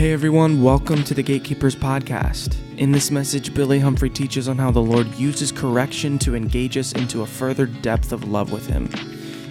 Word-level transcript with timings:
Hey 0.00 0.14
everyone, 0.14 0.62
welcome 0.62 1.04
to 1.04 1.12
the 1.12 1.22
Gatekeepers 1.22 1.76
Podcast. 1.76 2.56
In 2.78 2.90
this 2.90 3.10
message, 3.10 3.52
Billy 3.52 3.78
Humphrey 3.78 4.08
teaches 4.08 4.48
on 4.48 4.56
how 4.56 4.70
the 4.70 4.80
Lord 4.80 5.06
uses 5.16 5.52
correction 5.52 6.18
to 6.20 6.34
engage 6.34 6.78
us 6.78 6.92
into 6.92 7.20
a 7.20 7.26
further 7.26 7.66
depth 7.66 8.10
of 8.10 8.26
love 8.26 8.50
with 8.50 8.66
Him. 8.66 8.88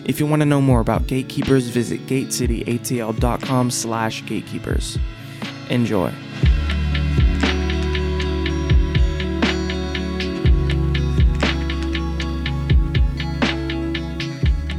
If 0.06 0.20
you 0.20 0.26
want 0.26 0.42
to 0.42 0.48
know 0.48 0.60
more 0.60 0.80
about 0.80 1.06
Gatekeepers, 1.06 1.68
visit 1.68 2.04
gatecityatl.com 2.08 3.70
slash 3.70 4.26
gatekeepers. 4.26 4.98
Enjoy. 5.70 6.12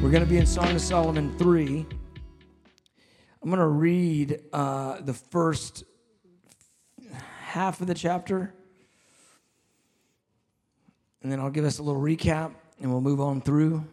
We're 0.03 0.11
going 0.11 0.25
to 0.25 0.29
be 0.29 0.39
in 0.39 0.47
Song 0.47 0.75
of 0.75 0.81
Solomon 0.81 1.33
3. 1.39 1.87
I'm 3.43 3.49
going 3.49 3.59
to 3.59 3.67
read 3.67 4.39
uh, 4.53 5.01
the 5.01 5.15
first 5.15 5.85
half 7.41 7.81
of 7.81 7.87
the 7.87 7.95
chapter, 7.95 8.53
and 11.23 11.33
then 11.33 11.41
I'll 11.41 11.49
give 11.49 11.65
us 11.65 11.79
a 11.79 11.83
little 11.83 12.03
recap, 12.03 12.53
and 12.83 12.91
we'll 12.91 13.01
move 13.01 13.19
on 13.19 13.41
through. 13.41 13.87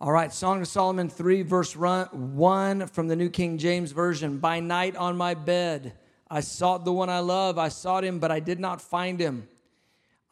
All 0.00 0.10
right, 0.10 0.32
Song 0.32 0.60
of 0.60 0.66
Solomon 0.66 1.08
3, 1.08 1.42
verse 1.42 1.76
1 1.76 2.86
from 2.88 3.06
the 3.06 3.14
New 3.14 3.30
King 3.30 3.58
James 3.58 3.92
Version. 3.92 4.38
By 4.38 4.58
night 4.58 4.96
on 4.96 5.16
my 5.16 5.34
bed, 5.34 5.92
I 6.28 6.40
sought 6.40 6.84
the 6.84 6.92
one 6.92 7.08
I 7.08 7.20
love. 7.20 7.58
I 7.58 7.68
sought 7.68 8.02
him, 8.02 8.18
but 8.18 8.32
I 8.32 8.40
did 8.40 8.58
not 8.58 8.80
find 8.80 9.20
him. 9.20 9.46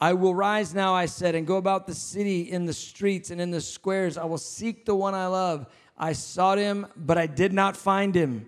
I 0.00 0.14
will 0.14 0.34
rise 0.34 0.74
now, 0.74 0.94
I 0.94 1.06
said, 1.06 1.36
and 1.36 1.47
go 1.47 1.58
about 1.58 1.86
the 1.86 1.94
city 1.94 2.42
in 2.42 2.67
the 2.67 2.72
streets 2.72 3.30
and 3.30 3.41
in 3.41 3.52
the 3.52 3.61
squares. 3.61 4.19
I 4.19 4.24
will 4.24 4.36
seek 4.36 4.84
the 4.84 4.97
one 4.97 5.14
I 5.14 5.28
love. 5.28 5.69
I 5.98 6.12
sought 6.12 6.58
him, 6.58 6.86
but 6.97 7.19
I 7.19 7.27
did 7.27 7.52
not 7.52 7.77
find 7.77 8.14
him. 8.14 8.47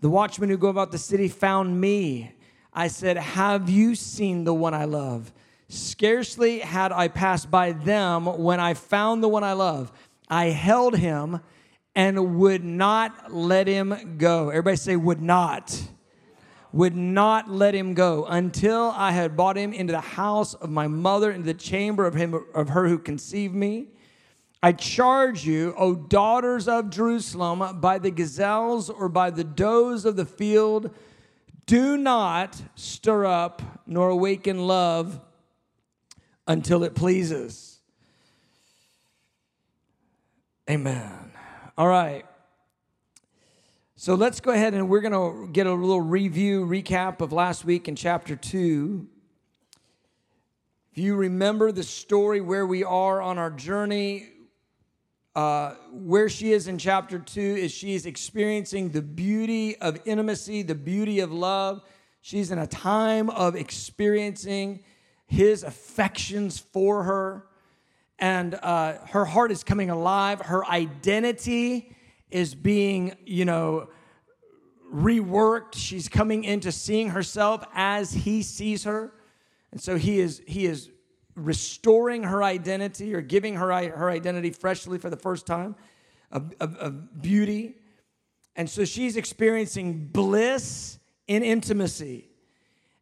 The 0.00 0.10
watchmen 0.10 0.50
who 0.50 0.58
go 0.58 0.68
about 0.68 0.92
the 0.92 0.98
city 0.98 1.28
found 1.28 1.80
me. 1.80 2.32
I 2.72 2.88
said, 2.88 3.16
Have 3.16 3.70
you 3.70 3.94
seen 3.94 4.44
the 4.44 4.54
one 4.54 4.74
I 4.74 4.84
love? 4.84 5.32
Scarcely 5.68 6.60
had 6.60 6.92
I 6.92 7.08
passed 7.08 7.50
by 7.50 7.72
them 7.72 8.26
when 8.26 8.60
I 8.60 8.74
found 8.74 9.22
the 9.22 9.28
one 9.28 9.44
I 9.44 9.54
love. 9.54 9.90
I 10.28 10.46
held 10.46 10.96
him 10.96 11.40
and 11.94 12.38
would 12.38 12.64
not 12.64 13.32
let 13.32 13.66
him 13.66 14.16
go. 14.18 14.50
Everybody 14.50 14.76
say, 14.76 14.96
would 14.96 15.22
not 15.22 15.88
would 16.74 16.96
not 16.96 17.48
let 17.48 17.72
him 17.72 17.94
go 17.94 18.24
until 18.24 18.92
I 18.96 19.12
had 19.12 19.36
brought 19.36 19.56
him 19.56 19.72
into 19.72 19.92
the 19.92 20.00
house 20.00 20.54
of 20.54 20.70
my 20.70 20.88
mother, 20.88 21.30
into 21.30 21.46
the 21.46 21.54
chamber 21.54 22.04
of 22.04 22.14
him 22.14 22.34
of 22.52 22.70
her 22.70 22.88
who 22.88 22.98
conceived 22.98 23.54
me. 23.54 23.86
I 24.64 24.72
charge 24.72 25.44
you, 25.44 25.74
O 25.76 25.94
daughters 25.94 26.68
of 26.68 26.88
Jerusalem, 26.88 27.82
by 27.82 27.98
the 27.98 28.10
gazelles 28.10 28.88
or 28.88 29.10
by 29.10 29.28
the 29.28 29.44
does 29.44 30.06
of 30.06 30.16
the 30.16 30.24
field, 30.24 30.88
do 31.66 31.98
not 31.98 32.62
stir 32.74 33.26
up 33.26 33.60
nor 33.86 34.08
awaken 34.08 34.66
love 34.66 35.20
until 36.48 36.82
it 36.82 36.94
pleases. 36.94 37.78
Amen. 40.70 41.12
All 41.76 41.88
right. 41.88 42.24
So 43.96 44.14
let's 44.14 44.40
go 44.40 44.50
ahead 44.50 44.72
and 44.72 44.88
we're 44.88 45.02
going 45.02 45.12
to 45.12 45.52
get 45.52 45.66
a 45.66 45.74
little 45.74 46.00
review, 46.00 46.64
recap 46.64 47.20
of 47.20 47.34
last 47.34 47.66
week 47.66 47.86
in 47.86 47.96
chapter 47.96 48.34
2. 48.34 49.06
If 50.90 50.96
you 50.96 51.16
remember 51.16 51.70
the 51.70 51.82
story 51.82 52.40
where 52.40 52.66
we 52.66 52.82
are 52.82 53.20
on 53.20 53.36
our 53.36 53.50
journey, 53.50 54.30
uh, 55.34 55.74
where 55.90 56.28
she 56.28 56.52
is 56.52 56.68
in 56.68 56.78
chapter 56.78 57.18
2 57.18 57.40
is 57.40 57.72
she 57.72 57.94
is 57.94 58.06
experiencing 58.06 58.90
the 58.90 59.02
beauty 59.02 59.76
of 59.78 59.98
intimacy, 60.04 60.62
the 60.62 60.74
beauty 60.74 61.20
of 61.20 61.32
love. 61.32 61.82
She's 62.20 62.50
in 62.50 62.58
a 62.58 62.66
time 62.66 63.30
of 63.30 63.56
experiencing 63.56 64.84
his 65.26 65.62
affections 65.62 66.58
for 66.58 67.02
her, 67.02 67.46
and 68.18 68.54
uh, 68.54 68.94
her 69.08 69.24
heart 69.24 69.50
is 69.50 69.64
coming 69.64 69.90
alive. 69.90 70.40
Her 70.40 70.64
identity 70.64 71.96
is 72.30 72.54
being, 72.54 73.16
you 73.26 73.44
know, 73.44 73.88
reworked. 74.92 75.74
She's 75.74 76.08
coming 76.08 76.44
into 76.44 76.70
seeing 76.70 77.10
herself 77.10 77.64
as 77.74 78.12
he 78.12 78.42
sees 78.42 78.84
her. 78.84 79.12
And 79.72 79.80
so 79.80 79.96
he 79.96 80.20
is 80.20 80.40
he 80.46 80.66
is 80.66 80.90
restoring 81.34 82.22
her 82.24 82.42
identity 82.42 83.14
or 83.14 83.20
giving 83.20 83.56
her 83.56 83.72
her 83.90 84.10
identity 84.10 84.50
freshly 84.50 84.98
for 84.98 85.10
the 85.10 85.16
first 85.16 85.46
time 85.46 85.74
of, 86.30 86.52
of, 86.60 86.76
of 86.76 87.22
beauty. 87.22 87.76
And 88.56 88.68
so 88.68 88.84
she's 88.84 89.16
experiencing 89.16 90.06
bliss 90.06 90.98
in 91.26 91.42
intimacy. 91.42 92.28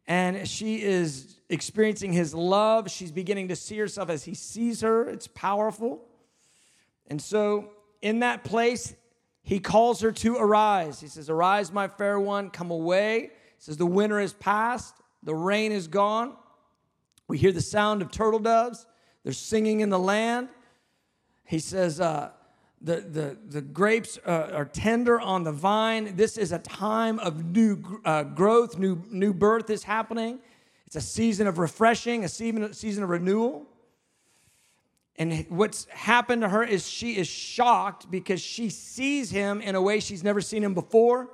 And 0.07 0.47
she 0.47 0.81
is 0.81 1.39
experiencing 1.49 2.11
his 2.11 2.33
love. 2.33 2.89
She's 2.89 3.11
beginning 3.11 3.49
to 3.49 3.55
see 3.55 3.77
herself 3.77 4.09
as 4.09 4.23
he 4.23 4.33
sees 4.33 4.81
her. 4.81 5.07
It's 5.07 5.27
powerful. 5.27 6.03
And 7.07 7.21
so, 7.21 7.69
in 8.01 8.19
that 8.19 8.43
place, 8.43 8.95
he 9.43 9.59
calls 9.59 10.01
her 10.01 10.11
to 10.11 10.37
arise. 10.37 10.99
He 10.99 11.07
says, 11.07 11.29
Arise, 11.29 11.71
my 11.71 11.87
fair 11.87 12.19
one, 12.19 12.49
come 12.49 12.71
away. 12.71 13.21
He 13.21 13.29
says, 13.59 13.77
The 13.77 13.85
winter 13.85 14.19
is 14.19 14.33
past, 14.33 14.95
the 15.21 15.35
rain 15.35 15.71
is 15.71 15.87
gone. 15.87 16.35
We 17.27 17.37
hear 17.37 17.51
the 17.51 17.61
sound 17.61 18.01
of 18.01 18.11
turtle 18.11 18.39
doves. 18.39 18.85
They're 19.23 19.33
singing 19.33 19.79
in 19.79 19.89
the 19.89 19.99
land. 19.99 20.49
He 21.45 21.59
says, 21.59 21.99
uh, 21.99 22.31
the, 22.81 22.97
the, 22.97 23.37
the 23.47 23.61
grapes 23.61 24.19
uh, 24.25 24.51
are 24.53 24.65
tender 24.65 25.19
on 25.19 25.43
the 25.43 25.51
vine. 25.53 26.15
This 26.15 26.37
is 26.37 26.51
a 26.51 26.59
time 26.59 27.19
of 27.19 27.45
new 27.45 28.01
uh, 28.03 28.23
growth, 28.23 28.77
new, 28.77 29.01
new 29.09 29.33
birth 29.33 29.69
is 29.69 29.83
happening. 29.83 30.39
It's 30.85 30.97
a 30.97 31.01
season 31.01 31.47
of 31.47 31.57
refreshing, 31.57 32.25
a 32.25 32.29
season, 32.29 32.73
season 32.73 33.03
of 33.03 33.09
renewal. 33.09 33.65
And 35.15 35.45
what's 35.49 35.85
happened 35.85 36.41
to 36.41 36.49
her 36.49 36.63
is 36.63 36.87
she 36.87 37.17
is 37.17 37.27
shocked 37.27 38.11
because 38.11 38.41
she 38.41 38.69
sees 38.69 39.29
him 39.29 39.61
in 39.61 39.75
a 39.75 39.81
way 39.81 39.99
she's 39.99 40.23
never 40.23 40.41
seen 40.41 40.63
him 40.63 40.73
before. 40.73 41.29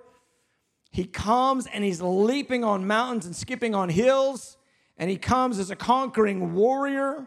He 0.92 1.06
comes 1.06 1.66
and 1.66 1.84
he's 1.84 2.02
leaping 2.02 2.64
on 2.64 2.86
mountains 2.86 3.26
and 3.26 3.36
skipping 3.36 3.74
on 3.74 3.90
hills, 3.90 4.58
and 5.00 5.10
he 5.10 5.18
comes 5.18 5.58
as 5.58 5.72
a 5.72 5.76
conquering 5.76 6.54
warrior. 6.54 7.26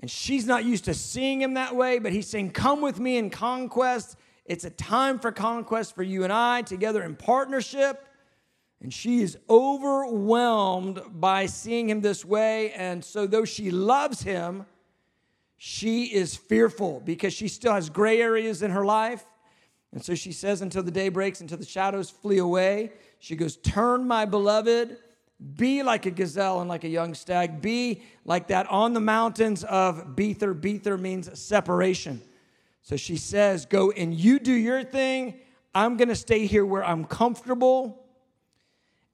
And 0.00 0.10
she's 0.10 0.46
not 0.46 0.64
used 0.64 0.84
to 0.84 0.94
seeing 0.94 1.42
him 1.42 1.54
that 1.54 1.74
way, 1.74 1.98
but 1.98 2.12
he's 2.12 2.28
saying, 2.28 2.52
Come 2.52 2.80
with 2.80 3.00
me 3.00 3.16
in 3.16 3.30
conquest. 3.30 4.16
It's 4.46 4.64
a 4.64 4.70
time 4.70 5.18
for 5.18 5.32
conquest 5.32 5.94
for 5.94 6.02
you 6.02 6.24
and 6.24 6.32
I 6.32 6.62
together 6.62 7.02
in 7.02 7.16
partnership. 7.16 8.06
And 8.80 8.92
she 8.92 9.22
is 9.22 9.38
overwhelmed 9.48 11.00
by 11.08 11.46
seeing 11.46 11.88
him 11.88 12.00
this 12.00 12.24
way. 12.24 12.70
And 12.72 13.04
so, 13.04 13.26
though 13.26 13.46
she 13.46 13.70
loves 13.70 14.22
him, 14.22 14.66
she 15.56 16.04
is 16.04 16.36
fearful 16.36 17.00
because 17.04 17.32
she 17.32 17.48
still 17.48 17.72
has 17.72 17.88
gray 17.88 18.20
areas 18.20 18.62
in 18.62 18.70
her 18.70 18.84
life. 18.84 19.24
And 19.92 20.04
so 20.04 20.14
she 20.14 20.32
says, 20.32 20.60
until 20.60 20.82
the 20.82 20.90
day 20.90 21.08
breaks, 21.08 21.40
until 21.40 21.56
the 21.56 21.64
shadows 21.64 22.10
flee 22.10 22.38
away, 22.38 22.92
she 23.20 23.36
goes, 23.36 23.56
Turn, 23.56 24.06
my 24.06 24.26
beloved, 24.26 24.98
be 25.56 25.82
like 25.82 26.06
a 26.06 26.10
gazelle 26.10 26.60
and 26.60 26.68
like 26.68 26.84
a 26.84 26.88
young 26.88 27.14
stag. 27.14 27.60
Be 27.60 28.02
like 28.24 28.48
that 28.48 28.66
on 28.68 28.94
the 28.94 29.00
mountains 29.00 29.64
of 29.64 30.16
Bether. 30.16 30.54
Bether 30.54 30.96
means 30.96 31.38
separation. 31.38 32.22
So 32.82 32.96
she 32.96 33.16
says, 33.16 33.66
Go 33.66 33.90
and 33.90 34.14
you 34.14 34.38
do 34.38 34.52
your 34.52 34.84
thing. 34.84 35.40
I'm 35.74 35.96
going 35.96 36.08
to 36.08 36.16
stay 36.16 36.46
here 36.46 36.64
where 36.64 36.84
I'm 36.84 37.04
comfortable. 37.04 38.04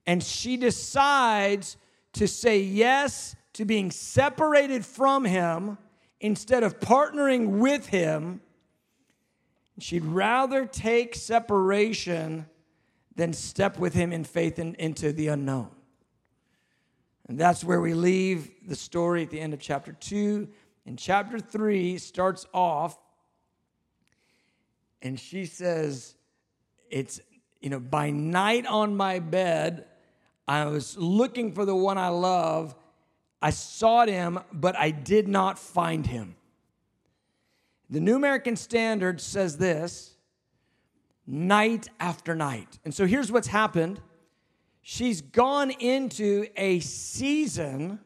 And 0.05 0.23
she 0.23 0.57
decides 0.57 1.77
to 2.13 2.27
say 2.27 2.59
yes 2.59 3.35
to 3.53 3.65
being 3.65 3.91
separated 3.91 4.85
from 4.85 5.25
him 5.25 5.77
instead 6.19 6.63
of 6.63 6.79
partnering 6.79 7.59
with 7.59 7.87
him, 7.87 8.41
she'd 9.79 10.05
rather 10.05 10.65
take 10.65 11.15
separation 11.15 12.45
than 13.15 13.33
step 13.33 13.77
with 13.77 13.93
him 13.93 14.13
in 14.13 14.23
faith 14.23 14.59
in, 14.59 14.75
into 14.75 15.11
the 15.11 15.27
unknown. 15.27 15.69
And 17.31 17.39
that's 17.39 17.63
where 17.63 17.79
we 17.79 17.93
leave 17.93 18.51
the 18.67 18.75
story 18.75 19.23
at 19.23 19.29
the 19.29 19.39
end 19.39 19.53
of 19.53 19.61
chapter 19.61 19.93
2. 19.93 20.49
And 20.85 20.99
chapter 20.99 21.39
3 21.39 21.97
starts 21.97 22.45
off, 22.53 22.97
and 25.01 25.17
she 25.17 25.45
says, 25.45 26.15
It's, 26.89 27.21
you 27.61 27.69
know, 27.69 27.79
by 27.79 28.09
night 28.09 28.65
on 28.65 28.97
my 28.97 29.19
bed, 29.19 29.85
I 30.45 30.65
was 30.65 30.97
looking 30.97 31.53
for 31.53 31.63
the 31.63 31.73
one 31.73 31.97
I 31.97 32.09
love, 32.09 32.75
I 33.41 33.51
sought 33.51 34.09
him, 34.09 34.37
but 34.51 34.75
I 34.75 34.91
did 34.91 35.29
not 35.29 35.57
find 35.57 36.05
him. 36.05 36.35
The 37.89 38.01
New 38.01 38.17
American 38.17 38.57
Standard 38.57 39.21
says 39.21 39.57
this 39.57 40.15
night 41.25 41.87
after 41.97 42.35
night. 42.35 42.79
And 42.83 42.93
so 42.93 43.05
here's 43.05 43.31
what's 43.31 43.47
happened 43.47 44.01
she's 44.81 45.21
gone 45.21 45.71
into 45.71 46.47
a 46.55 46.79
season 46.79 47.99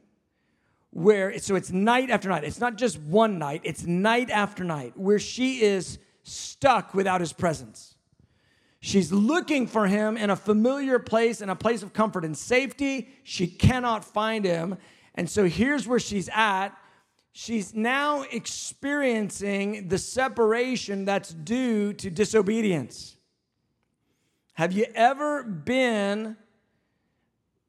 where, 0.92 1.38
so 1.40 1.56
it's 1.56 1.72
night 1.72 2.10
after 2.10 2.30
night. 2.30 2.44
It's 2.44 2.60
not 2.60 2.78
just 2.78 3.00
one 3.00 3.38
night, 3.38 3.62
it's 3.64 3.86
night 3.86 4.30
after 4.30 4.64
night 4.64 4.94
where 4.96 5.20
she 5.20 5.62
is 5.62 6.00
stuck 6.24 6.94
without 6.94 7.22
his 7.22 7.34
presence. 7.34 7.96
She's 8.80 9.12
looking 9.12 9.68
for 9.68 9.88
him 9.88 10.16
in 10.16 10.30
a 10.30 10.36
familiar 10.36 11.00
place, 11.00 11.42
in 11.42 11.50
a 11.50 11.56
place 11.56 11.82
of 11.82 11.92
comfort 11.92 12.24
and 12.24 12.38
safety. 12.38 13.10
She 13.24 13.48
cannot 13.48 14.06
find 14.06 14.46
him. 14.46 14.78
And 15.16 15.30
so 15.30 15.46
here's 15.46 15.88
where 15.88 16.00
she's 16.00 16.30
at. 16.32 16.70
She's 17.32 17.74
now 17.74 18.22
experiencing 18.32 19.88
the 19.88 19.98
separation 19.98 21.04
that's 21.04 21.34
due 21.34 21.94
to 21.94 22.10
disobedience. 22.10 23.18
Have 24.54 24.72
you 24.72 24.86
ever 24.96 25.44
been, 25.44 26.38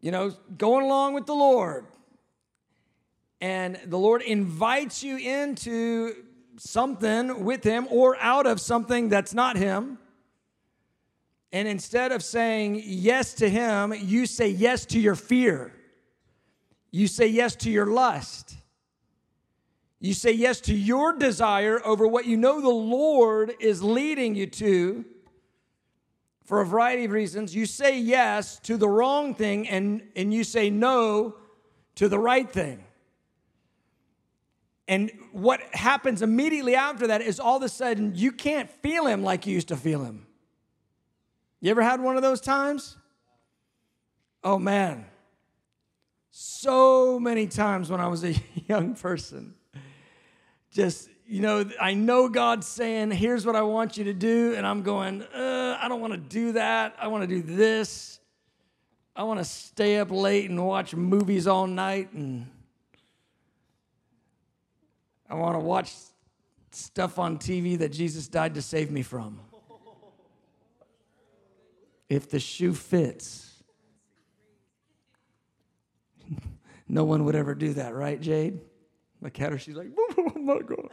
you 0.00 0.10
know, 0.10 0.30
going 0.56 0.84
along 0.84 1.14
with 1.14 1.26
the 1.26 1.34
Lord, 1.34 1.86
and 3.40 3.78
the 3.86 3.98
Lord 3.98 4.22
invites 4.22 5.02
you 5.02 5.16
into 5.16 6.14
something 6.58 7.44
with 7.44 7.64
Him 7.64 7.86
or 7.90 8.16
out 8.20 8.46
of 8.46 8.60
something 8.60 9.08
that's 9.08 9.34
not 9.34 9.56
Him? 9.56 9.98
And 11.52 11.68
instead 11.68 12.12
of 12.12 12.22
saying 12.22 12.82
yes 12.84 13.34
to 13.34 13.48
Him, 13.48 13.94
you 13.96 14.26
say 14.26 14.48
yes 14.48 14.84
to 14.86 15.00
your 15.00 15.14
fear. 15.14 15.72
You 16.90 17.06
say 17.06 17.26
yes 17.26 17.56
to 17.56 17.70
your 17.70 17.86
lust. 17.86 18.56
You 20.00 20.14
say 20.14 20.32
yes 20.32 20.60
to 20.62 20.74
your 20.74 21.16
desire 21.16 21.80
over 21.84 22.06
what 22.06 22.26
you 22.26 22.36
know 22.36 22.60
the 22.60 22.68
Lord 22.68 23.54
is 23.60 23.82
leading 23.82 24.34
you 24.34 24.46
to 24.46 25.04
for 26.46 26.60
a 26.60 26.66
variety 26.66 27.04
of 27.04 27.10
reasons. 27.10 27.54
You 27.54 27.66
say 27.66 27.98
yes 27.98 28.58
to 28.60 28.76
the 28.76 28.88
wrong 28.88 29.34
thing 29.34 29.68
and, 29.68 30.02
and 30.14 30.32
you 30.32 30.44
say 30.44 30.70
no 30.70 31.36
to 31.96 32.08
the 32.08 32.18
right 32.18 32.48
thing. 32.48 32.84
And 34.88 35.10
what 35.32 35.60
happens 35.74 36.22
immediately 36.22 36.76
after 36.76 37.08
that 37.08 37.20
is 37.20 37.40
all 37.40 37.56
of 37.56 37.62
a 37.64 37.68
sudden 37.68 38.12
you 38.14 38.30
can't 38.30 38.70
feel 38.70 39.06
him 39.06 39.24
like 39.24 39.46
you 39.46 39.52
used 39.52 39.68
to 39.68 39.76
feel 39.76 40.04
him. 40.04 40.26
You 41.60 41.72
ever 41.72 41.82
had 41.82 42.00
one 42.00 42.16
of 42.16 42.22
those 42.22 42.40
times? 42.40 42.96
Oh 44.44 44.58
man. 44.58 45.06
So 46.30 47.18
many 47.18 47.48
times 47.48 47.90
when 47.90 48.00
I 48.00 48.06
was 48.06 48.22
a 48.24 48.34
young 48.68 48.94
person, 48.94 49.54
just, 50.70 51.08
you 51.28 51.40
know, 51.40 51.68
I 51.80 51.94
know 51.94 52.28
God's 52.28 52.66
saying, 52.66 53.10
here's 53.10 53.44
what 53.44 53.56
I 53.56 53.62
want 53.62 53.96
you 53.96 54.04
to 54.04 54.12
do. 54.12 54.54
And 54.56 54.66
I'm 54.66 54.82
going, 54.82 55.22
uh, 55.22 55.78
I 55.80 55.88
don't 55.88 56.00
want 56.00 56.12
to 56.12 56.18
do 56.18 56.52
that. 56.52 56.94
I 56.98 57.08
want 57.08 57.22
to 57.22 57.26
do 57.26 57.42
this. 57.42 58.20
I 59.14 59.24
want 59.24 59.40
to 59.40 59.44
stay 59.44 59.98
up 59.98 60.10
late 60.10 60.48
and 60.48 60.64
watch 60.64 60.94
movies 60.94 61.46
all 61.46 61.66
night. 61.66 62.12
And 62.12 62.46
I 65.28 65.34
want 65.34 65.56
to 65.56 65.60
watch 65.60 65.92
stuff 66.70 67.18
on 67.18 67.38
TV 67.38 67.78
that 67.78 67.90
Jesus 67.90 68.28
died 68.28 68.54
to 68.54 68.62
save 68.62 68.90
me 68.90 69.02
from 69.02 69.40
if 72.08 72.30
the 72.30 72.38
shoe 72.38 72.72
fits. 72.72 73.64
no 76.88 77.04
one 77.04 77.24
would 77.24 77.34
ever 77.34 77.54
do 77.54 77.72
that, 77.74 77.94
right, 77.94 78.20
Jade? 78.20 78.60
Look 79.20 79.40
at 79.40 79.50
her, 79.50 79.58
she's 79.58 79.74
like, 79.74 79.88
oh 80.18 80.32
my 80.36 80.60
God. 80.60 80.88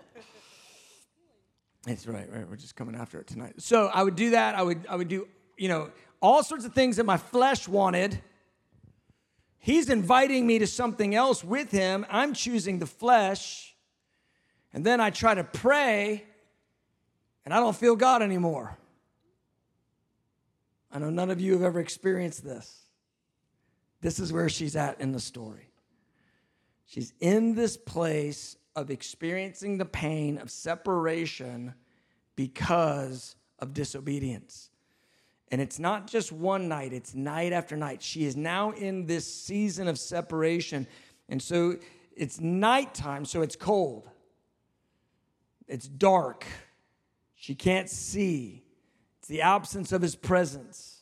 That's 1.85 2.07
right, 2.07 2.31
right. 2.31 2.49
We're 2.49 2.55
just 2.55 2.75
coming 2.75 2.95
after 2.95 3.19
it 3.19 3.27
tonight. 3.27 3.61
So 3.61 3.87
I 3.93 4.03
would 4.03 4.15
do 4.15 4.31
that. 4.31 4.55
I 4.55 4.63
would, 4.63 4.85
I 4.87 4.95
would 4.95 5.09
do, 5.09 5.27
you 5.57 5.67
know, 5.67 5.89
all 6.21 6.41
sorts 6.43 6.63
of 6.63 6.73
things 6.73 6.95
that 6.95 7.05
my 7.05 7.17
flesh 7.17 7.67
wanted. 7.67 8.21
He's 9.59 9.89
inviting 9.89 10.47
me 10.47 10.59
to 10.59 10.67
something 10.67 11.13
else 11.13 11.43
with 11.43 11.71
him. 11.71 12.05
I'm 12.09 12.33
choosing 12.33 12.79
the 12.79 12.85
flesh. 12.85 13.75
And 14.73 14.85
then 14.85 14.99
I 15.01 15.09
try 15.09 15.35
to 15.35 15.43
pray, 15.43 16.23
and 17.45 17.53
I 17.53 17.59
don't 17.59 17.75
feel 17.75 17.95
God 17.95 18.21
anymore. 18.21 18.77
I 20.91 20.99
know 20.99 21.09
none 21.09 21.29
of 21.29 21.39
you 21.39 21.53
have 21.53 21.61
ever 21.63 21.79
experienced 21.79 22.43
this. 22.43 22.79
This 24.01 24.19
is 24.19 24.33
where 24.33 24.49
she's 24.49 24.75
at 24.75 24.99
in 24.99 25.11
the 25.11 25.19
story. 25.19 25.69
She's 26.85 27.13
in 27.19 27.55
this 27.55 27.77
place 27.77 28.57
of 28.75 28.89
experiencing 28.89 29.77
the 29.77 29.85
pain 29.85 30.37
of 30.37 30.49
separation 30.49 31.73
because 32.35 33.35
of 33.59 33.73
disobedience. 33.73 34.69
And 35.51 35.61
it's 35.61 35.77
not 35.77 36.07
just 36.07 36.31
one 36.31 36.67
night, 36.67 36.93
it's 36.93 37.13
night 37.13 37.53
after 37.53 37.77
night. 37.77 38.01
She 38.01 38.25
is 38.25 38.35
now 38.35 38.71
in 38.71 39.05
this 39.05 39.31
season 39.31 39.87
of 39.87 39.99
separation. 39.99 40.87
And 41.29 41.41
so 41.41 41.77
it's 42.15 42.41
nighttime, 42.41 43.25
so 43.25 43.41
it's 43.43 43.55
cold. 43.55 44.09
It's 45.67 45.87
dark. 45.87 46.45
She 47.35 47.55
can't 47.55 47.89
see. 47.89 48.63
It's 49.19 49.27
the 49.27 49.41
absence 49.41 49.91
of 49.91 50.01
his 50.01 50.15
presence. 50.15 51.01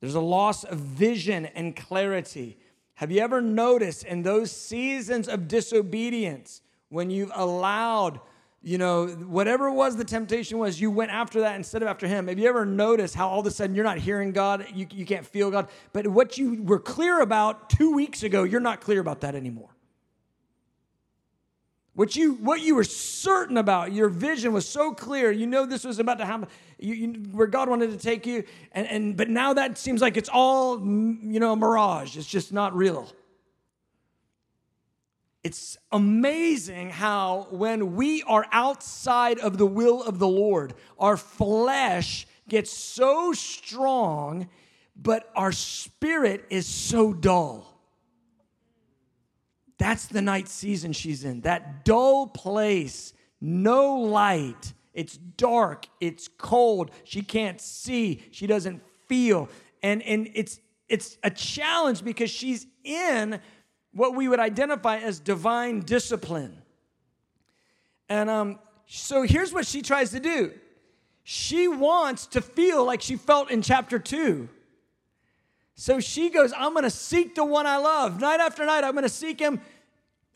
There's 0.00 0.14
a 0.14 0.20
loss 0.20 0.64
of 0.64 0.78
vision 0.78 1.46
and 1.46 1.74
clarity. 1.74 2.58
Have 2.94 3.10
you 3.10 3.20
ever 3.20 3.40
noticed 3.40 4.04
in 4.04 4.22
those 4.22 4.52
seasons 4.52 5.28
of 5.28 5.48
disobedience 5.48 6.62
when 6.88 7.10
you've 7.10 7.32
allowed, 7.34 8.20
you 8.62 8.78
know, 8.78 9.06
whatever 9.08 9.70
was 9.70 9.96
the 9.96 10.04
temptation 10.04 10.58
was, 10.58 10.80
you 10.80 10.90
went 10.90 11.10
after 11.10 11.40
that 11.40 11.56
instead 11.56 11.82
of 11.82 11.88
after 11.88 12.06
him? 12.06 12.28
Have 12.28 12.38
you 12.38 12.48
ever 12.48 12.64
noticed 12.64 13.14
how 13.14 13.28
all 13.28 13.40
of 13.40 13.46
a 13.46 13.50
sudden 13.50 13.74
you're 13.74 13.84
not 13.84 13.98
hearing 13.98 14.32
God, 14.32 14.66
you, 14.74 14.86
you 14.92 15.06
can't 15.06 15.26
feel 15.26 15.50
God, 15.50 15.68
but 15.92 16.06
what 16.06 16.36
you 16.38 16.62
were 16.62 16.78
clear 16.78 17.20
about 17.20 17.70
two 17.70 17.92
weeks 17.92 18.22
ago, 18.22 18.44
you're 18.44 18.60
not 18.60 18.80
clear 18.80 19.00
about 19.00 19.22
that 19.22 19.34
anymore? 19.34 19.71
What 21.94 22.16
you, 22.16 22.34
what 22.34 22.62
you 22.62 22.74
were 22.74 22.84
certain 22.84 23.58
about, 23.58 23.92
your 23.92 24.08
vision 24.08 24.52
was 24.52 24.66
so 24.66 24.92
clear. 24.92 25.30
You 25.30 25.46
know 25.46 25.66
this 25.66 25.84
was 25.84 25.98
about 25.98 26.18
to 26.18 26.24
happen, 26.24 26.48
you, 26.78 26.94
you, 26.94 27.08
where 27.32 27.46
God 27.46 27.68
wanted 27.68 27.90
to 27.90 27.98
take 27.98 28.26
you. 28.26 28.44
And, 28.72 28.86
and, 28.86 29.16
but 29.16 29.28
now 29.28 29.52
that 29.52 29.76
seems 29.76 30.00
like 30.00 30.16
it's 30.16 30.30
all, 30.32 30.80
you 30.80 31.38
know, 31.38 31.52
a 31.52 31.56
mirage. 31.56 32.16
It's 32.16 32.26
just 32.26 32.50
not 32.52 32.74
real. 32.74 33.12
It's 35.44 35.76
amazing 35.90 36.90
how 36.90 37.48
when 37.50 37.94
we 37.94 38.22
are 38.22 38.46
outside 38.52 39.38
of 39.40 39.58
the 39.58 39.66
will 39.66 40.02
of 40.02 40.18
the 40.18 40.28
Lord, 40.28 40.72
our 40.98 41.16
flesh 41.18 42.26
gets 42.48 42.70
so 42.70 43.32
strong, 43.32 44.48
but 44.96 45.30
our 45.34 45.52
spirit 45.52 46.46
is 46.48 46.66
so 46.66 47.12
dull. 47.12 47.71
That's 49.82 50.06
the 50.06 50.22
night 50.22 50.46
season 50.46 50.92
she's 50.92 51.24
in. 51.24 51.40
That 51.40 51.84
dull 51.84 52.28
place, 52.28 53.14
no 53.40 53.96
light. 53.96 54.74
It's 54.94 55.16
dark, 55.16 55.88
it's 56.00 56.28
cold. 56.28 56.92
She 57.02 57.20
can't 57.20 57.60
see, 57.60 58.22
she 58.30 58.46
doesn't 58.46 58.80
feel. 59.08 59.48
And, 59.82 60.00
and 60.04 60.30
it's, 60.34 60.60
it's 60.88 61.18
a 61.24 61.30
challenge 61.30 62.04
because 62.04 62.30
she's 62.30 62.64
in 62.84 63.40
what 63.92 64.14
we 64.14 64.28
would 64.28 64.38
identify 64.38 64.98
as 64.98 65.18
divine 65.18 65.80
discipline. 65.80 66.62
And 68.08 68.30
um, 68.30 68.60
so 68.86 69.22
here's 69.22 69.52
what 69.52 69.66
she 69.66 69.82
tries 69.82 70.12
to 70.12 70.20
do 70.20 70.52
she 71.24 71.66
wants 71.66 72.26
to 72.28 72.40
feel 72.40 72.84
like 72.84 73.02
she 73.02 73.16
felt 73.16 73.50
in 73.50 73.62
chapter 73.62 73.98
two. 73.98 74.48
So 75.74 75.98
she 75.98 76.30
goes, 76.30 76.52
I'm 76.56 76.72
gonna 76.72 76.90
seek 76.90 77.34
the 77.34 77.44
one 77.44 77.66
I 77.66 77.78
love. 77.78 78.20
Night 78.20 78.38
after 78.38 78.64
night, 78.64 78.84
I'm 78.84 78.94
gonna 78.94 79.08
seek 79.08 79.40
him 79.40 79.60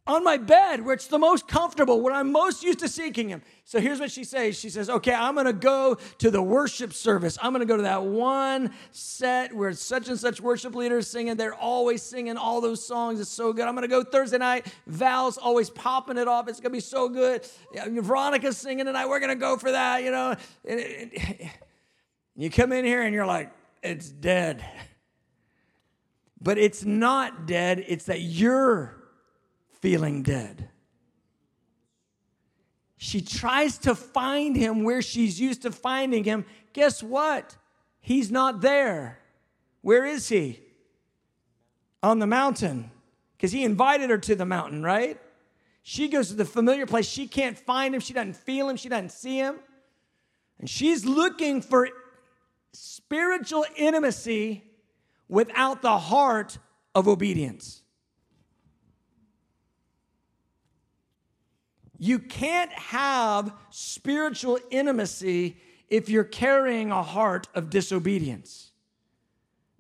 on 0.07 0.23
my 0.23 0.37
bed 0.37 0.85
where 0.85 0.95
it's 0.95 1.09
the 1.09 1.19
most 1.19 1.49
comfortable, 1.49 2.01
where 2.01 2.15
I'm 2.15 2.31
most 2.31 2.63
used 2.63 2.79
to 2.81 2.89
seeking 2.89 3.29
Him. 3.29 3.43
So 3.65 3.81
here's 3.81 3.99
what 3.99 4.11
she 4.11 4.25
says 4.25 4.59
She 4.59 4.71
says, 4.71 4.89
Okay, 4.89 5.13
I'm 5.13 5.35
gonna 5.35 5.53
go 5.53 5.97
to 6.19 6.31
the 6.31 6.43
worship 6.43 6.93
service. 6.93 7.37
I'm 7.43 7.53
gonna 7.53 7.65
go 7.65 7.77
to 7.77 7.83
that 7.83 8.05
one 8.05 8.73
set 8.93 9.53
where 9.53 9.73
such 9.73 10.09
and 10.09 10.19
such 10.19 10.41
worship 10.41 10.75
leaders 10.75 11.09
singing. 11.09 11.37
They're 11.37 11.55
always 11.55 12.03
singing 12.03 12.37
all 12.37 12.61
those 12.61 12.85
songs. 12.85 13.21
It's 13.21 13.31
so 13.31 13.53
good. 13.53 13.67
I'm 13.67 13.75
gonna 13.75 13.89
go 13.89 14.05
Thursday 14.05 14.39
night. 14.39 14.67
Val's 14.87 15.39
always 15.39 15.71
popping 15.71 16.19
it 16.19 16.29
off. 16.29 16.49
It's 16.49 16.61
gonna 16.61 16.71
be 16.71 16.81
so 16.81 17.09
good. 17.09 17.47
Veronica's 17.75 18.57
singing 18.57 18.87
tonight. 18.87 19.09
We're 19.09 19.21
gonna 19.21 19.35
go 19.35 19.57
for 19.57 19.73
that, 19.73 20.05
you 20.05 20.11
know. 20.11 20.37
you 22.37 22.51
come 22.51 22.73
in 22.73 22.85
here 22.85 23.03
and 23.03 23.15
you're 23.15 23.27
like, 23.27 23.51
It's 23.83 24.09
dead. 24.09 24.65
But 26.41 26.59
it's 26.59 26.85
not 26.85 27.47
dead, 27.47 27.85
it's 27.89 28.05
that 28.05 28.21
you're 28.21 28.96
feeling 29.81 30.23
dead. 30.23 30.69
She 32.97 33.21
tries 33.21 33.79
to 33.79 33.95
find 33.95 34.57
him 34.57 34.83
where 34.85 35.03
she's 35.03 35.41
used 35.41 35.63
to 35.63 35.71
finding 35.71 36.25
him. 36.25 36.45
Guess 36.73 37.03
what? 37.03 37.57
He's 38.01 38.31
not 38.31 38.61
there. 38.61 39.19
Where 39.83 40.05
is 40.05 40.29
he? 40.29 40.61
On 42.03 42.19
the 42.19 42.27
mountain. 42.27 42.91
Because 43.37 43.53
he 43.53 43.65
invited 43.65 44.11
her 44.11 44.19
to 44.19 44.35
the 44.35 44.47
mountain, 44.47 44.83
right? 44.83 45.21
She 45.83 46.09
goes 46.09 46.29
to 46.29 46.35
the 46.35 46.45
familiar 46.45 46.87
place. 46.87 47.07
She 47.07 47.27
can't 47.27 47.59
find 47.59 47.95
him. 47.95 48.01
She 48.01 48.13
doesn't 48.13 48.37
feel 48.37 48.69
him. 48.69 48.77
She 48.77 48.89
doesn't 48.89 49.13
see 49.13 49.37
him. 49.37 49.57
And 50.59 50.69
she's 50.69 51.05
looking 51.05 51.61
for 51.61 51.89
spiritual 52.73 53.65
intimacy 53.77 54.65
without 55.29 55.83
the 55.83 55.99
heart 55.99 56.59
of 56.95 57.07
obedience. 57.09 57.83
You 61.99 62.19
can't 62.19 62.73
have 62.73 63.53
spiritual 63.71 64.59
intimacy 64.71 65.57
if 65.89 66.09
you're 66.09 66.25
carrying 66.25 66.91
a 66.91 67.03
heart 67.03 67.49
of 67.55 67.71
disobedience. 67.71 68.73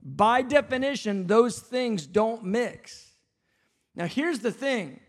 By 0.02 0.42
definition, 0.42 1.26
those 1.26 1.58
things 1.58 2.06
don't 2.06 2.44
mix. 2.44 3.12
Now, 3.94 4.06
here's 4.06 4.38
the 4.38 4.52
thing. 4.52 5.00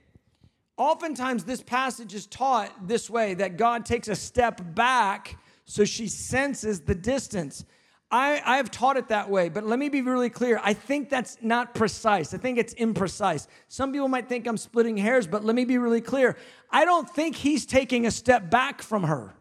Oftentimes, 0.77 1.43
this 1.43 1.61
passage 1.61 2.13
is 2.13 2.25
taught 2.25 2.87
this 2.87 3.09
way 3.09 3.33
that 3.35 3.57
God 3.57 3.85
takes 3.85 4.07
a 4.07 4.15
step 4.15 4.61
back 4.75 5.37
so 5.65 5.83
she 5.83 6.07
senses 6.07 6.81
the 6.81 6.95
distance. 6.95 7.65
I, 8.09 8.41
I 8.45 8.57
have 8.57 8.71
taught 8.71 8.95
it 8.95 9.09
that 9.09 9.29
way, 9.29 9.49
but 9.49 9.65
let 9.65 9.77
me 9.77 9.89
be 9.89 10.01
really 10.01 10.29
clear. 10.29 10.61
I 10.63 10.73
think 10.73 11.09
that's 11.09 11.37
not 11.41 11.75
precise. 11.75 12.33
I 12.33 12.37
think 12.37 12.57
it's 12.57 12.73
imprecise. 12.75 13.47
Some 13.67 13.91
people 13.91 14.07
might 14.07 14.29
think 14.29 14.47
I'm 14.47 14.57
splitting 14.57 14.95
hairs, 14.95 15.27
but 15.27 15.43
let 15.43 15.55
me 15.55 15.65
be 15.65 15.77
really 15.77 15.99
clear. 15.99 16.37
I 16.71 16.85
don't 16.85 17.09
think 17.09 17.35
he's 17.35 17.65
taking 17.65 18.05
a 18.05 18.11
step 18.11 18.49
back 18.49 18.81
from 18.81 19.03
her. 19.03 19.33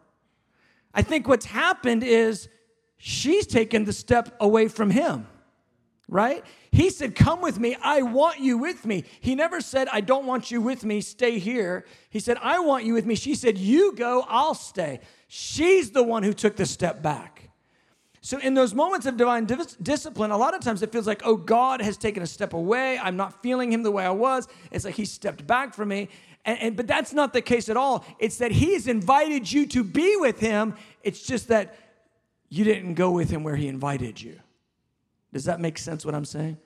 I 0.93 1.01
think 1.01 1.29
what's 1.29 1.45
happened 1.45 2.03
is 2.03 2.49
she's 2.97 3.47
taken 3.47 3.85
the 3.85 3.93
step 3.93 4.35
away 4.41 4.67
from 4.67 4.89
him, 4.89 5.27
right? 6.09 6.43
He 6.71 6.89
said, 6.89 7.15
Come 7.15 7.39
with 7.41 7.59
me. 7.59 7.77
I 7.81 8.01
want 8.01 8.39
you 8.39 8.57
with 8.57 8.85
me. 8.85 9.05
He 9.21 9.33
never 9.33 9.61
said, 9.61 9.87
I 9.93 10.01
don't 10.01 10.25
want 10.25 10.51
you 10.51 10.59
with 10.59 10.83
me. 10.83 10.99
Stay 10.99 11.39
here. 11.39 11.85
He 12.09 12.19
said, 12.19 12.37
I 12.41 12.59
want 12.59 12.83
you 12.83 12.93
with 12.93 13.05
me. 13.05 13.15
She 13.15 13.33
said, 13.33 13.57
You 13.57 13.93
go, 13.95 14.25
I'll 14.27 14.55
stay. 14.55 14.99
She's 15.27 15.91
the 15.91 16.03
one 16.03 16.23
who 16.23 16.33
took 16.33 16.57
the 16.57 16.65
step 16.65 17.01
back. 17.01 17.36
So, 18.27 18.37
in 18.39 18.55
those 18.55 18.73
moments 18.73 19.05
of 19.05 19.15
divine 19.15 19.45
dis- 19.45 19.77
discipline, 19.81 20.31
a 20.31 20.37
lot 20.37 20.53
of 20.53 20.59
times 20.59 20.83
it 20.83 20.91
feels 20.91 21.07
like, 21.07 21.21
oh, 21.23 21.37
God 21.37 21.79
has 21.79 21.95
taken 21.95 22.21
a 22.21 22.27
step 22.27 22.51
away. 22.51 22.99
I'm 22.99 23.15
not 23.15 23.41
feeling 23.41 23.71
Him 23.71 23.83
the 23.83 23.91
way 23.91 24.05
I 24.05 24.09
was. 24.09 24.49
It's 24.69 24.83
like 24.83 24.95
He 24.95 25.05
stepped 25.05 25.47
back 25.47 25.73
from 25.73 25.87
me. 25.87 26.09
And, 26.43 26.59
and, 26.59 26.75
but 26.75 26.87
that's 26.87 27.13
not 27.13 27.31
the 27.31 27.41
case 27.41 27.69
at 27.69 27.77
all. 27.77 28.03
It's 28.19 28.39
that 28.39 28.51
He's 28.51 28.85
invited 28.85 29.49
you 29.49 29.65
to 29.67 29.81
be 29.81 30.17
with 30.17 30.41
Him. 30.41 30.75
It's 31.03 31.21
just 31.21 31.47
that 31.47 31.77
you 32.49 32.65
didn't 32.65 32.95
go 32.95 33.11
with 33.11 33.29
Him 33.29 33.45
where 33.45 33.55
He 33.55 33.69
invited 33.69 34.21
you. 34.21 34.37
Does 35.31 35.45
that 35.45 35.61
make 35.61 35.77
sense 35.77 36.03
what 36.05 36.13
I'm 36.13 36.25
saying? 36.25 36.57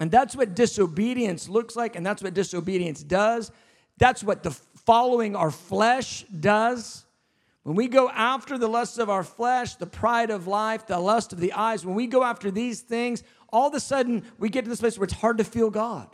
And 0.00 0.10
that's 0.10 0.34
what 0.34 0.54
disobedience 0.54 1.46
looks 1.46 1.76
like, 1.76 1.94
and 1.94 2.06
that's 2.06 2.22
what 2.22 2.32
disobedience 2.32 3.02
does. 3.02 3.52
That's 3.98 4.24
what 4.24 4.42
the 4.42 4.52
following 4.86 5.36
our 5.36 5.50
flesh 5.50 6.22
does. 6.22 7.04
When 7.62 7.76
we 7.76 7.88
go 7.88 8.08
after 8.08 8.56
the 8.56 8.68
lusts 8.68 8.98
of 8.98 9.10
our 9.10 9.22
flesh, 9.22 9.74
the 9.74 9.86
pride 9.86 10.30
of 10.30 10.46
life, 10.46 10.86
the 10.86 10.98
lust 10.98 11.32
of 11.32 11.40
the 11.40 11.52
eyes, 11.52 11.84
when 11.84 11.94
we 11.94 12.06
go 12.06 12.24
after 12.24 12.50
these 12.50 12.80
things, 12.80 13.22
all 13.52 13.68
of 13.68 13.74
a 13.74 13.80
sudden 13.80 14.24
we 14.38 14.48
get 14.48 14.64
to 14.64 14.70
this 14.70 14.80
place 14.80 14.98
where 14.98 15.04
it's 15.04 15.14
hard 15.14 15.38
to 15.38 15.44
feel 15.44 15.70
God. 15.70 16.08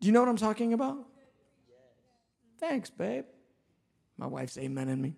Do 0.00 0.06
you 0.06 0.12
know 0.12 0.20
what 0.20 0.28
I'm 0.28 0.36
talking 0.36 0.72
about? 0.72 1.06
Thanks, 2.58 2.90
babe. 2.90 3.24
My 4.16 4.26
wife's 4.26 4.56
amening 4.56 5.00
me. 5.00 5.16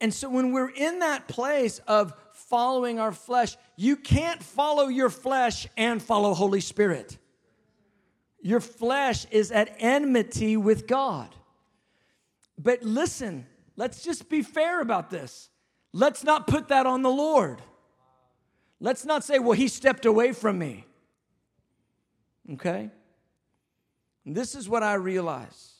And 0.00 0.12
so 0.12 0.28
when 0.28 0.52
we're 0.52 0.70
in 0.70 0.98
that 0.98 1.28
place 1.28 1.78
of 1.86 2.12
following 2.32 2.98
our 2.98 3.12
flesh, 3.12 3.56
you 3.76 3.96
can't 3.96 4.42
follow 4.42 4.88
your 4.88 5.08
flesh 5.08 5.68
and 5.76 6.02
follow 6.02 6.34
Holy 6.34 6.60
Spirit. 6.60 7.16
Your 8.40 8.60
flesh 8.60 9.26
is 9.30 9.52
at 9.52 9.76
enmity 9.78 10.56
with 10.56 10.86
God. 10.86 11.34
But 12.58 12.82
listen, 12.82 13.46
let's 13.76 14.02
just 14.02 14.28
be 14.28 14.42
fair 14.42 14.80
about 14.80 15.10
this. 15.10 15.48
Let's 15.92 16.24
not 16.24 16.46
put 16.46 16.68
that 16.68 16.86
on 16.86 17.02
the 17.02 17.10
Lord. 17.10 17.60
Let's 18.80 19.04
not 19.04 19.24
say, 19.24 19.38
well, 19.38 19.52
he 19.52 19.68
stepped 19.68 20.06
away 20.06 20.32
from 20.32 20.58
me. 20.58 20.86
Okay? 22.54 22.90
And 24.24 24.36
this 24.36 24.54
is 24.54 24.68
what 24.68 24.82
I 24.82 24.94
realize. 24.94 25.74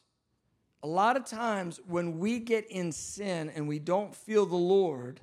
A 0.82 0.86
lot 0.86 1.16
of 1.16 1.24
times 1.24 1.80
when 1.86 2.18
we 2.18 2.40
get 2.40 2.68
in 2.70 2.92
sin 2.92 3.50
and 3.54 3.68
we 3.68 3.78
don't 3.78 4.14
feel 4.14 4.46
the 4.46 4.56
Lord, 4.56 5.20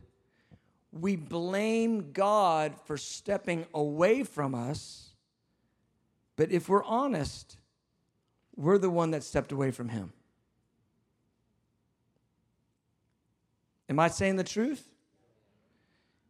we 0.91 1.15
blame 1.15 2.11
God 2.11 2.73
for 2.85 2.97
stepping 2.97 3.65
away 3.73 4.23
from 4.23 4.55
us. 4.55 5.09
But 6.35 6.51
if 6.51 6.69
we're 6.69 6.83
honest, 6.83 7.57
we're 8.55 8.77
the 8.77 8.89
one 8.89 9.11
that 9.11 9.23
stepped 9.23 9.51
away 9.51 9.71
from 9.71 9.89
Him. 9.89 10.13
Am 13.89 13.99
I 13.99 14.07
saying 14.07 14.35
the 14.35 14.43
truth? 14.43 14.87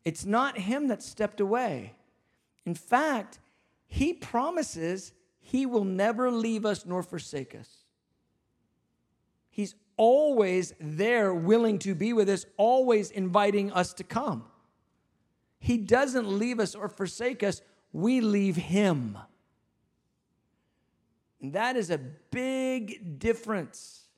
It's 0.06 0.26
not 0.26 0.58
him 0.58 0.88
that 0.88 1.04
stepped 1.04 1.42
away. 1.42 1.94
In 2.66 2.74
fact, 2.74 3.40
he 3.86 4.14
promises 4.14 5.14
he 5.40 5.66
will 5.66 5.84
never 5.84 6.32
leave 6.32 6.66
us 6.66 6.86
nor 6.86 7.04
forsake 7.04 7.54
us. 7.54 7.70
He's 9.50 9.76
always 9.98 10.74
there, 10.80 11.34
willing 11.34 11.80
to 11.80 11.94
be 11.94 12.14
with 12.14 12.30
us, 12.30 12.46
always 12.56 13.12
inviting 13.12 13.72
us 13.74 13.94
to 13.96 14.04
come. 14.04 14.46
He 15.60 15.78
doesn't 15.78 16.28
leave 16.28 16.60
us 16.60 16.74
or 16.76 16.88
forsake 16.88 17.44
us, 17.44 17.62
we 17.92 18.22
leave 18.22 18.56
him. 18.56 19.18
And 21.42 21.54
that 21.54 21.76
is 21.76 21.90
a 21.90 21.98
big 21.98 23.20
difference. 23.20 24.09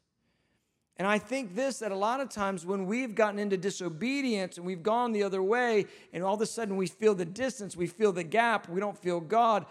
And 1.02 1.08
I 1.08 1.18
think 1.18 1.56
this 1.56 1.80
that 1.80 1.92
a 1.92 1.96
lot 1.96 2.20
of 2.20 2.30
times 2.30 2.64
when 2.64 2.86
we've 2.86 3.16
gotten 3.16 3.40
into 3.40 3.58
disobedience 3.58 4.58
and 4.58 4.68
we've 4.68 4.84
gone 4.84 5.14
the 5.14 5.24
other 5.24 5.42
way, 5.42 5.88
and 6.14 6.24
all 6.24 6.36
of 6.36 6.42
a 6.42 6.46
sudden 6.46 6.78
we 6.78 6.86
feel 6.86 7.16
the 7.16 7.26
distance, 7.26 7.76
we 7.76 7.88
feel 7.88 8.12
the 8.12 8.24
gap, 8.24 8.70
we 8.70 8.80
don't 8.80 8.96
feel 8.96 9.20
God, 9.20 9.66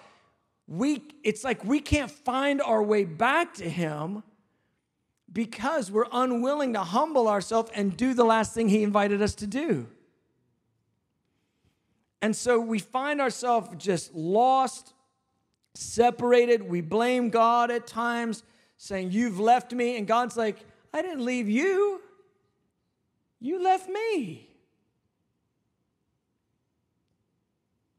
we 0.66 1.04
it's 1.22 1.44
like 1.44 1.64
we 1.64 1.78
can't 1.78 2.10
find 2.10 2.60
our 2.60 2.82
way 2.82 3.04
back 3.04 3.54
to 3.54 3.70
Him 3.70 4.24
because 5.32 5.88
we're 5.88 6.08
unwilling 6.10 6.72
to 6.72 6.80
humble 6.80 7.28
ourselves 7.28 7.70
and 7.76 7.96
do 7.96 8.12
the 8.12 8.24
last 8.24 8.52
thing 8.52 8.68
He 8.68 8.82
invited 8.82 9.22
us 9.22 9.36
to 9.36 9.46
do. 9.46 9.86
And 12.20 12.34
so 12.34 12.58
we 12.58 12.80
find 12.80 13.20
ourselves 13.20 13.68
just 13.78 14.12
lost, 14.16 14.94
separated. 15.76 16.68
We 16.68 16.80
blame 16.80 17.30
God 17.30 17.70
at 17.70 17.86
times, 17.86 18.42
saying, 18.78 19.12
You've 19.12 19.38
left 19.38 19.72
me. 19.72 19.96
And 19.96 20.08
God's 20.08 20.36
like, 20.36 20.66
I 20.92 21.02
didn't 21.02 21.24
leave 21.24 21.48
you. 21.48 22.00
You 23.40 23.62
left 23.62 23.88
me. 23.88 24.48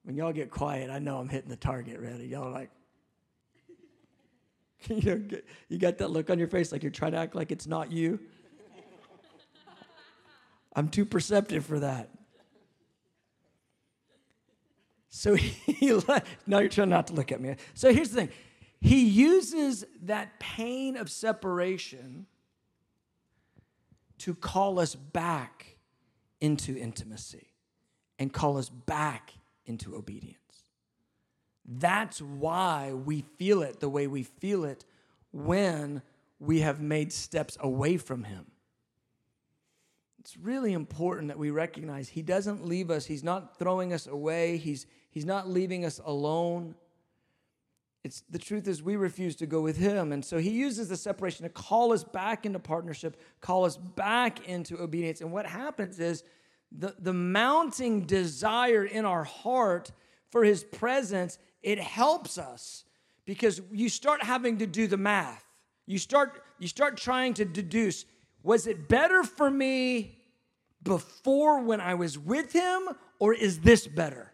When 0.03 0.15
y'all 0.15 0.33
get 0.33 0.51
quiet, 0.51 0.89
I 0.89 0.99
know 0.99 1.17
I'm 1.17 1.29
hitting 1.29 1.49
the 1.49 1.55
target 1.55 1.99
ready. 1.99 2.27
Y'all 2.27 2.47
are 2.47 2.51
like, 2.51 2.69
you 4.87 5.77
got 5.77 5.99
that 5.99 6.09
look 6.09 6.29
on 6.29 6.39
your 6.39 6.47
face 6.47 6.71
like 6.71 6.81
you're 6.83 6.91
trying 6.91 7.11
to 7.11 7.19
act 7.19 7.35
like 7.35 7.51
it's 7.51 7.67
not 7.67 7.91
you. 7.91 8.19
I'm 10.75 10.89
too 10.89 11.05
perceptive 11.05 11.65
for 11.65 11.79
that. 11.79 12.09
So 15.09 15.35
he 15.35 15.93
left. 15.93 16.27
Now 16.47 16.59
you're 16.59 16.69
trying 16.69 16.89
not 16.89 17.07
to 17.07 17.13
look 17.13 17.31
at 17.31 17.39
me. 17.39 17.55
So 17.73 17.93
here's 17.93 18.09
the 18.09 18.21
thing 18.21 18.29
he 18.79 19.05
uses 19.05 19.85
that 20.03 20.39
pain 20.39 20.97
of 20.97 21.11
separation 21.11 22.25
to 24.21 24.35
call 24.35 24.79
us 24.79 24.95
back 24.95 25.77
into 26.39 26.77
intimacy 26.77 27.47
and 28.19 28.31
call 28.31 28.57
us 28.57 28.69
back 28.69 29.33
into 29.65 29.95
obedience. 29.95 30.37
That's 31.65 32.21
why 32.21 32.93
we 32.93 33.21
feel 33.37 33.63
it 33.63 33.79
the 33.79 33.89
way 33.89 34.07
we 34.07 34.23
feel 34.23 34.63
it 34.63 34.85
when 35.31 36.01
we 36.39 36.59
have 36.59 36.81
made 36.81 37.11
steps 37.11 37.57
away 37.59 37.97
from 37.97 38.23
Him. 38.23 38.45
It's 40.19 40.37
really 40.37 40.73
important 40.73 41.29
that 41.29 41.39
we 41.39 41.49
recognize 41.49 42.09
He 42.09 42.21
doesn't 42.21 42.65
leave 42.65 42.91
us, 42.91 43.05
He's 43.05 43.23
not 43.23 43.57
throwing 43.57 43.91
us 43.91 44.05
away, 44.05 44.57
He's, 44.57 44.85
he's 45.09 45.25
not 45.25 45.49
leaving 45.49 45.83
us 45.83 45.99
alone. 46.03 46.75
It's 48.03 48.23
the 48.29 48.39
truth 48.39 48.67
is 48.67 48.81
we 48.81 48.95
refuse 48.95 49.35
to 49.37 49.45
go 49.45 49.61
with 49.61 49.77
him. 49.77 50.11
And 50.11 50.25
so 50.25 50.39
he 50.39 50.49
uses 50.49 50.89
the 50.89 50.97
separation 50.97 51.43
to 51.43 51.49
call 51.49 51.93
us 51.93 52.03
back 52.03 52.45
into 52.45 52.59
partnership, 52.59 53.19
call 53.41 53.65
us 53.65 53.77
back 53.77 54.47
into 54.47 54.81
obedience. 54.81 55.21
And 55.21 55.31
what 55.31 55.45
happens 55.45 55.99
is 55.99 56.23
the, 56.71 56.95
the 56.99 57.13
mounting 57.13 58.05
desire 58.05 58.85
in 58.85 59.05
our 59.05 59.23
heart 59.23 59.91
for 60.31 60.43
his 60.43 60.63
presence, 60.63 61.37
it 61.61 61.79
helps 61.79 62.37
us 62.37 62.85
because 63.25 63.61
you 63.71 63.89
start 63.89 64.23
having 64.23 64.57
to 64.57 64.67
do 64.67 64.87
the 64.87 64.97
math. 64.97 65.45
You 65.85 65.99
start, 65.99 66.43
you 66.57 66.67
start 66.67 66.97
trying 66.97 67.33
to 67.35 67.45
deduce 67.45 68.05
was 68.43 68.67
it 68.67 68.87
better 68.87 69.23
for 69.23 69.49
me 69.49 70.17
before 70.83 71.61
when 71.61 71.79
I 71.79 71.93
was 71.93 72.17
with 72.17 72.53
him, 72.53 72.89
or 73.19 73.33
is 73.33 73.59
this 73.59 73.85
better? 73.87 74.30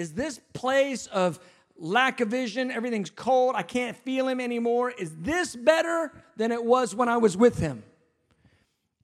Is 0.00 0.14
this 0.14 0.40
place 0.54 1.08
of 1.08 1.38
lack 1.76 2.22
of 2.22 2.28
vision, 2.28 2.70
everything's 2.70 3.10
cold, 3.10 3.54
I 3.54 3.62
can't 3.62 3.94
feel 3.94 4.28
him 4.28 4.40
anymore, 4.40 4.90
is 4.90 5.14
this 5.16 5.54
better 5.54 6.10
than 6.38 6.52
it 6.52 6.64
was 6.64 6.94
when 6.94 7.10
I 7.10 7.18
was 7.18 7.36
with 7.36 7.58
him? 7.58 7.82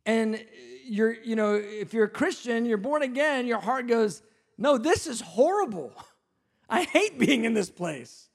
And 0.06 0.42
you're, 0.86 1.12
you 1.12 1.36
know, 1.36 1.52
if 1.54 1.92
you're 1.92 2.06
a 2.06 2.08
Christian, 2.08 2.64
you're 2.64 2.78
born 2.78 3.02
again, 3.02 3.46
your 3.46 3.58
heart 3.58 3.86
goes, 3.88 4.22
no, 4.56 4.78
this 4.78 5.06
is 5.06 5.20
horrible. 5.20 5.92
I 6.70 6.84
hate 6.84 7.18
being 7.18 7.44
in 7.44 7.52
this 7.52 7.68
place. 7.68 8.30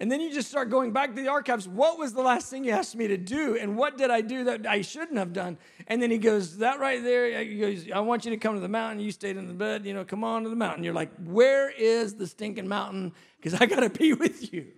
And 0.00 0.10
then 0.10 0.22
you 0.22 0.32
just 0.32 0.48
start 0.48 0.70
going 0.70 0.92
back 0.92 1.14
to 1.14 1.20
the 1.20 1.28
archives. 1.28 1.68
What 1.68 1.98
was 1.98 2.14
the 2.14 2.22
last 2.22 2.48
thing 2.48 2.64
you 2.64 2.70
asked 2.70 2.96
me 2.96 3.06
to 3.08 3.18
do? 3.18 3.58
And 3.58 3.76
what 3.76 3.98
did 3.98 4.10
I 4.10 4.22
do 4.22 4.44
that 4.44 4.66
I 4.66 4.80
shouldn't 4.80 5.18
have 5.18 5.34
done? 5.34 5.58
And 5.88 6.02
then 6.02 6.10
he 6.10 6.16
goes, 6.16 6.56
That 6.56 6.80
right 6.80 7.02
there, 7.04 7.44
he 7.44 7.58
goes, 7.58 7.84
I 7.94 8.00
want 8.00 8.24
you 8.24 8.30
to 8.30 8.38
come 8.38 8.54
to 8.54 8.62
the 8.62 8.68
mountain. 8.68 9.00
You 9.00 9.12
stayed 9.12 9.36
in 9.36 9.46
the 9.46 9.52
bed, 9.52 9.84
you 9.84 9.92
know, 9.92 10.06
come 10.06 10.24
on 10.24 10.44
to 10.44 10.48
the 10.48 10.56
mountain. 10.56 10.84
You're 10.84 10.94
like, 10.94 11.10
Where 11.22 11.68
is 11.68 12.14
the 12.14 12.26
stinking 12.26 12.66
mountain? 12.66 13.12
Because 13.36 13.60
I 13.60 13.66
got 13.66 13.80
to 13.80 13.90
be 13.90 14.12
with 14.14 14.54
you. 14.54 14.68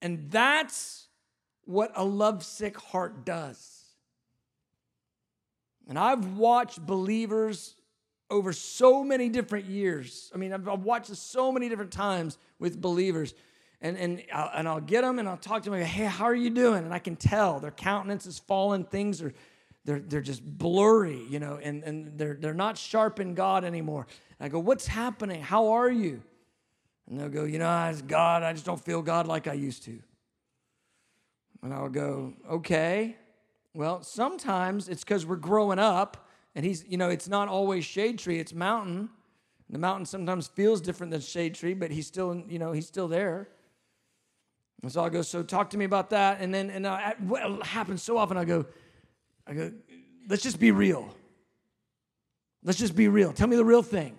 And 0.00 0.30
that's 0.30 1.08
what 1.64 1.90
a 1.96 2.04
lovesick 2.04 2.78
heart 2.78 3.24
does. 3.24 3.86
And 5.88 5.98
I've 5.98 6.36
watched 6.36 6.84
believers 6.86 7.74
over 8.30 8.52
so 8.52 9.02
many 9.02 9.28
different 9.28 9.66
years. 9.66 10.30
I 10.32 10.38
mean, 10.38 10.52
I've 10.52 10.84
watched 10.84 11.08
this 11.08 11.18
so 11.18 11.50
many 11.50 11.68
different 11.68 11.92
times 11.92 12.38
with 12.60 12.80
believers 12.80 13.34
and 13.80 13.96
and 13.96 14.22
I'll, 14.32 14.50
and 14.54 14.68
I'll 14.68 14.80
get 14.80 15.02
them 15.02 15.18
and 15.18 15.28
I'll 15.28 15.36
talk 15.36 15.62
to 15.64 15.70
them. 15.70 15.80
Hey, 15.80 16.04
how 16.04 16.24
are 16.24 16.34
you 16.34 16.50
doing? 16.50 16.84
And 16.84 16.94
I 16.94 16.98
can 16.98 17.16
tell 17.16 17.60
their 17.60 17.70
countenance 17.70 18.26
is 18.26 18.38
fallen. 18.38 18.84
Things 18.84 19.22
are 19.22 19.32
they're 19.84 20.00
they're 20.00 20.20
just 20.20 20.44
blurry, 20.44 21.22
you 21.28 21.38
know, 21.38 21.58
and 21.62 21.84
and 21.84 22.18
they're 22.18 22.34
they're 22.34 22.54
not 22.54 22.78
sharp 22.78 23.20
in 23.20 23.34
God 23.34 23.64
anymore. 23.64 24.06
And 24.38 24.46
I 24.46 24.48
go, 24.48 24.58
what's 24.58 24.86
happening? 24.86 25.42
How 25.42 25.68
are 25.68 25.90
you? 25.90 26.22
And 27.08 27.20
they'll 27.20 27.28
go, 27.28 27.44
you 27.44 27.58
know, 27.58 27.88
it's 27.88 28.02
God. 28.02 28.42
I 28.42 28.52
just 28.52 28.66
don't 28.66 28.82
feel 28.82 29.00
God 29.00 29.26
like 29.26 29.46
I 29.46 29.52
used 29.52 29.84
to. 29.84 29.98
And 31.62 31.72
I'll 31.72 31.88
go, 31.88 32.34
okay. 32.50 33.16
Well, 33.74 34.02
sometimes 34.02 34.88
it's 34.88 35.04
because 35.04 35.26
we're 35.26 35.36
growing 35.36 35.78
up, 35.78 36.28
and 36.54 36.64
he's, 36.64 36.84
you 36.88 36.96
know, 36.96 37.10
it's 37.10 37.28
not 37.28 37.48
always 37.48 37.84
shade 37.84 38.18
tree; 38.18 38.40
it's 38.40 38.54
mountain. 38.54 39.10
The 39.68 39.78
mountain 39.78 40.06
sometimes 40.06 40.46
feels 40.46 40.80
different 40.80 41.10
than 41.10 41.20
shade 41.20 41.54
tree, 41.54 41.74
but 41.74 41.90
he's 41.90 42.06
still, 42.06 42.42
you 42.48 42.58
know, 42.58 42.72
he's 42.72 42.86
still 42.86 43.08
there. 43.08 43.48
And 44.82 44.92
so 44.92 45.02
I 45.02 45.08
go, 45.08 45.22
so 45.22 45.42
talk 45.42 45.70
to 45.70 45.78
me 45.78 45.84
about 45.84 46.10
that. 46.10 46.40
And 46.40 46.52
then, 46.52 46.70
and 46.70 46.86
uh, 46.86 46.92
I, 46.92 47.14
what 47.18 47.64
happens 47.66 48.02
so 48.02 48.18
often, 48.18 48.36
I 48.36 48.44
go, 48.44 48.66
I 49.46 49.54
go, 49.54 49.72
let's 50.28 50.42
just 50.42 50.60
be 50.60 50.70
real. 50.70 51.14
Let's 52.62 52.78
just 52.78 52.96
be 52.96 53.08
real. 53.08 53.32
Tell 53.32 53.46
me 53.46 53.56
the 53.56 53.64
real 53.64 53.82
thing. 53.82 54.18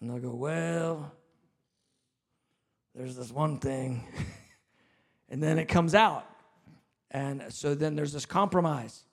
And 0.00 0.10
they'll 0.10 0.18
go, 0.18 0.34
well, 0.34 1.12
there's 2.94 3.16
this 3.16 3.30
one 3.30 3.58
thing. 3.58 4.06
and 5.28 5.42
then 5.42 5.58
it 5.58 5.66
comes 5.66 5.94
out. 5.94 6.28
And 7.10 7.44
so 7.48 7.74
then 7.74 7.94
there's 7.94 8.12
this 8.12 8.26
compromise. 8.26 9.04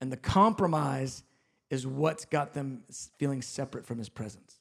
And 0.00 0.10
the 0.10 0.16
compromise 0.16 1.22
is 1.70 1.86
what's 1.86 2.24
got 2.24 2.52
them 2.52 2.82
feeling 3.18 3.40
separate 3.40 3.86
from 3.86 3.98
his 3.98 4.08
presence. 4.08 4.58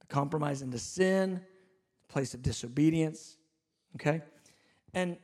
The 0.00 0.06
compromise 0.06 0.62
into 0.62 0.78
sin 0.78 1.40
place 2.08 2.34
of 2.34 2.42
disobedience. 2.42 3.36
Okay? 3.96 4.22
And 4.94 5.16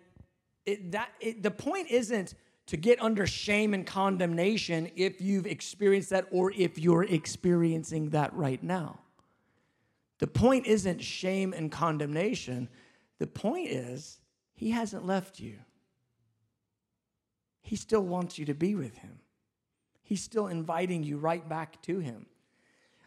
it, 0.67 0.93
that 0.93 1.11
it, 1.21 1.43
the 1.43 1.51
point 1.51 1.91
isn't 1.91 2.35
to 2.67 2.77
get 2.77 3.03
under 3.03 3.27
shame 3.27 3.75
and 3.75 3.87
condemnation 3.87 4.91
if 4.97 5.21
you've 5.21 5.47
experienced 5.47 6.11
that 6.11 6.27
or 6.31 6.53
if 6.53 6.79
you're 6.79 7.05
experiencing 7.05 8.11
that 8.11 8.33
right 8.35 8.63
now. 8.63 8.99
The 10.19 10.27
point 10.27 10.67
isn't 10.67 11.03
shame 11.03 11.53
and 11.53 11.71
condemnation. 11.71 12.69
The 13.19 13.27
point 13.27 13.71
is, 13.71 14.21
he 14.55 14.71
hasn't 14.71 15.05
left 15.05 15.41
you. 15.41 15.59
He 17.63 17.77
still 17.77 18.03
wants 18.03 18.39
you 18.39 18.45
to 18.47 18.55
be 18.55 18.75
with 18.75 18.99
him. 18.99 19.19
He's 20.03 20.23
still 20.23 20.47
inviting 20.47 21.03
you 21.03 21.17
right 21.17 21.49
back 21.49 21.81
to 21.83 21.99
him. 21.99 22.27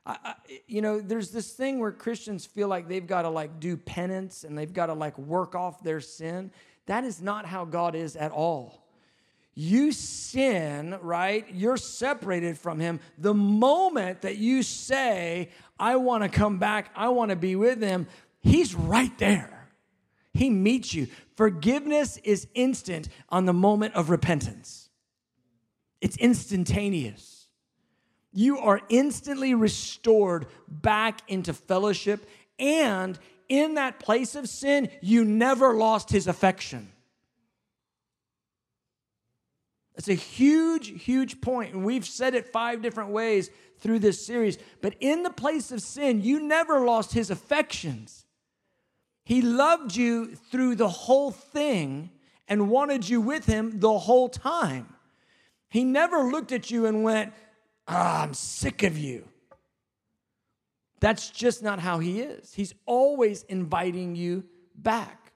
I, 0.06 0.36
you 0.68 0.82
know, 0.82 1.02
there's 1.02 1.32
this 1.32 1.52
thing 1.54 1.80
where 1.80 1.91
Christians 1.91 2.46
feel 2.46 2.68
like 2.68 2.88
they've 2.88 3.06
got 3.06 3.24
to 3.24 3.30
like 3.30 3.60
do 3.60 3.76
penance 3.76 4.44
and 4.44 4.58
they've 4.58 4.72
got 4.72 4.88
to 4.88 4.94
like 4.94 5.18
work 5.18 5.56
off 5.56 5.82
their 5.84 6.00
sin. 6.00 6.52
That 6.86 7.04
is 7.04 7.22
not 7.22 7.46
how 7.46 7.65
God 7.65 7.96
is 7.96 8.15
at 8.15 8.32
all. 8.32 8.84
You 9.56 9.91
sin, 9.91 10.98
right? 11.02 11.46
You're 11.52 11.78
separated 11.78 12.58
from 12.58 12.80
Him. 12.80 13.00
The 13.18 13.34
moment 13.34 14.22
that 14.22 14.38
you 14.38 14.62
say, 14.62 15.50
I 15.80 15.96
want 15.96 16.24
to 16.24 16.30
come 16.30 16.60
back, 16.60 16.91
I 16.96 17.10
want 17.10 17.30
to 17.30 17.36
be 17.36 17.56
with 17.56 17.82
Him, 17.82 18.08
He's 18.41 18.76
right 18.76 19.18
there. 19.18 19.70
He 20.34 20.50
meets 20.52 20.94
you. 20.94 21.08
Forgiveness 21.36 22.18
is 22.18 22.48
instant 22.54 23.10
on 23.30 23.46
the 23.46 23.54
moment 23.54 23.96
of 23.96 24.10
repentance, 24.12 24.89
it's 26.00 26.18
instantaneous 26.18 27.35
you 28.36 28.60
are 28.60 28.82
instantly 28.89 29.56
restored 29.56 30.45
back 30.67 31.21
into 31.28 31.54
fellowship. 31.54 32.30
And 32.60 33.17
in 33.50 33.76
that 33.76 34.00
place 34.00 34.36
of 34.36 34.48
sin, 34.50 34.89
you 35.02 35.24
never 35.24 35.74
lost 35.74 36.12
his 36.12 36.28
affection. 36.28 36.91
It's 39.95 40.10
a 40.10 40.13
huge, 40.13 41.04
huge 41.04 41.39
point, 41.39 41.74
and 41.74 41.86
we've 41.86 42.06
said 42.06 42.36
it 42.36 42.52
five 42.52 42.82
different 42.82 43.12
ways 43.12 43.50
through 43.80 44.00
this 44.00 44.26
series. 44.26 44.58
But 44.82 44.95
in 45.00 45.24
the 45.24 45.30
place 45.30 45.71
of 45.71 45.82
sin, 45.82 46.21
you 46.21 46.41
never 46.41 46.82
lost 46.82 47.13
his 47.13 47.30
affections. 47.30 48.26
He 49.24 49.41
loved 49.41 49.95
you 49.95 50.36
through 50.36 50.76
the 50.76 50.89
whole 50.89 51.32
thing 51.32 52.12
and 52.48 52.69
wanted 52.69 53.08
you 53.08 53.21
with 53.21 53.45
him 53.45 53.80
the 53.80 53.98
whole 53.98 54.28
time. 54.28 54.93
He 55.69 55.84
never 55.84 56.24
looked 56.24 56.52
at 56.52 56.69
you 56.69 56.86
and 56.86 57.04
went, 57.04 57.34
ah, 57.88 58.24
I'm 58.24 58.34
sick 58.34 58.84
of 58.84 58.98
you. 58.98 59.28
That's 61.00 61.30
just 61.30 61.62
not 61.62 61.80
how 61.80 62.00
he 62.00 62.21
is. 62.21 62.54
He's 62.54 62.74
always 62.86 63.43
inviting 63.43 64.15
you 64.15 64.43
back. 64.76 65.34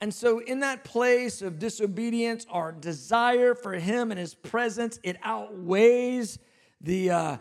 And 0.00 0.14
so, 0.14 0.38
in 0.38 0.60
that 0.60 0.84
place 0.84 1.42
of 1.42 1.58
disobedience, 1.58 2.46
our 2.50 2.70
desire 2.70 3.54
for 3.54 3.74
him 3.74 4.10
and 4.12 4.18
his 4.18 4.34
presence, 4.34 5.00
it 5.02 5.16
outweighs 5.22 6.38
the, 6.80 7.10
uh, 7.10 7.36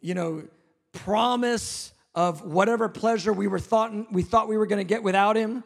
you 0.00 0.14
know, 0.14 0.46
promise 0.92 1.92
of 2.14 2.42
whatever 2.42 2.88
pleasure 2.88 3.32
we 3.32 3.46
were 3.46 3.58
thought 3.58 4.12
we 4.12 4.22
thought 4.22 4.48
we 4.48 4.56
were 4.56 4.66
going 4.66 4.78
to 4.78 4.88
get 4.88 5.02
without 5.02 5.36
him. 5.36 5.64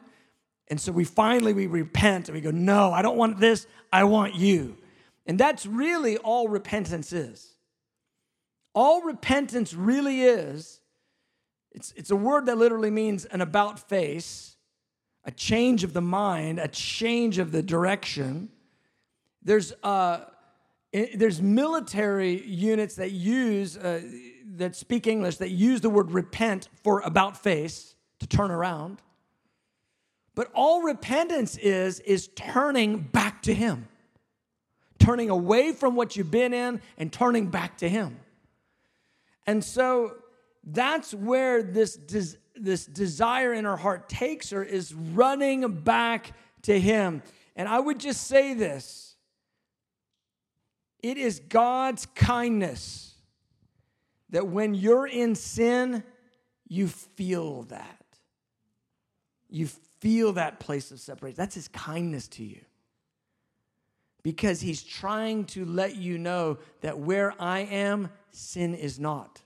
And 0.68 0.80
so 0.80 0.92
we 0.92 1.04
finally 1.04 1.52
we 1.52 1.66
repent 1.66 2.28
and 2.28 2.34
we 2.34 2.40
go, 2.40 2.50
"No, 2.50 2.92
I 2.92 3.02
don't 3.02 3.16
want 3.16 3.38
this. 3.38 3.66
I 3.92 4.04
want 4.04 4.34
you." 4.34 4.76
And 5.26 5.38
that's 5.38 5.66
really 5.66 6.16
all 6.18 6.48
repentance 6.48 7.12
is. 7.12 7.54
All 8.74 9.02
repentance 9.02 9.74
really 9.74 10.22
is, 10.22 10.80
it's, 11.72 11.92
it's 11.96 12.10
a 12.10 12.16
word 12.16 12.46
that 12.46 12.58
literally 12.58 12.90
means 12.90 13.24
an 13.26 13.40
about 13.40 13.88
face, 13.88 14.56
a 15.24 15.30
change 15.30 15.84
of 15.84 15.92
the 15.92 16.00
mind, 16.00 16.58
a 16.58 16.68
change 16.68 17.38
of 17.38 17.52
the 17.52 17.62
direction. 17.62 18.48
There's, 19.42 19.72
uh, 19.82 20.20
there's 20.92 21.40
military 21.40 22.44
units 22.44 22.96
that 22.96 23.12
use, 23.12 23.76
uh, 23.76 24.02
that 24.56 24.74
speak 24.74 25.06
English, 25.06 25.36
that 25.36 25.50
use 25.50 25.80
the 25.80 25.90
word 25.90 26.10
repent 26.10 26.68
for 26.82 27.00
about 27.00 27.36
face, 27.36 27.94
to 28.18 28.26
turn 28.26 28.50
around. 28.50 29.00
But 30.34 30.50
all 30.54 30.82
repentance 30.82 31.56
is, 31.56 32.00
is 32.00 32.28
turning 32.34 32.98
back 32.98 33.42
to 33.42 33.54
Him 33.54 33.88
turning 35.00 35.30
away 35.30 35.72
from 35.72 35.96
what 35.96 36.14
you've 36.14 36.30
been 36.30 36.54
in 36.54 36.80
and 36.96 37.12
turning 37.12 37.46
back 37.46 37.78
to 37.78 37.88
Him. 37.88 38.20
And 39.46 39.64
so 39.64 40.14
that's 40.62 41.12
where 41.12 41.62
this, 41.62 41.96
des- 41.96 42.38
this 42.54 42.86
desire 42.86 43.52
in 43.52 43.64
her 43.64 43.76
heart 43.76 44.08
takes 44.08 44.50
her 44.50 44.62
is 44.62 44.94
running 44.94 45.68
back 45.80 46.32
to 46.62 46.78
Him. 46.78 47.22
And 47.56 47.68
I 47.68 47.80
would 47.80 47.98
just 47.98 48.26
say 48.26 48.54
this 48.54 49.16
it 51.02 51.16
is 51.16 51.40
God's 51.40 52.06
kindness 52.14 53.14
that 54.28 54.46
when 54.46 54.74
you're 54.74 55.06
in 55.06 55.34
sin, 55.34 56.04
you 56.68 56.86
feel 56.86 57.62
that. 57.64 57.96
You 59.48 59.66
feel 60.00 60.34
that 60.34 60.60
place 60.60 60.92
of 60.92 61.00
separation. 61.00 61.36
That's 61.36 61.54
His 61.54 61.68
kindness 61.68 62.28
to 62.28 62.44
you 62.44 62.60
because 64.22 64.60
he's 64.60 64.82
trying 64.82 65.44
to 65.46 65.64
let 65.64 65.96
you 65.96 66.18
know 66.18 66.58
that 66.80 66.98
where 66.98 67.34
I 67.40 67.60
am, 67.60 68.10
sin 68.30 68.74
is 68.74 68.98
not. 68.98 69.40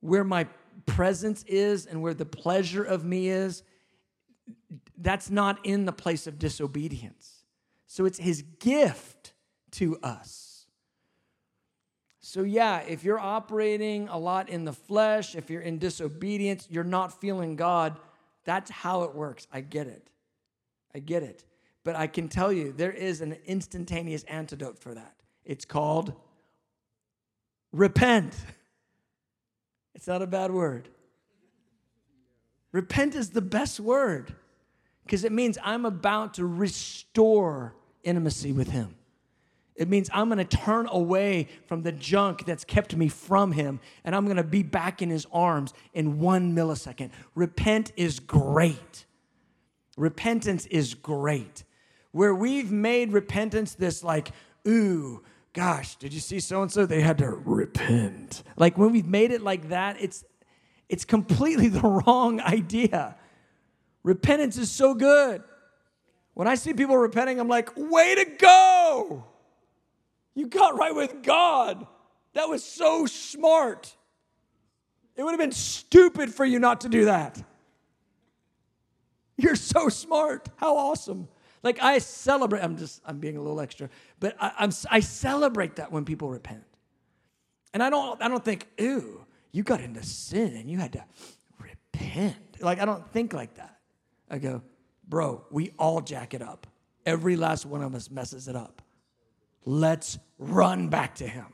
Where 0.00 0.24
my 0.24 0.46
presence 0.86 1.44
is 1.44 1.86
and 1.86 2.02
where 2.02 2.14
the 2.14 2.26
pleasure 2.26 2.82
of 2.82 3.04
me 3.04 3.28
is, 3.28 3.62
that's 4.98 5.30
not 5.30 5.64
in 5.64 5.84
the 5.84 5.92
place 5.92 6.26
of 6.26 6.38
disobedience. 6.38 7.44
So 7.86 8.04
it's 8.04 8.18
his 8.18 8.42
gift 8.60 9.32
to 9.72 9.98
us. 10.02 10.66
So, 12.20 12.42
yeah, 12.42 12.78
if 12.80 13.04
you're 13.04 13.18
operating 13.18 14.08
a 14.08 14.16
lot 14.16 14.48
in 14.48 14.64
the 14.64 14.72
flesh, 14.72 15.34
if 15.34 15.50
you're 15.50 15.60
in 15.60 15.78
disobedience, 15.78 16.66
you're 16.70 16.84
not 16.84 17.20
feeling 17.20 17.56
God, 17.56 17.96
that's 18.44 18.70
how 18.70 19.02
it 19.02 19.14
works. 19.14 19.46
I 19.52 19.60
get 19.60 19.88
it. 19.88 20.08
I 20.94 21.00
get 21.00 21.22
it. 21.22 21.44
But 21.84 21.96
I 21.96 22.06
can 22.06 22.28
tell 22.28 22.52
you, 22.52 22.72
there 22.72 22.92
is 22.92 23.20
an 23.20 23.36
instantaneous 23.44 24.22
antidote 24.24 24.78
for 24.78 24.94
that. 24.94 25.14
It's 25.44 25.64
called 25.64 26.14
repent. 27.72 28.34
It's 29.94 30.08
not 30.08 30.22
a 30.22 30.26
bad 30.26 30.50
word. 30.50 30.88
Repent 32.72 33.14
is 33.14 33.30
the 33.30 33.42
best 33.42 33.78
word 33.78 34.34
because 35.04 35.22
it 35.22 35.30
means 35.30 35.58
I'm 35.62 35.84
about 35.84 36.34
to 36.34 36.46
restore 36.46 37.74
intimacy 38.02 38.52
with 38.52 38.70
Him. 38.70 38.96
It 39.76 39.88
means 39.88 40.08
I'm 40.12 40.28
gonna 40.28 40.44
turn 40.44 40.88
away 40.90 41.48
from 41.66 41.82
the 41.82 41.92
junk 41.92 42.46
that's 42.46 42.64
kept 42.64 42.96
me 42.96 43.08
from 43.08 43.52
Him 43.52 43.80
and 44.04 44.16
I'm 44.16 44.26
gonna 44.26 44.42
be 44.42 44.62
back 44.62 45.02
in 45.02 45.10
His 45.10 45.26
arms 45.32 45.74
in 45.92 46.18
one 46.18 46.54
millisecond. 46.54 47.10
Repent 47.34 47.92
is 47.96 48.18
great. 48.18 49.04
Repentance 49.96 50.66
is 50.66 50.94
great. 50.94 51.64
Where 52.12 52.34
we've 52.34 52.70
made 52.70 53.12
repentance 53.12 53.74
this 53.74 54.04
like, 54.04 54.30
ooh, 54.68 55.22
gosh, 55.52 55.96
did 55.96 56.12
you 56.12 56.20
see 56.20 56.40
so 56.40 56.62
and 56.62 56.70
so? 56.70 56.86
They 56.86 57.00
had 57.00 57.18
to 57.18 57.28
repent. 57.30 58.42
Like 58.56 58.78
when 58.78 58.92
we've 58.92 59.06
made 59.06 59.32
it 59.32 59.42
like 59.42 59.68
that, 59.70 59.96
it's 60.00 60.24
it's 60.88 61.04
completely 61.04 61.68
the 61.68 61.80
wrong 61.80 62.40
idea. 62.40 63.16
Repentance 64.02 64.58
is 64.58 64.70
so 64.70 64.94
good. 64.94 65.42
When 66.34 66.48
I 66.48 66.54
see 66.54 66.72
people 66.72 66.96
repenting, 66.96 67.38
I'm 67.40 67.48
like, 67.48 67.70
way 67.76 68.14
to 68.14 68.24
go! 68.24 69.24
You 70.34 70.46
got 70.46 70.78
right 70.78 70.94
with 70.94 71.22
God. 71.22 71.86
That 72.34 72.48
was 72.48 72.64
so 72.64 73.04
smart. 73.04 73.94
It 75.14 75.22
would 75.22 75.32
have 75.32 75.40
been 75.40 75.52
stupid 75.52 76.32
for 76.32 76.44
you 76.44 76.58
not 76.58 76.82
to 76.82 76.88
do 76.88 77.04
that. 77.04 77.42
You're 79.36 79.56
so 79.56 79.88
smart. 79.88 80.48
How 80.56 80.76
awesome. 80.76 81.28
Like 81.62 81.82
I 81.82 81.98
celebrate, 81.98 82.62
I'm 82.62 82.76
just, 82.76 83.00
I'm 83.04 83.18
being 83.18 83.36
a 83.36 83.40
little 83.40 83.60
extra, 83.60 83.88
but 84.18 84.36
I, 84.40 84.52
I'm, 84.58 84.72
I 84.90 85.00
celebrate 85.00 85.76
that 85.76 85.92
when 85.92 86.04
people 86.04 86.28
repent. 86.28 86.64
And 87.72 87.82
I 87.82 87.90
don't, 87.90 88.20
I 88.20 88.28
don't 88.28 88.44
think, 88.44 88.66
ew, 88.78 89.24
you 89.52 89.62
got 89.62 89.80
into 89.80 90.02
sin 90.02 90.56
and 90.56 90.68
you 90.68 90.78
had 90.78 90.92
to 90.94 91.04
repent. 91.60 92.60
Like 92.60 92.80
I 92.80 92.84
don't 92.84 93.06
think 93.12 93.32
like 93.32 93.54
that. 93.54 93.78
I 94.30 94.38
go, 94.38 94.62
bro, 95.08 95.44
we 95.50 95.72
all 95.78 96.00
jack 96.00 96.34
it 96.34 96.42
up. 96.42 96.66
Every 97.06 97.36
last 97.36 97.66
one 97.66 97.82
of 97.82 97.94
us 97.94 98.10
messes 98.10 98.48
it 98.48 98.56
up. 98.56 98.82
Let's 99.64 100.18
run 100.38 100.88
back 100.88 101.16
to 101.16 101.26
him. 101.26 101.46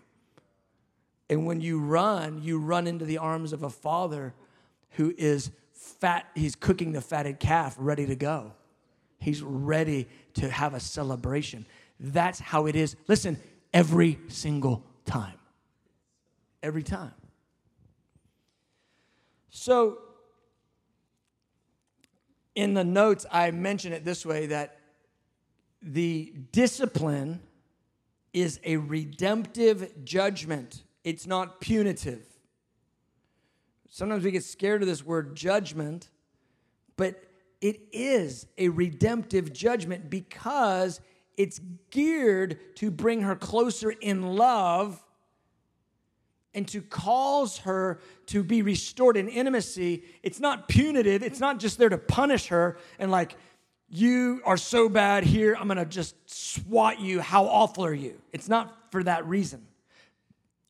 And 1.31 1.47
when 1.47 1.61
you 1.61 1.79
run, 1.79 2.43
you 2.43 2.59
run 2.59 2.87
into 2.87 3.05
the 3.05 3.19
arms 3.19 3.53
of 3.53 3.63
a 3.63 3.71
father 3.71 4.35
who 4.93 5.15
is 5.19 5.51
fat, 5.73 6.27
he's 6.35 6.55
cooking 6.55 6.93
the 6.93 7.01
fatted 7.01 7.39
calf 7.39 7.77
ready 7.79 8.07
to 8.07 8.17
go. 8.17 8.53
He's 9.19 9.43
ready 9.43 10.09
to 10.35 10.49
have 10.49 10.75
a 10.75 10.81
celebration. 10.81 11.67
That's 12.01 12.39
how 12.39 12.67
it 12.67 12.77
is. 12.77 12.97
Listen, 13.09 13.39
every 13.73 14.19
single 14.29 14.85
time. 15.05 15.39
Every 16.63 16.83
time. 16.83 17.13
So, 19.51 19.99
in 22.55 22.75
the 22.75 22.85
notes, 22.85 23.27
I 23.31 23.51
mention 23.51 23.93
it 23.93 24.05
this 24.05 24.25
way 24.25 24.47
that 24.47 24.79
the 25.83 26.33
discipline 26.53 27.41
is 28.33 28.61
a 28.65 28.77
redemptive 28.77 30.05
judgment, 30.05 30.83
it's 31.03 31.27
not 31.27 31.61
punitive. 31.61 32.25
Sometimes 33.89 34.23
we 34.23 34.31
get 34.31 34.45
scared 34.45 34.83
of 34.83 34.89
this 34.89 35.05
word 35.05 35.35
judgment, 35.35 36.09
but 36.97 37.28
it 37.61 37.81
is 37.93 38.47
a 38.57 38.69
redemptive 38.69 39.53
judgment 39.53 40.09
because 40.09 41.01
it's 41.37 41.61
geared 41.91 42.59
to 42.77 42.91
bring 42.91 43.23
her 43.23 43.35
closer 43.35 43.91
in 43.91 44.35
love 44.35 45.03
and 46.55 46.67
to 46.69 46.81
cause 46.83 47.59
her 47.59 48.01
to 48.27 48.43
be 48.43 48.63
restored 48.63 49.17
in 49.17 49.29
intimacy. 49.29 50.05
It's 50.23 50.41
not 50.41 50.69
punitive, 50.69 51.23
it's 51.23 51.41
not 51.41 51.59
just 51.59 51.79
there 51.79 51.89
to 51.89 51.99
punish 51.99 52.47
her 52.49 52.79
and 52.99 53.11
like, 53.11 53.37
you 53.91 54.43
are 54.45 54.57
so 54.57 54.89
bad 54.89 55.25
here, 55.25 55.57
I'm 55.59 55.67
gonna 55.67 55.87
just 55.87 56.15
swat 56.29 57.01
you. 57.01 57.21
How 57.21 57.45
awful 57.45 57.85
are 57.85 57.95
you? 57.95 58.21
It's 58.33 58.49
not 58.49 58.93
for 58.93 59.03
that 59.03 59.27
reason. 59.27 59.67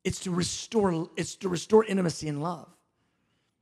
It's 0.04 0.20
to 0.20 0.30
restore, 0.30 1.10
it's 1.16 1.34
to 1.36 1.48
restore 1.48 1.84
intimacy 1.84 2.28
and 2.28 2.42
love. 2.42 2.68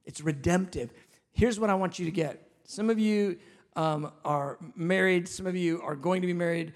It's 0.05 0.21
redemptive. 0.21 0.93
Here's 1.33 1.59
what 1.59 1.71
I 1.71 1.75
want 1.75 1.99
you 1.99 2.05
to 2.05 2.11
get 2.11 2.46
some 2.67 2.91
of 2.91 2.99
you 2.99 3.39
um, 3.77 4.13
are 4.25 4.59
married, 4.75 5.29
some 5.29 5.47
of 5.47 5.57
you 5.57 5.81
are 5.83 5.95
going 5.95 6.21
to 6.21 6.27
be 6.27 6.33
married 6.33 6.75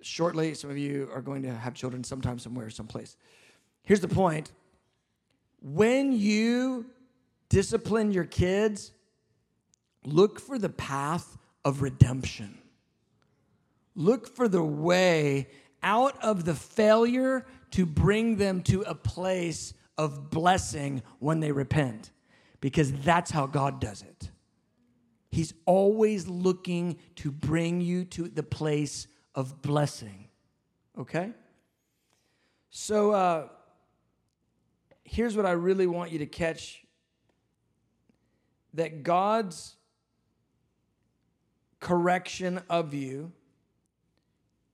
shortly, 0.00 0.54
some 0.54 0.70
of 0.70 0.78
you 0.78 1.08
are 1.12 1.20
going 1.20 1.42
to 1.42 1.52
have 1.52 1.74
children 1.74 2.04
sometime, 2.04 2.38
somewhere, 2.38 2.70
someplace. 2.70 3.16
Here's 3.82 4.00
the 4.00 4.08
point 4.08 4.52
when 5.60 6.12
you 6.12 6.86
discipline 7.48 8.12
your 8.12 8.24
kids, 8.24 8.92
look 10.04 10.38
for 10.38 10.58
the 10.58 10.68
path 10.68 11.36
of 11.64 11.82
redemption. 11.82 12.58
Look 13.94 14.28
for 14.28 14.46
the 14.46 14.62
way 14.62 15.48
out 15.82 16.22
of 16.22 16.44
the 16.44 16.54
failure 16.54 17.46
to 17.72 17.86
bring 17.86 18.36
them 18.36 18.62
to 18.62 18.82
a 18.82 18.94
place 18.94 19.74
of 19.98 20.30
blessing 20.30 21.02
when 21.18 21.40
they 21.40 21.50
repent, 21.50 22.10
because 22.60 22.92
that's 22.92 23.30
how 23.30 23.46
God 23.46 23.80
does 23.80 24.02
it. 24.02 24.30
He's 25.36 25.52
always 25.66 26.26
looking 26.26 26.96
to 27.16 27.30
bring 27.30 27.82
you 27.82 28.06
to 28.06 28.26
the 28.26 28.42
place 28.42 29.06
of 29.34 29.60
blessing. 29.60 30.28
Okay? 30.96 31.30
So, 32.70 33.10
uh, 33.10 33.48
here's 35.04 35.36
what 35.36 35.44
I 35.44 35.50
really 35.50 35.86
want 35.86 36.10
you 36.10 36.20
to 36.20 36.26
catch 36.26 36.86
that 38.72 39.02
God's 39.02 39.76
correction 41.80 42.62
of 42.70 42.94
you 42.94 43.30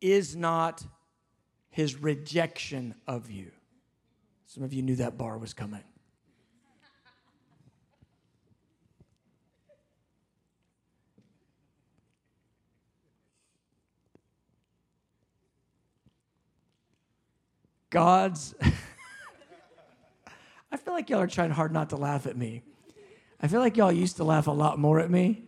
is 0.00 0.36
not 0.36 0.86
his 1.70 1.96
rejection 1.96 2.94
of 3.08 3.32
you. 3.32 3.50
Some 4.46 4.62
of 4.62 4.72
you 4.72 4.82
knew 4.82 4.94
that 4.94 5.18
bar 5.18 5.38
was 5.38 5.54
coming. 5.54 5.82
God's. 17.92 18.54
I 20.72 20.78
feel 20.78 20.94
like 20.94 21.10
y'all 21.10 21.20
are 21.20 21.26
trying 21.26 21.50
hard 21.50 21.72
not 21.72 21.90
to 21.90 21.96
laugh 21.96 22.26
at 22.26 22.36
me. 22.36 22.62
I 23.40 23.46
feel 23.46 23.60
like 23.60 23.76
y'all 23.76 23.92
used 23.92 24.16
to 24.16 24.24
laugh 24.24 24.46
a 24.46 24.50
lot 24.50 24.78
more 24.78 24.98
at 24.98 25.10
me. 25.10 25.44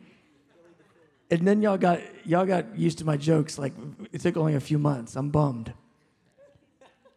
And 1.31 1.49
then 1.49 1.63
y'all 1.63 1.79
got 1.79 2.01
y'all 2.25 2.45
got 2.45 2.79
used 2.79 2.99
to 2.99 3.07
my 3.07 3.17
jokes 3.17 3.59
like 3.59 3.73
it 4.13 4.21
took 4.21 4.37
only 4.37 4.55
a 4.55 4.61
few 4.61 4.79
months. 4.79 5.17
I'm 5.17 5.31
bummed. 5.31 5.73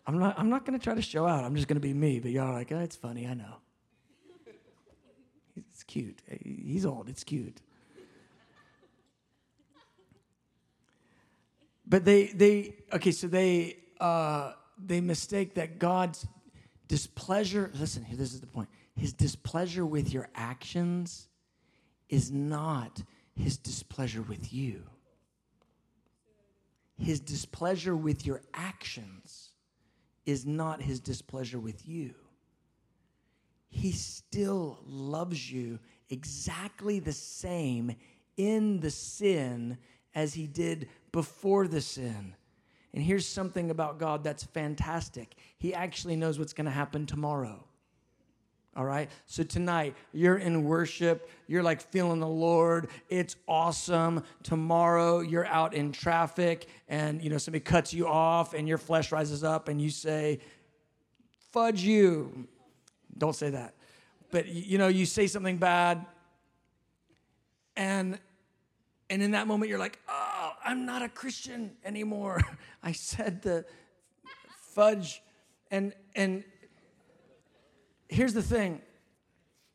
I'm 0.08 0.18
not 0.18 0.40
I'm 0.40 0.50
not 0.50 0.66
gonna 0.66 0.80
try 0.80 0.96
to 0.96 1.02
show 1.02 1.28
out. 1.28 1.44
I'm 1.44 1.56
just 1.56 1.68
gonna 1.68 1.82
be 1.82 1.94
me, 1.94 2.20
but 2.22 2.32
y'all 2.32 2.48
are 2.48 2.54
like, 2.54 2.72
oh, 2.72 2.80
it's 2.80 2.96
funny, 2.96 3.28
I 3.28 3.34
know. 3.34 3.58
It's 5.58 5.84
cute. 5.84 6.20
He's 6.42 6.86
old, 6.86 7.10
it's 7.10 7.26
cute. 7.26 7.60
But 11.86 12.06
they 12.06 12.28
they 12.28 12.76
okay, 12.94 13.12
so 13.12 13.28
they 13.28 13.78
uh 14.00 14.54
they 14.78 15.02
mistake 15.02 15.56
that 15.56 15.80
God's 15.80 16.28
displeasure, 16.88 17.72
listen, 17.76 18.04
here, 18.04 18.18
this 18.18 18.34
is 18.34 18.42
the 18.42 18.48
point. 18.48 18.70
His 18.96 19.14
displeasure 19.14 19.86
with 19.86 20.12
your 20.14 20.30
actions 20.36 21.28
is 22.10 22.32
not 22.32 23.02
his 23.36 23.58
displeasure 23.58 24.22
with 24.22 24.54
you. 24.54 24.84
His 26.98 27.20
displeasure 27.20 27.96
with 27.96 28.26
your 28.26 28.42
actions 28.54 29.52
is 30.26 30.46
not 30.46 30.82
his 30.82 31.00
displeasure 31.00 31.60
with 31.60 31.88
you. 31.88 32.16
He 33.70 33.92
still 33.92 34.80
loves 34.86 35.52
you 35.52 35.80
exactly 36.10 37.00
the 37.00 37.14
same 37.14 37.96
in 38.36 38.80
the 38.80 38.90
sin 38.90 39.78
as 40.16 40.34
he 40.34 40.48
did 40.48 40.90
before 41.12 41.68
the 41.68 41.82
sin. 41.82 42.34
And 42.98 43.06
here's 43.06 43.28
something 43.28 43.70
about 43.70 44.00
God 44.00 44.24
that's 44.24 44.44
fantastic 44.44 45.36
He 45.60 45.72
actually 45.72 46.16
knows 46.16 46.40
what's 46.40 46.54
going 46.54 46.66
to 46.66 46.72
happen 46.72 47.06
tomorrow. 47.06 47.64
All 48.76 48.86
right. 48.86 49.08
So 49.28 49.44
tonight, 49.44 49.94
you're 50.14 50.40
in 50.40 50.64
worship. 50.64 51.30
You're 51.46 51.62
like 51.62 51.80
feeling 51.80 52.20
the 52.20 52.28
Lord. 52.28 52.90
It's 53.08 53.36
awesome. 53.48 54.24
Tomorrow, 54.42 55.20
you're 55.20 55.46
out 55.46 55.76
in 55.76 55.92
traffic 55.92 56.66
and, 56.88 57.22
you 57.22 57.30
know, 57.30 57.38
somebody 57.38 57.64
cuts 57.64 57.94
you 57.94 58.08
off 58.08 58.56
and 58.56 58.68
your 58.68 58.80
flesh 58.80 59.12
rises 59.12 59.44
up 59.44 59.68
and 59.68 59.80
you 59.80 59.92
say, 59.92 60.40
fudge 61.52 61.84
you. 61.84 62.48
Don't 63.16 63.36
say 63.36 63.52
that. 63.52 63.76
But, 64.32 64.48
you 64.48 64.80
know, 64.80 64.88
you 64.88 65.06
say 65.06 65.28
something 65.28 65.58
bad 65.58 66.04
and, 67.76 68.18
and 69.08 69.22
in 69.22 69.32
that 69.32 69.46
moment, 69.46 69.70
you're 69.70 69.78
like, 69.78 70.00
oh, 70.10 70.37
I'm 70.64 70.86
not 70.86 71.02
a 71.02 71.10
Christian 71.10 71.72
anymore. 71.84 72.42
I 72.84 72.92
said 72.92 73.42
the 73.42 73.66
fudge. 74.74 75.22
And, 75.72 75.94
and 76.16 76.44
here's 78.08 78.34
the 78.34 78.44
thing 78.44 78.82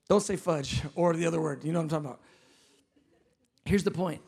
Don't 0.08 0.20
say 0.22 0.37
fudge 0.37 0.82
or 0.94 1.14
the 1.14 1.26
other 1.26 1.40
word. 1.40 1.64
You 1.64 1.72
know 1.72 1.80
what 1.80 1.85
I'm 1.85 1.88
talking 1.88 2.06
about. 2.06 2.20
Here's 3.64 3.85
the 3.85 3.90
point. 3.90 4.22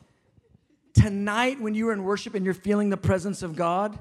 Tonight, 0.95 1.61
when 1.61 1.75
you 1.75 1.89
are 1.89 1.93
in 1.93 2.05
worship 2.05 2.35
and 2.35 2.45
you're 2.45 2.55
feeling 2.55 2.91
the 2.91 2.97
presence 2.97 3.43
of 3.43 3.57
God, 3.57 3.99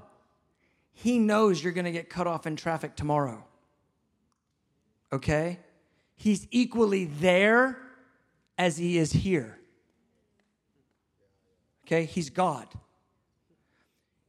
He 0.93 1.17
knows 1.17 1.63
you're 1.63 1.73
going 1.73 1.85
to 1.85 1.91
get 1.91 2.09
cut 2.09 2.27
off 2.27 2.45
in 2.45 2.55
traffic 2.55 2.95
tomorrow. 2.95 3.43
Okay? 5.11 5.59
He's 6.15 6.47
equally 6.51 7.05
there 7.05 7.77
as 8.57 8.77
He 8.77 8.97
is 8.97 9.11
here. 9.11 9.57
Okay? 11.93 12.05
He's 12.05 12.29
God. 12.29 12.67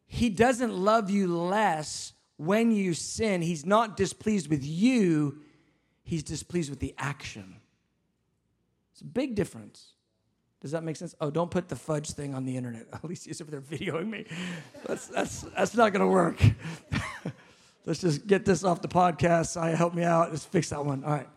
He 0.06 0.28
doesn't 0.28 0.72
love 0.72 1.10
you 1.10 1.34
less 1.36 2.12
when 2.36 2.70
you 2.70 2.94
sin. 2.94 3.42
He's 3.42 3.64
not 3.64 3.96
displeased 3.96 4.48
with 4.48 4.64
you, 4.64 5.40
He's 6.06 6.22
displeased 6.22 6.68
with 6.68 6.80
the 6.80 6.94
action. 6.98 7.56
It's 8.92 9.00
a 9.00 9.06
big 9.06 9.34
difference. 9.34 9.94
Does 10.60 10.72
that 10.72 10.84
make 10.84 10.96
sense? 10.96 11.14
Oh, 11.18 11.30
don't 11.30 11.50
put 11.50 11.68
the 11.68 11.76
fudge 11.76 12.10
thing 12.10 12.34
on 12.34 12.44
the 12.44 12.58
internet. 12.58 12.86
At 12.92 13.04
least 13.04 13.26
over 13.40 13.50
there 13.50 13.62
videoing 13.62 14.10
me. 14.10 14.26
That's, 14.86 15.06
that's, 15.06 15.40
that's 15.56 15.74
not 15.74 15.94
going 15.94 16.02
to 16.02 16.06
work. 16.06 16.42
Let's 17.86 18.02
just 18.02 18.26
get 18.26 18.44
this 18.44 18.64
off 18.64 18.82
the 18.82 18.88
podcast. 18.88 19.58
I 19.58 19.70
help 19.70 19.94
me 19.94 20.04
out. 20.04 20.30
Just 20.30 20.52
fix 20.52 20.68
that 20.70 20.84
one. 20.84 21.04
All 21.04 21.12
right. 21.12 21.28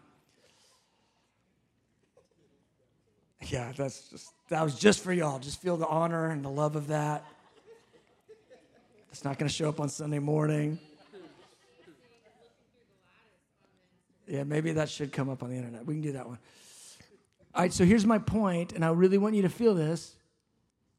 Yeah, 3.49 3.71
that's 3.75 4.09
just 4.09 4.33
that 4.49 4.63
was 4.63 4.75
just 4.75 5.03
for 5.03 5.13
y'all. 5.13 5.39
Just 5.39 5.61
feel 5.61 5.77
the 5.77 5.87
honor 5.87 6.29
and 6.29 6.43
the 6.43 6.49
love 6.49 6.75
of 6.75 6.87
that. 6.87 7.25
It's 9.11 9.23
not 9.23 9.39
going 9.39 9.47
to 9.49 9.53
show 9.53 9.69
up 9.69 9.79
on 9.79 9.89
Sunday 9.89 10.19
morning. 10.19 10.79
Yeah, 14.27 14.43
maybe 14.43 14.73
that 14.73 14.89
should 14.89 15.13
come 15.13 15.29
up 15.29 15.41
on 15.41 15.49
the 15.49 15.55
internet. 15.55 15.85
We 15.85 15.95
can 15.95 16.01
do 16.01 16.11
that 16.11 16.27
one. 16.27 16.37
All 17.55 17.61
right, 17.61 17.73
so 17.73 17.85
here's 17.85 18.05
my 18.05 18.19
point, 18.19 18.73
and 18.73 18.83
I 18.83 18.89
really 18.89 19.17
want 19.17 19.35
you 19.35 19.41
to 19.43 19.49
feel 19.49 19.73
this. 19.73 20.15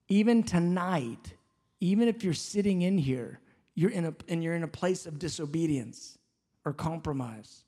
Even 0.08 0.42
tonight, 0.42 1.34
even 1.80 2.08
if 2.08 2.24
you're 2.24 2.34
sitting 2.34 2.82
in 2.82 2.96
here, 2.98 3.38
you're 3.74 3.90
in 3.90 4.06
a, 4.06 4.14
and 4.28 4.42
you're 4.42 4.54
in 4.54 4.64
a 4.64 4.68
place 4.68 5.06
of 5.06 5.18
disobedience 5.18 6.18
or 6.64 6.72
compromise, 6.72 7.64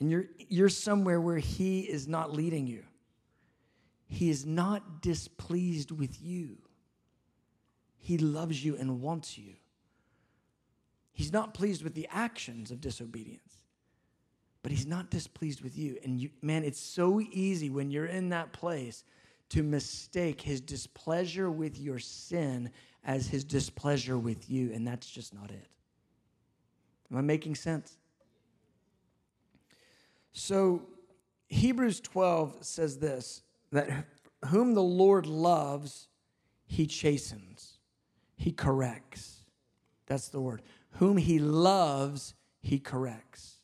and 0.00 0.10
you're, 0.10 0.24
you're 0.48 0.70
somewhere 0.70 1.20
where 1.20 1.36
He 1.36 1.80
is 1.80 2.08
not 2.08 2.32
leading 2.32 2.66
you, 2.66 2.82
He 4.12 4.30
is 4.30 4.44
not 4.44 5.02
displeased 5.02 5.90
with 5.90 6.22
you. 6.22 6.58
He 7.98 8.18
loves 8.18 8.64
you 8.64 8.76
and 8.76 9.00
wants 9.00 9.38
you. 9.38 9.54
He's 11.12 11.32
not 11.32 11.54
pleased 11.54 11.82
with 11.82 11.94
the 11.94 12.08
actions 12.10 12.70
of 12.70 12.80
disobedience 12.80 13.62
but 14.62 14.70
he's 14.70 14.86
not 14.86 15.10
displeased 15.10 15.62
with 15.62 15.76
you. 15.76 15.98
And 16.04 16.20
you, 16.20 16.30
man, 16.40 16.64
it's 16.64 16.80
so 16.80 17.20
easy 17.20 17.68
when 17.68 17.90
you're 17.90 18.06
in 18.06 18.28
that 18.30 18.52
place 18.52 19.04
to 19.50 19.62
mistake 19.62 20.40
his 20.40 20.60
displeasure 20.60 21.50
with 21.50 21.78
your 21.78 21.98
sin 21.98 22.70
as 23.04 23.26
his 23.26 23.44
displeasure 23.44 24.16
with 24.16 24.48
you, 24.48 24.72
and 24.72 24.86
that's 24.86 25.10
just 25.10 25.34
not 25.34 25.50
it. 25.50 25.66
Am 27.10 27.18
I 27.18 27.20
making 27.20 27.56
sense? 27.56 27.98
So, 30.32 30.82
Hebrews 31.48 32.00
12 32.00 32.64
says 32.64 32.98
this 32.98 33.42
that 33.72 34.06
whom 34.46 34.74
the 34.74 34.82
Lord 34.82 35.26
loves, 35.26 36.08
he 36.66 36.86
chastens, 36.86 37.78
he 38.36 38.52
corrects. 38.52 39.40
That's 40.06 40.28
the 40.28 40.40
word. 40.40 40.62
Whom 40.92 41.16
he 41.16 41.38
loves, 41.38 42.34
he 42.60 42.78
corrects. 42.78 43.56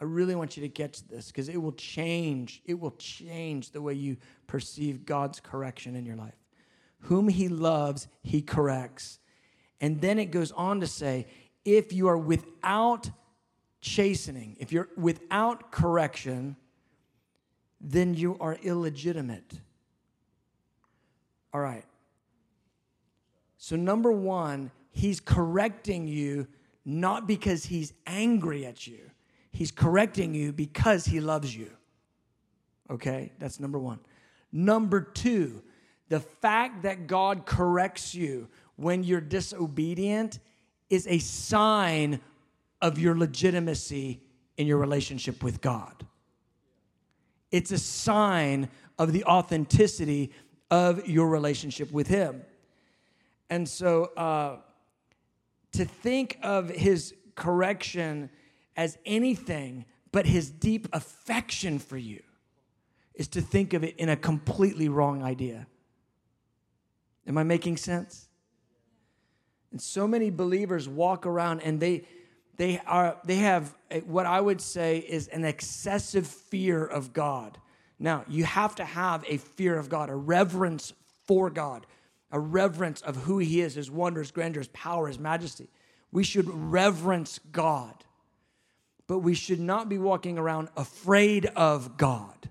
I 0.00 0.04
really 0.04 0.34
want 0.34 0.56
you 0.56 0.62
to 0.62 0.68
catch 0.68 1.06
this 1.06 1.28
because 1.28 1.48
it 1.48 1.56
will 1.56 1.72
change. 1.72 2.60
It 2.66 2.78
will 2.78 2.90
change 2.92 3.70
the 3.70 3.80
way 3.80 3.94
you 3.94 4.16
perceive 4.46 5.06
God's 5.06 5.40
correction 5.40 5.96
in 5.96 6.04
your 6.04 6.16
life. 6.16 6.34
Whom 7.00 7.28
he 7.28 7.48
loves, 7.48 8.08
he 8.22 8.42
corrects. 8.42 9.18
And 9.80 10.00
then 10.00 10.18
it 10.18 10.26
goes 10.26 10.52
on 10.52 10.80
to 10.80 10.86
say, 10.86 11.26
if 11.64 11.92
you 11.92 12.08
are 12.08 12.18
without 12.18 13.10
chastening, 13.80 14.56
if 14.58 14.72
you're 14.72 14.88
without 14.96 15.70
correction, 15.70 16.56
then 17.90 18.14
you 18.14 18.36
are 18.40 18.54
illegitimate. 18.62 19.60
All 21.52 21.60
right. 21.60 21.84
So, 23.58 23.76
number 23.76 24.10
one, 24.12 24.70
he's 24.90 25.20
correcting 25.20 26.08
you 26.08 26.48
not 26.84 27.26
because 27.26 27.64
he's 27.64 27.92
angry 28.06 28.66
at 28.66 28.86
you 28.86 29.10
He's 29.54 29.70
correcting 29.70 30.34
you 30.34 30.52
because 30.52 31.06
he 31.06 31.20
loves 31.20 31.56
you. 31.56 31.70
Okay, 32.90 33.30
that's 33.38 33.60
number 33.60 33.78
one. 33.78 34.00
Number 34.50 35.00
two, 35.00 35.62
the 36.08 36.18
fact 36.18 36.82
that 36.82 37.06
God 37.06 37.46
corrects 37.46 38.16
you 38.16 38.48
when 38.74 39.04
you're 39.04 39.20
disobedient 39.20 40.40
is 40.90 41.06
a 41.06 41.18
sign 41.20 42.20
of 42.82 42.98
your 42.98 43.16
legitimacy 43.16 44.20
in 44.56 44.66
your 44.66 44.78
relationship 44.78 45.40
with 45.44 45.60
God. 45.60 46.04
It's 47.54 47.70
a 47.70 47.78
sign 47.78 48.68
of 48.98 49.12
the 49.12 49.24
authenticity 49.24 50.32
of 50.70 51.08
your 51.08 51.28
relationship 51.28 51.92
with 51.92 52.08
Him. 52.08 52.42
And 53.48 53.68
so 53.68 54.06
uh, 54.16 54.56
to 55.72 55.84
think 55.84 56.38
of 56.42 56.68
His 56.70 57.14
correction 57.34 58.30
as 58.76 58.98
anything 59.04 59.84
but 60.12 60.26
his 60.26 60.50
deep 60.50 60.88
affection 60.92 61.78
for 61.78 61.96
you 61.96 62.22
is 63.14 63.28
to 63.28 63.40
think 63.40 63.74
of 63.74 63.84
it 63.84 63.96
in 63.96 64.08
a 64.08 64.16
completely 64.16 64.88
wrong 64.88 65.22
idea. 65.22 65.66
Am 67.26 67.38
I 67.38 67.42
making 67.42 67.76
sense? 67.76 68.28
And 69.70 69.80
so 69.80 70.06
many 70.06 70.30
believers 70.30 70.88
walk 70.88 71.26
around 71.26 71.62
and 71.62 71.80
they 71.80 72.04
they 72.56 72.80
are 72.86 73.18
they 73.24 73.36
have 73.36 73.74
what 74.04 74.26
I 74.26 74.40
would 74.40 74.60
say 74.60 74.98
is 74.98 75.28
an 75.28 75.44
excessive 75.44 76.26
fear 76.26 76.84
of 76.84 77.12
God. 77.12 77.58
Now, 77.98 78.24
you 78.28 78.44
have 78.44 78.74
to 78.76 78.84
have 78.84 79.24
a 79.28 79.36
fear 79.36 79.78
of 79.78 79.88
God, 79.88 80.10
a 80.10 80.16
reverence 80.16 80.92
for 81.26 81.48
God, 81.48 81.86
a 82.30 82.40
reverence 82.40 83.00
of 83.02 83.16
who 83.16 83.38
he 83.38 83.60
is, 83.60 83.74
his 83.74 83.90
wonders, 83.90 84.30
grandeur, 84.30 84.60
his 84.60 84.68
power, 84.68 85.06
his 85.08 85.18
majesty. 85.18 85.68
We 86.10 86.24
should 86.24 86.48
reverence 86.48 87.38
God 87.50 88.04
but 89.06 89.18
we 89.18 89.34
should 89.34 89.60
not 89.60 89.88
be 89.88 89.98
walking 89.98 90.38
around 90.38 90.68
afraid 90.76 91.46
of 91.46 91.96
God. 91.96 92.48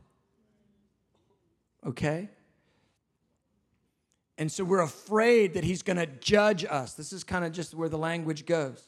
Okay? 1.86 2.30
And 4.38 4.52
so 4.52 4.64
we're 4.64 4.82
afraid 4.82 5.56
that 5.56 5.64
he's 5.64 5.82
going 5.82 5.98
to 5.98 6.06
judge 6.06 6.66
us. 6.66 6.94
This 6.94 7.14
is 7.14 7.24
kind 7.24 7.44
of 7.46 7.52
just 7.52 7.74
where 7.74 7.90
the 7.90 7.98
language 7.98 8.46
goes. 8.46 8.88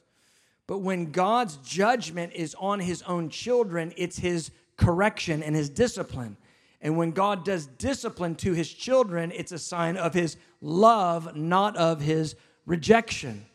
But 0.68 0.80
when 0.80 1.12
God's 1.12 1.58
judgment 1.58 2.34
is 2.34 2.56
on 2.56 2.80
his 2.80 3.02
own 3.04 3.30
children, 3.30 3.94
it's 3.98 4.18
his 4.18 4.52
correction 4.78 5.44
and 5.44 5.56
his 5.56 5.70
discipline. 5.70 6.38
And 6.82 6.98
when 6.98 7.12
God 7.12 7.46
does 7.46 7.68
discipline 7.68 8.36
to 8.36 8.54
his 8.54 8.72
children, 8.72 9.32
it's 9.34 9.52
a 9.52 9.60
sign 9.60 9.98
of 9.98 10.14
his 10.14 10.38
love, 10.62 11.36
not 11.36 11.76
of 11.78 12.02
his 12.02 12.36
rejection. 12.66 13.46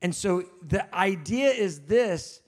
And 0.00 0.14
so 0.14 0.44
the 0.66 0.94
idea 0.94 1.50
is 1.50 1.80
this 1.80 2.40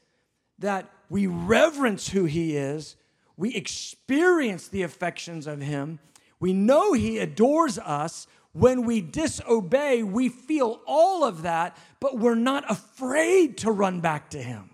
that 0.59 0.91
we 1.09 1.27
reverence 1.27 2.09
who 2.09 2.27
He 2.27 2.57
is, 2.57 2.97
we 3.37 3.55
experience 3.55 4.69
the 4.69 4.83
affections 4.83 5.47
of 5.47 5.61
Him, 5.61 5.99
we 6.39 6.53
know 6.53 6.93
He 6.93 7.19
adores 7.19 7.79
us. 7.79 8.27
When 8.53 8.85
we 8.85 9.01
disobey, 9.01 10.03
we 10.03 10.29
feel 10.29 10.81
all 10.87 11.25
of 11.25 11.43
that, 11.43 11.77
but 12.01 12.19
we're 12.19 12.35
not 12.35 12.69
afraid 12.69 13.59
to 13.59 13.71
run 13.71 14.01
back 14.01 14.31
to 14.31 14.43
Him. 14.43 14.71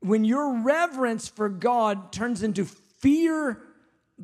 When 0.00 0.24
your 0.24 0.62
reverence 0.62 1.28
for 1.28 1.50
God 1.50 2.10
turns 2.10 2.42
into 2.42 2.64
fear, 2.64 3.60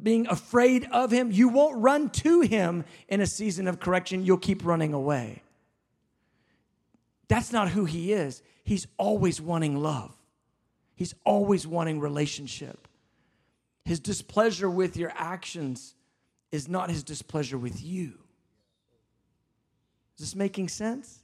being 0.03 0.27
afraid 0.27 0.89
of 0.91 1.11
Him, 1.11 1.31
you 1.31 1.49
won't 1.49 1.83
run 1.83 2.09
to 2.11 2.41
Him 2.41 2.85
in 3.09 3.21
a 3.21 3.27
season 3.27 3.69
of 3.69 3.79
correction, 3.79 4.25
you'll 4.25 4.39
keep 4.39 4.65
running 4.65 4.95
away. 4.95 5.43
That's 7.29 7.53
not 7.53 7.71
who 7.71 7.85
He 7.85 8.13
is. 8.13 8.43
He's 8.65 8.87
always 8.97 9.41
wanting 9.41 9.77
love. 9.83 10.17
He's 10.95 11.15
always 11.25 11.67
wanting 11.67 12.01
relationship. 12.01 12.89
His 13.85 14.01
displeasure 14.01 14.71
with 14.71 14.97
your 14.97 15.13
actions 15.15 15.95
is 16.53 16.69
not 16.69 16.91
his 16.91 17.03
displeasure 17.03 17.59
with 17.59 17.83
you. 17.83 18.19
Is 20.17 20.21
this 20.21 20.35
making 20.35 20.69
sense? 20.69 21.21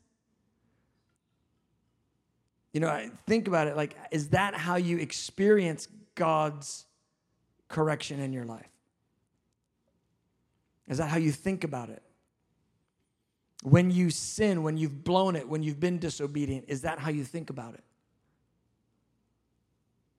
You 2.73 2.81
know, 2.81 2.89
I 2.89 3.11
think 3.27 3.49
about 3.49 3.67
it 3.69 3.77
like, 3.77 3.97
is 4.11 4.31
that 4.31 4.55
how 4.55 4.77
you 4.77 4.99
experience 4.99 5.89
God's 6.15 6.87
correction 7.69 8.21
in 8.21 8.33
your 8.33 8.45
life? 8.45 8.69
Is 10.89 10.99
that 10.99 11.09
how 11.09 11.19
you 11.19 11.33
think 11.33 11.65
about 11.65 11.89
it? 11.91 12.03
When 13.63 13.91
you 13.91 14.11
sin, 14.11 14.63
when 14.63 14.77
you've 14.77 15.05
blown 15.05 15.37
it, 15.37 15.49
when 15.49 15.63
you've 15.63 15.81
been 15.81 15.99
disobedient, 15.99 16.65
is 16.69 16.83
that 16.83 16.99
how 16.99 17.11
you 17.11 17.25
think 17.25 17.51
about 17.51 17.75
it? 17.75 17.85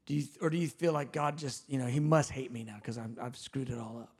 Do 0.05 0.15
you, 0.15 0.23
or 0.41 0.49
do 0.49 0.57
you 0.57 0.67
feel 0.67 0.93
like 0.93 1.11
God 1.11 1.37
just, 1.37 1.69
you 1.69 1.77
know, 1.77 1.85
he 1.85 1.99
must 1.99 2.31
hate 2.31 2.51
me 2.51 2.63
now 2.63 2.75
because 2.75 2.97
I've 2.97 3.35
screwed 3.35 3.69
it 3.69 3.77
all 3.77 3.99
up? 4.01 4.15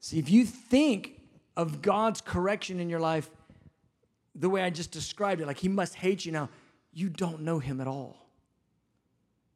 See, 0.00 0.18
if 0.18 0.30
you 0.30 0.44
think 0.44 1.20
of 1.56 1.82
God's 1.82 2.20
correction 2.20 2.80
in 2.80 2.88
your 2.88 3.00
life 3.00 3.30
the 4.34 4.48
way 4.48 4.62
I 4.62 4.70
just 4.70 4.90
described 4.90 5.40
it, 5.40 5.46
like 5.46 5.58
he 5.58 5.68
must 5.68 5.94
hate 5.94 6.24
you 6.24 6.32
now, 6.32 6.48
you 6.92 7.08
don't 7.08 7.42
know 7.42 7.58
him 7.58 7.80
at 7.80 7.86
all. 7.86 8.16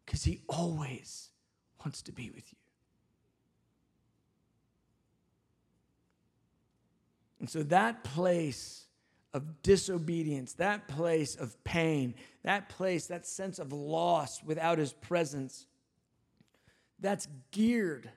Because 0.05 0.23
he 0.23 0.43
always 0.49 1.31
wants 1.85 2.03
to 2.03 2.13
be 2.13 2.31
with 2.31 2.45
you. 2.53 2.59
And 7.41 7.49
so 7.49 7.63
that 7.65 8.05
place 8.05 8.87
of 9.33 9.63
disobedience, 9.63 10.55
that 10.55 10.89
place 10.89 11.35
of 11.37 11.63
pain, 11.65 12.15
that 12.43 12.69
place, 12.69 13.07
that 13.07 13.27
sense 13.27 13.59
of 13.59 13.73
loss 13.73 14.43
without 14.43 14.79
his 14.79 14.93
presence, 14.93 15.67
that's 17.01 17.29
geared 17.51 18.11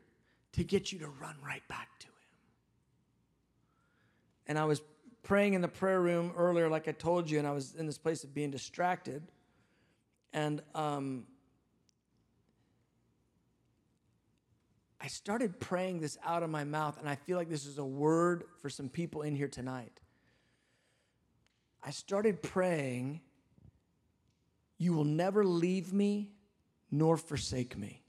to 0.54 0.64
get 0.64 0.92
you 0.92 1.00
to 1.00 1.08
run 1.08 1.36
right 1.44 1.68
back 1.68 1.88
to 2.00 2.08
him. 2.08 2.14
And 4.48 4.58
I 4.58 4.66
was 4.66 4.82
praying 5.24 5.54
in 5.54 5.62
the 5.62 5.68
prayer 5.68 6.02
room 6.02 6.32
earlier, 6.38 6.70
like 6.70 6.88
I 6.88 6.94
told 6.94 7.30
you, 7.30 7.38
and 7.38 7.48
I 7.48 7.52
was 7.52 7.76
in 7.76 7.86
this 7.86 7.98
place 7.98 8.24
of 8.24 8.34
being 8.34 8.50
distracted. 8.50 9.22
And 10.34 10.62
um, 10.74 11.26
I 15.02 15.08
started 15.08 15.60
praying 15.60 16.00
this 16.00 16.18
out 16.26 16.44
of 16.44 16.50
my 16.50 16.64
mouth, 16.64 16.98
and 17.00 17.10
I 17.10 17.16
feel 17.16 17.38
like 17.38 17.50
this 17.50 17.66
is 17.66 17.78
a 17.78 17.86
word 17.86 18.46
for 18.62 18.70
some 18.70 18.90
people 18.90 19.22
in 19.22 19.36
here 19.36 19.48
tonight. 19.48 20.00
I 21.84 21.92
started 21.92 22.42
praying, 22.42 23.22
You 24.78 24.94
will 24.94 25.04
never 25.04 25.44
leave 25.44 25.94
me 25.94 26.32
nor 26.90 27.18
forsake 27.18 27.78
me. 27.78 28.02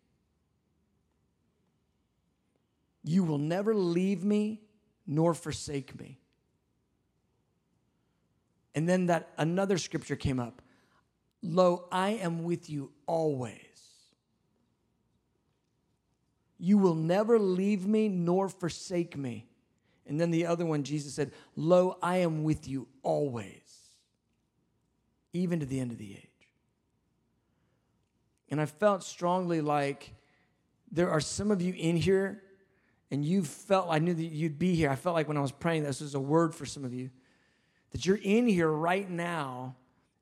You 3.03 3.24
will 3.24 3.38
never 3.38 3.74
leave 3.74 4.24
me 4.24 4.62
nor 5.07 5.35
forsake 5.35 5.98
me. 5.98 6.20
And 8.79 8.88
then 8.88 9.07
that 9.07 9.31
another 9.37 9.77
scripture 9.77 10.14
came 10.14 10.38
up. 10.38 10.62
Lo, 11.43 11.88
I 11.91 12.11
am 12.11 12.45
with 12.45 12.71
you 12.71 12.93
always. 13.07 13.57
You 16.61 16.79
will 16.79 16.95
never 16.95 17.41
leave 17.41 17.88
me 17.88 18.09
nor 18.09 18.49
forsake 18.49 19.17
me. 19.17 19.49
And 20.07 20.21
then 20.21 20.31
the 20.31 20.47
other 20.47 20.64
one, 20.64 20.85
Jesus 20.85 21.12
said, 21.12 21.33
Lo, 21.57 21.99
I 22.01 22.19
am 22.19 22.45
with 22.45 22.69
you 22.69 22.87
always, 23.03 23.97
even 25.33 25.59
to 25.59 25.67
the 25.67 25.81
end 25.81 25.91
of 25.91 25.99
the 25.99 26.12
age. 26.12 26.49
And 28.49 28.61
I 28.61 28.67
felt 28.67 29.03
strongly 29.03 29.61
like 29.61 30.14
there 30.93 31.11
are 31.11 31.21
some 31.21 31.51
of 31.51 31.61
you 31.61 31.75
in 31.77 31.97
here, 31.97 32.45
and 33.11 33.25
you 33.25 33.43
felt, 33.43 33.88
I 33.91 33.99
knew 33.99 34.14
that 34.14 34.23
you'd 34.23 34.57
be 34.61 34.77
here. 34.77 34.88
I 34.88 34.95
felt 34.95 35.17
like 35.17 35.27
when 35.27 35.37
I 35.37 35.41
was 35.41 35.51
praying, 35.51 35.83
this 35.83 36.01
was 36.01 36.14
a 36.14 36.21
word 36.21 36.55
for 36.55 36.64
some 36.64 36.85
of 36.85 36.95
you, 36.95 37.11
that 37.90 38.07
you're 38.07 38.20
in 38.22 38.46
here 38.46 38.70
right 38.70 39.09
now, 39.09 39.77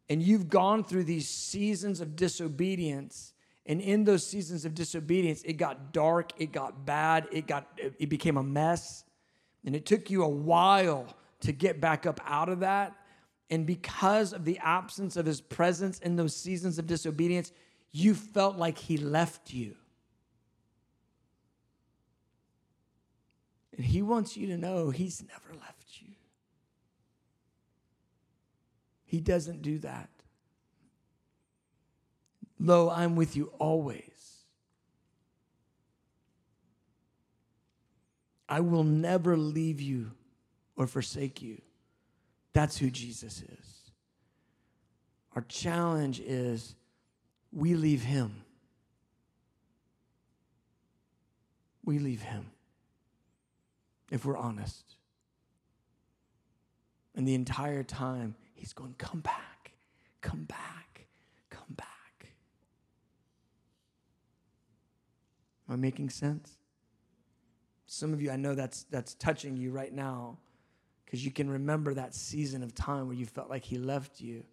and 0.08 0.22
you've 0.22 0.48
gone 0.48 0.84
through 0.84 1.04
these 1.04 1.28
seasons 1.28 2.00
of 2.00 2.16
disobedience 2.16 3.32
and 3.66 3.80
in 3.80 4.04
those 4.04 4.24
seasons 4.24 4.64
of 4.64 4.74
disobedience, 4.74 5.42
it 5.42 5.54
got 5.54 5.92
dark, 5.92 6.32
it 6.38 6.52
got 6.52 6.86
bad, 6.86 7.26
it 7.32 7.46
got 7.46 7.66
it 7.76 8.08
became 8.08 8.36
a 8.36 8.42
mess. 8.42 9.04
And 9.64 9.74
it 9.74 9.84
took 9.84 10.08
you 10.08 10.22
a 10.22 10.28
while 10.28 11.12
to 11.40 11.52
get 11.52 11.80
back 11.80 12.06
up 12.06 12.20
out 12.24 12.48
of 12.48 12.60
that. 12.60 12.94
And 13.50 13.66
because 13.66 14.32
of 14.32 14.44
the 14.44 14.58
absence 14.58 15.16
of 15.16 15.26
his 15.26 15.40
presence 15.40 15.98
in 15.98 16.14
those 16.14 16.34
seasons 16.34 16.78
of 16.78 16.86
disobedience, 16.86 17.52
you 17.90 18.14
felt 18.14 18.56
like 18.56 18.78
he 18.78 18.96
left 18.96 19.52
you. 19.52 19.74
And 23.76 23.84
he 23.84 24.02
wants 24.02 24.36
you 24.36 24.46
to 24.48 24.56
know 24.56 24.90
he's 24.90 25.22
never 25.22 25.58
left 25.58 26.00
you. 26.00 26.14
He 29.06 29.20
doesn't 29.20 29.62
do 29.62 29.78
that. 29.78 30.10
Lo, 32.58 32.90
I'm 32.90 33.16
with 33.16 33.36
you 33.36 33.52
always. 33.58 34.02
I 38.48 38.60
will 38.60 38.84
never 38.84 39.36
leave 39.36 39.80
you 39.80 40.12
or 40.76 40.86
forsake 40.86 41.40
you. 41.40 41.60
That's 42.52 42.78
who 42.78 42.90
Jesus 42.90 43.42
is. 43.42 43.90
Our 45.34 45.42
challenge 45.42 46.20
is 46.20 46.74
we 47.52 47.74
leave 47.74 48.02
him. 48.02 48.42
We 51.84 51.98
leave 51.98 52.22
him, 52.22 52.46
if 54.10 54.24
we're 54.24 54.36
honest. 54.36 54.96
And 57.14 57.28
the 57.28 57.34
entire 57.34 57.82
time, 57.82 58.34
he's 58.56 58.72
going, 58.72 58.94
Come 58.98 59.20
back, 59.20 59.72
come 60.20 60.44
back, 60.44 61.06
come 61.50 61.74
back. 61.76 62.32
Am 65.68 65.74
I 65.74 65.76
making 65.76 66.10
sense? 66.10 66.56
Some 67.86 68.12
of 68.12 68.20
you, 68.20 68.30
I 68.30 68.36
know 68.36 68.54
that's, 68.54 68.82
that's 68.84 69.14
touching 69.14 69.56
you 69.56 69.70
right 69.70 69.92
now 69.92 70.38
because 71.04 71.24
you 71.24 71.30
can 71.30 71.48
remember 71.48 71.94
that 71.94 72.14
season 72.14 72.62
of 72.62 72.74
time 72.74 73.06
where 73.06 73.16
you 73.16 73.26
felt 73.26 73.48
like 73.48 73.64
he 73.64 73.78
left 73.78 74.20
you. 74.20 74.44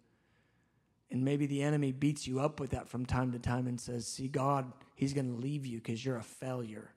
And 1.10 1.24
maybe 1.24 1.46
the 1.46 1.62
enemy 1.62 1.92
beats 1.92 2.26
you 2.26 2.40
up 2.40 2.60
with 2.60 2.70
that 2.70 2.88
from 2.88 3.04
time 3.06 3.32
to 3.32 3.38
time 3.38 3.66
and 3.66 3.80
says, 3.80 4.06
See, 4.06 4.28
God, 4.28 4.72
he's 4.94 5.12
going 5.12 5.32
to 5.32 5.40
leave 5.40 5.66
you 5.66 5.78
because 5.78 6.04
you're 6.04 6.16
a 6.16 6.22
failure. 6.22 6.90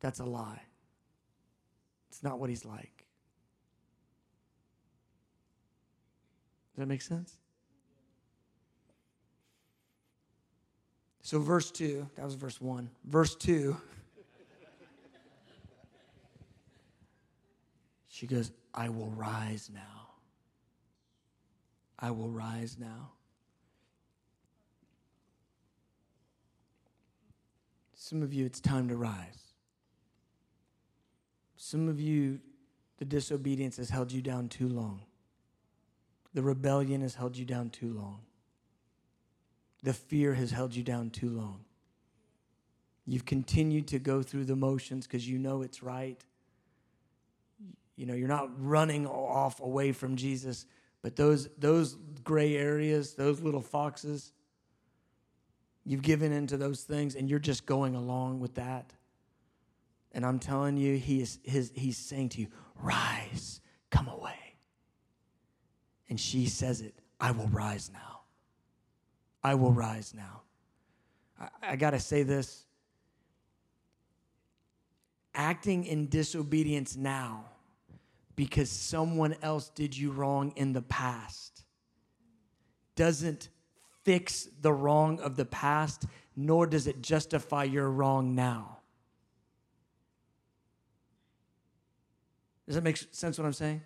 That's 0.00 0.20
a 0.20 0.24
lie. 0.24 0.62
It's 2.10 2.22
not 2.22 2.38
what 2.38 2.50
he's 2.50 2.64
like. 2.64 3.03
Does 6.74 6.80
that 6.80 6.86
make 6.86 7.02
sense? 7.02 7.38
So, 11.22 11.38
verse 11.38 11.70
2, 11.70 12.08
that 12.16 12.24
was 12.24 12.34
verse 12.34 12.60
1. 12.60 12.90
Verse 13.04 13.36
2, 13.36 13.74
she 18.08 18.26
goes, 18.26 18.50
I 18.74 18.88
will 18.88 19.10
rise 19.10 19.70
now. 19.72 19.80
I 21.98 22.10
will 22.10 22.28
rise 22.28 22.76
now. 22.78 23.12
Some 27.94 28.22
of 28.22 28.34
you, 28.34 28.44
it's 28.44 28.60
time 28.60 28.88
to 28.88 28.96
rise. 28.96 29.54
Some 31.56 31.88
of 31.88 32.00
you, 32.00 32.40
the 32.98 33.06
disobedience 33.06 33.78
has 33.78 33.88
held 33.88 34.12
you 34.12 34.20
down 34.20 34.48
too 34.48 34.68
long. 34.68 35.00
The 36.34 36.42
rebellion 36.42 37.00
has 37.02 37.14
held 37.14 37.36
you 37.36 37.44
down 37.44 37.70
too 37.70 37.92
long. 37.92 38.20
The 39.82 39.92
fear 39.92 40.34
has 40.34 40.50
held 40.50 40.74
you 40.74 40.82
down 40.82 41.10
too 41.10 41.30
long. 41.30 41.64
You've 43.06 43.26
continued 43.26 43.88
to 43.88 43.98
go 43.98 44.22
through 44.22 44.46
the 44.46 44.56
motions 44.56 45.06
because 45.06 45.28
you 45.28 45.38
know 45.38 45.62
it's 45.62 45.82
right. 45.82 46.20
You 47.96 48.06
know, 48.06 48.14
you're 48.14 48.28
not 48.28 48.50
running 48.58 49.06
off 49.06 49.60
away 49.60 49.92
from 49.92 50.16
Jesus, 50.16 50.66
but 51.02 51.16
those, 51.16 51.48
those 51.58 51.96
gray 52.24 52.56
areas, 52.56 53.14
those 53.14 53.40
little 53.40 53.60
foxes, 53.60 54.32
you've 55.84 56.02
given 56.02 56.32
into 56.32 56.56
those 56.56 56.82
things 56.82 57.14
and 57.14 57.28
you're 57.28 57.38
just 57.38 57.66
going 57.66 57.94
along 57.94 58.40
with 58.40 58.54
that. 58.54 58.92
And 60.12 60.24
I'm 60.24 60.38
telling 60.38 60.76
you, 60.76 60.96
he 60.96 61.20
is, 61.20 61.38
his, 61.42 61.72
he's 61.74 61.98
saying 61.98 62.30
to 62.30 62.40
you, 62.40 62.48
Rise, 62.80 63.60
come 63.90 64.08
away. 64.08 64.43
And 66.08 66.20
she 66.20 66.46
says 66.46 66.80
it, 66.80 66.94
I 67.20 67.30
will 67.30 67.48
rise 67.48 67.90
now. 67.92 68.20
I 69.42 69.54
will 69.54 69.72
rise 69.72 70.14
now. 70.14 70.42
I, 71.40 71.72
I 71.72 71.76
got 71.76 71.90
to 71.90 72.00
say 72.00 72.22
this 72.22 72.64
acting 75.34 75.84
in 75.84 76.08
disobedience 76.08 76.96
now 76.96 77.44
because 78.36 78.70
someone 78.70 79.34
else 79.42 79.68
did 79.70 79.96
you 79.96 80.12
wrong 80.12 80.52
in 80.56 80.72
the 80.72 80.82
past 80.82 81.64
doesn't 82.96 83.48
fix 84.04 84.48
the 84.60 84.72
wrong 84.72 85.20
of 85.20 85.36
the 85.36 85.44
past, 85.44 86.04
nor 86.36 86.66
does 86.66 86.86
it 86.86 87.02
justify 87.02 87.64
your 87.64 87.90
wrong 87.90 88.34
now. 88.34 88.78
Does 92.66 92.76
that 92.76 92.84
make 92.84 92.96
sense 92.96 93.38
what 93.38 93.44
I'm 93.44 93.52
saying? 93.52 93.82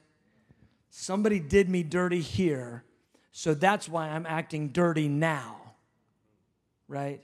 Somebody 0.91 1.39
did 1.41 1.69
me 1.69 1.83
dirty 1.83 2.21
here, 2.21 2.85
so 3.31 3.55
that's 3.55 3.89
why 3.89 4.09
I'm 4.09 4.27
acting 4.27 4.69
dirty 4.69 5.09
now. 5.09 5.75
Right? 6.89 7.23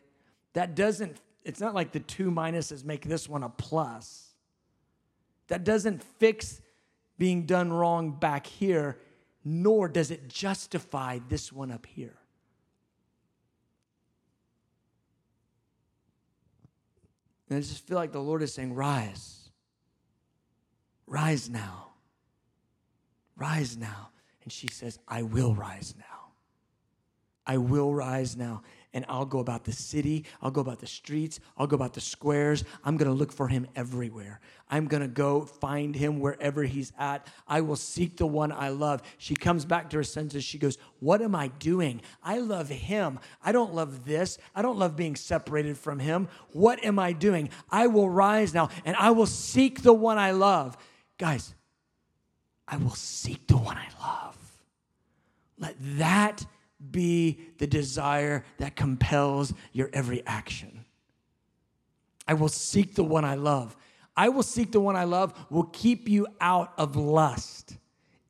That 0.53 0.75
doesn't, 0.75 1.17
it's 1.45 1.61
not 1.61 1.75
like 1.75 1.93
the 1.93 2.01
two 2.01 2.31
minuses 2.31 2.85
make 2.85 3.09
this 3.09 3.29
one 3.29 3.43
a 3.43 3.49
plus. 3.49 4.35
That 5.49 5.65
doesn't 5.65 6.03
fix 6.03 6.61
being 7.19 7.47
done 7.47 7.73
wrong 7.73 8.13
back 8.13 8.47
here. 8.47 8.99
nor 9.45 9.89
does 9.89 10.11
it 10.11 10.27
justify 10.27 11.19
this 11.29 11.53
one 11.53 11.71
up 11.71 11.85
here. 11.85 12.17
And 17.49 17.59
I 17.59 17.61
just 17.61 17.87
feel 17.87 17.97
like 17.97 18.13
the 18.13 18.23
Lord 18.23 18.43
is 18.43 18.55
saying, 18.55 18.75
Rise. 18.75 19.51
Rise 21.07 21.51
now. 21.51 21.94
Rise 23.37 23.77
now. 23.77 24.11
And 24.43 24.53
she 24.53 24.69
says, 24.69 24.99
I 25.09 25.23
will 25.23 25.55
rise 25.55 25.95
now. 25.99 26.05
I 27.47 27.59
will 27.59 27.95
rise 27.95 28.37
now 28.37 28.63
and 28.95 29.05
I'll 29.09 29.27
go 29.27 29.41
about 29.41 29.65
the 29.65 29.73
city, 29.73 30.25
I'll 30.41 30.53
go 30.53 30.61
about 30.61 30.79
the 30.79 30.87
streets, 30.87 31.41
I'll 31.59 31.67
go 31.67 31.75
about 31.75 31.93
the 31.93 32.01
squares. 32.01 32.65
I'm 32.85 32.97
going 32.97 33.11
to 33.11 33.15
look 33.15 33.33
for 33.33 33.49
him 33.49 33.67
everywhere. 33.75 34.41
I'm 34.71 34.87
going 34.87 35.03
to 35.03 35.09
go 35.09 35.45
find 35.45 35.95
him 35.95 36.21
wherever 36.21 36.63
he's 36.63 36.93
at. 36.97 37.27
I 37.47 37.61
will 37.61 37.77
seek 37.77 38.17
the 38.17 38.27
one 38.27 38.53
I 38.53 38.69
love. 38.69 39.03
She 39.19 39.35
comes 39.35 39.65
back 39.65 39.91
to 39.91 39.97
her 39.99 40.05
senses. 40.05 40.45
She 40.45 40.59
goes, 40.59 40.79
What 41.01 41.21
am 41.21 41.35
I 41.35 41.49
doing? 41.49 42.01
I 42.23 42.39
love 42.39 42.69
him. 42.69 43.19
I 43.43 43.51
don't 43.51 43.75
love 43.75 44.05
this. 44.05 44.39
I 44.55 44.63
don't 44.63 44.79
love 44.79 44.97
being 44.97 45.17
separated 45.17 45.77
from 45.77 45.99
him. 45.99 46.29
What 46.53 46.83
am 46.85 46.99
I 46.99 47.13
doing? 47.13 47.51
I 47.71 47.89
will 47.89 48.09
rise 48.09 48.55
now 48.55 48.71
and 48.85 48.97
I 48.97 49.11
will 49.11 49.27
seek 49.27 49.83
the 49.83 49.93
one 49.93 50.19
I 50.19 50.31
love. 50.31 50.77
Guys, 51.19 51.55
I 52.67 52.77
will 52.77 52.95
seek 52.95 53.47
the 53.47 53.57
one 53.57 53.77
I 53.77 53.89
love. 54.01 54.37
Let 55.59 55.77
that 55.99 56.45
be 56.91 57.39
the 57.59 57.67
desire 57.67 58.45
that 58.59 58.77
compels 58.77 59.53
your 59.73 59.91
every 59.93 60.25
action. 60.27 60.85
I 62.27 62.35
will 62.35 62.49
seek 62.49 62.95
the 62.95 63.05
one 63.05 63.25
I 63.25 63.35
love. 63.35 63.77
I 64.17 64.29
will 64.29 64.43
seek 64.43 64.73
the 64.73 64.81
one 64.81 64.97
I 64.97 65.05
love 65.05 65.35
will 65.51 65.65
keep 65.65 66.09
you 66.09 66.27
out 66.41 66.73
of 66.79 66.97
lust. 66.97 67.77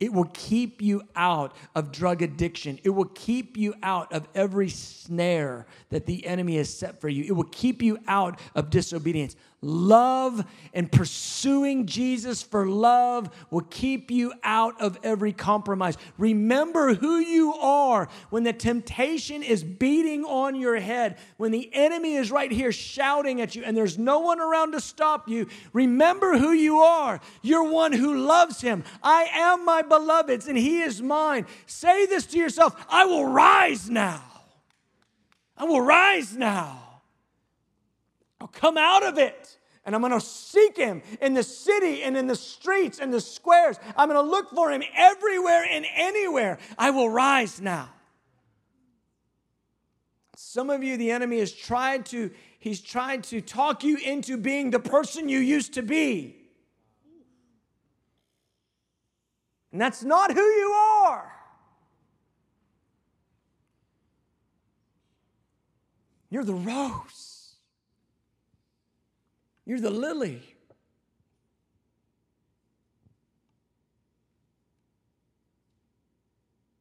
It 0.01 0.13
will 0.13 0.31
keep 0.35 0.83
you 0.83 1.03
out 1.15 1.57
of 1.75 1.93
drug 1.93 2.21
addiction. 2.21 2.79
It 2.83 2.91
will 2.91 3.05
keep 3.07 3.57
you 3.57 3.75
out 3.83 4.13
of 4.13 4.29
every 4.35 4.69
snare 4.69 5.67
that 5.91 6.05
the 6.05 6.27
enemy 6.27 6.57
has 6.57 6.69
set 6.69 7.01
for 7.01 7.09
you. 7.09 7.25
It 7.25 7.33
will 7.33 7.45
keep 7.45 7.81
you 7.81 7.99
out 8.09 8.41
of 8.55 8.71
disobedience. 8.71 9.37
Love 9.65 10.45
and 10.75 10.93
pursuing 10.93 11.87
Jesus 11.87 12.43
for 12.43 12.67
love 12.67 13.31
will 13.51 13.63
keep 13.63 14.11
you 14.11 14.31
out 14.43 14.79
of 14.79 14.99
every 15.03 15.33
compromise. 15.33 15.97
Remember 16.19 16.93
who 16.93 17.17
you 17.17 17.55
are 17.55 18.09
when 18.29 18.43
the 18.43 18.53
temptation 18.53 19.43
is 19.43 19.65
beating 19.65 20.23
on 20.25 20.55
your 20.55 20.79
head, 20.79 21.17
when 21.39 21.51
the 21.51 21.71
enemy 21.73 22.17
is 22.17 22.31
right 22.31 22.53
here 22.53 22.73
shouting 22.73 23.41
at 23.41 23.55
you 23.55 23.65
and 23.65 23.75
there's 23.75 23.97
no 23.97 24.19
one 24.19 24.39
around 24.39 24.73
to 24.73 24.81
stop 24.83 25.31
you. 25.31 25.49
Remember 25.73 26.37
who 26.37 26.53
you 26.53 26.81
are. 26.81 27.19
You're 27.41 27.71
one 27.71 27.93
who 27.93 28.19
loves 28.19 28.61
him. 28.61 28.85
I 29.03 29.31
am 29.33 29.65
my 29.65 29.81
beloved's 29.81 30.47
and 30.47 30.59
he 30.59 30.83
is 30.83 31.01
mine. 31.01 31.47
Say 31.65 32.05
this 32.05 32.27
to 32.27 32.39
yourself 32.39 32.77
I 32.91 33.07
will 33.07 33.25
rise 33.25 33.89
now. 33.89 34.23
I 35.57 35.65
will 35.65 35.81
rise 35.81 36.37
now. 36.37 36.84
I'll 38.45 38.49
come 38.49 38.77
out 38.77 39.03
of 39.03 39.17
it 39.17 39.57
and 39.87 39.95
I'm 39.95 40.03
going 40.03 40.13
to 40.13 40.21
seek 40.21 40.77
him 40.77 41.01
in 41.23 41.33
the 41.33 41.43
city 41.43 42.03
and 42.03 42.15
in 42.15 42.27
the 42.27 42.37
streets 42.37 42.99
and 42.99 43.11
the 43.11 43.23
squares. 43.23 43.79
I'm 43.97 44.11
going 44.11 44.23
to 44.23 44.31
look 44.31 44.51
for 44.51 44.71
him 44.71 44.83
everywhere 44.95 45.65
and 45.65 45.87
anywhere. 45.95 46.59
I 46.77 46.91
will 46.91 47.09
rise 47.09 47.59
now. 47.63 47.89
Some 50.37 50.69
of 50.69 50.85
you, 50.85 50.99
the 50.99 51.11
enemy 51.11 51.39
has 51.39 51.53
tried 51.53 52.05
to, 52.07 52.31
he's 52.59 52.83
tried 52.83 53.25
to 53.25 53.41
talk 53.41 53.83
you 53.83 53.97
into 53.97 54.37
being 54.37 54.71
the 54.71 54.79
person 54.79 55.31
you 55.31 55.39
used 55.39 55.73
to 55.75 55.83
be. 55.83 56.37
And 59.73 59.81
that's 59.81 60.05
not 60.05 60.31
who 60.31 60.43
you 60.43 60.71
are. 61.07 61.33
You're 66.29 66.45
the 66.45 66.53
rose. 66.53 67.34
You're 69.67 69.81
the 69.81 69.91
lily. 69.91 70.43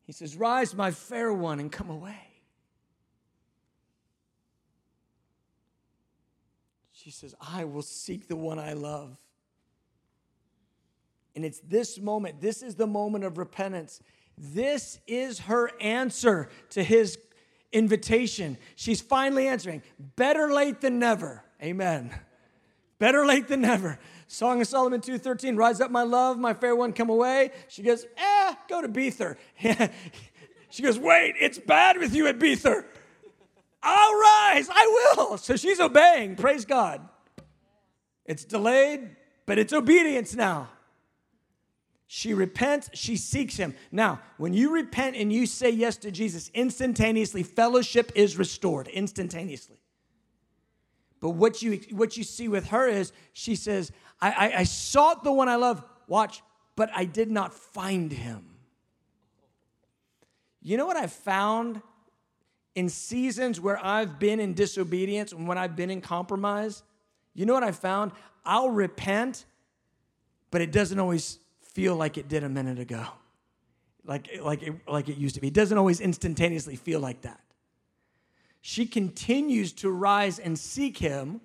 He 0.05 0.11
says, 0.11 0.35
Rise, 0.35 0.75
my 0.75 0.91
fair 0.91 1.31
one, 1.31 1.59
and 1.59 1.71
come 1.71 1.89
away. 1.89 2.17
She 6.91 7.11
says, 7.11 7.35
I 7.41 7.65
will 7.65 7.81
seek 7.81 8.27
the 8.27 8.35
one 8.35 8.59
I 8.59 8.73
love. 8.73 9.17
And 11.35 11.43
it's 11.43 11.59
this 11.61 11.99
moment, 11.99 12.41
this 12.41 12.61
is 12.61 12.75
the 12.75 12.87
moment 12.87 13.23
of 13.23 13.37
repentance. 13.37 14.01
This 14.37 14.99
is 15.07 15.39
her 15.39 15.71
answer 15.81 16.49
to 16.71 16.83
his 16.83 17.17
invitation. 17.71 18.57
She's 18.75 19.01
finally 19.01 19.47
answering. 19.47 19.81
Better 20.15 20.53
late 20.53 20.79
than 20.81 20.99
never. 20.99 21.43
Amen. 21.61 22.11
Better 23.03 23.25
late 23.25 23.49
than 23.49 23.59
never. 23.59 23.99
Song 24.27 24.61
of 24.61 24.67
Solomon 24.69 25.01
2.13, 25.01 25.57
rise 25.57 25.81
up 25.81 25.91
my 25.91 26.03
love, 26.03 26.39
my 26.39 26.53
fair 26.53 26.73
one, 26.73 26.93
come 26.93 27.09
away. 27.09 27.51
She 27.67 27.83
goes, 27.83 28.05
eh, 28.15 28.53
go 28.69 28.81
to 28.81 28.87
Bether. 28.87 29.37
she 30.69 30.81
goes, 30.81 30.97
wait, 30.97 31.35
it's 31.37 31.59
bad 31.59 31.97
with 31.97 32.15
you 32.15 32.27
at 32.27 32.39
Bether. 32.39 32.85
I'll 33.83 34.13
rise, 34.13 34.69
I 34.71 35.13
will. 35.17 35.37
So 35.37 35.57
she's 35.57 35.81
obeying, 35.81 36.37
praise 36.37 36.63
God. 36.63 37.01
It's 38.23 38.45
delayed, 38.45 39.17
but 39.45 39.59
it's 39.59 39.73
obedience 39.73 40.33
now. 40.33 40.69
She 42.07 42.33
repents, 42.33 42.89
she 42.93 43.17
seeks 43.17 43.57
him. 43.57 43.75
Now, 43.91 44.21
when 44.37 44.53
you 44.53 44.73
repent 44.73 45.17
and 45.17 45.29
you 45.29 45.45
say 45.45 45.71
yes 45.71 45.97
to 45.97 46.09
Jesus, 46.09 46.49
instantaneously, 46.53 47.43
fellowship 47.43 48.13
is 48.15 48.37
restored, 48.37 48.87
instantaneously. 48.87 49.82
But 51.23 51.29
what 51.29 51.61
you 51.61 51.79
what 51.91 52.17
you 52.17 52.23
see 52.25 52.49
with 52.49 52.67
her 52.67 52.85
is 52.85 53.13
she 53.31 53.55
says, 53.55 53.93
I, 54.19 54.31
I, 54.31 54.59
I 54.59 54.63
sought 54.65 55.23
the 55.23 55.31
one 55.31 55.47
I 55.47 55.55
love, 55.55 55.81
watch, 56.05 56.43
but 56.75 56.89
I 56.93 57.05
did 57.05 57.31
not 57.31 57.53
find 57.53 58.11
him. 58.11 58.43
You 60.61 60.75
know 60.75 60.85
what 60.85 60.97
I 60.97 61.07
found 61.07 61.81
in 62.75 62.89
seasons 62.89 63.61
where 63.61 63.79
I've 63.81 64.19
been 64.19 64.41
in 64.41 64.53
disobedience 64.53 65.31
and 65.31 65.47
when 65.47 65.57
I've 65.57 65.77
been 65.77 65.89
in 65.89 66.01
compromise? 66.01 66.83
You 67.33 67.45
know 67.45 67.53
what 67.53 67.63
I 67.63 67.71
found? 67.71 68.11
I'll 68.43 68.71
repent, 68.71 69.45
but 70.51 70.59
it 70.59 70.73
doesn't 70.73 70.99
always 70.99 71.39
feel 71.61 71.95
like 71.95 72.17
it 72.17 72.27
did 72.27 72.43
a 72.43 72.49
minute 72.49 72.79
ago. 72.79 73.05
Like, 74.03 74.27
like, 74.41 74.61
it, 74.61 74.73
like 74.89 75.07
it 75.07 75.15
used 75.15 75.35
to 75.35 75.41
be. 75.41 75.47
It 75.47 75.53
doesn't 75.53 75.77
always 75.77 76.01
instantaneously 76.01 76.75
feel 76.75 76.99
like 76.99 77.21
that 77.21 77.39
she 78.65 78.85
continues 78.85 79.73
to 79.73 79.91
rise 79.91 80.39
and 80.39 80.57
seek 80.57 80.97
him. 80.97 81.41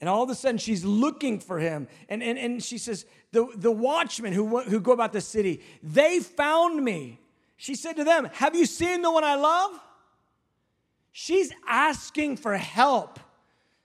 And 0.00 0.08
all 0.08 0.22
of 0.22 0.30
a 0.30 0.36
sudden, 0.36 0.56
she's 0.56 0.84
looking 0.84 1.40
for 1.40 1.58
him. 1.58 1.88
And, 2.08 2.22
and, 2.22 2.38
and 2.38 2.62
she 2.62 2.78
says, 2.78 3.04
the, 3.32 3.48
the 3.56 3.72
watchmen 3.72 4.32
who, 4.32 4.60
who 4.60 4.78
go 4.78 4.92
about 4.92 5.12
the 5.12 5.20
city, 5.20 5.62
they 5.82 6.20
found 6.20 6.84
me. 6.84 7.18
She 7.56 7.74
said 7.74 7.96
to 7.96 8.04
them, 8.04 8.30
Have 8.34 8.54
you 8.54 8.66
seen 8.66 9.02
the 9.02 9.10
one 9.10 9.24
I 9.24 9.34
love? 9.34 9.72
She's 11.10 11.52
asking 11.66 12.36
for 12.36 12.56
help. 12.56 13.18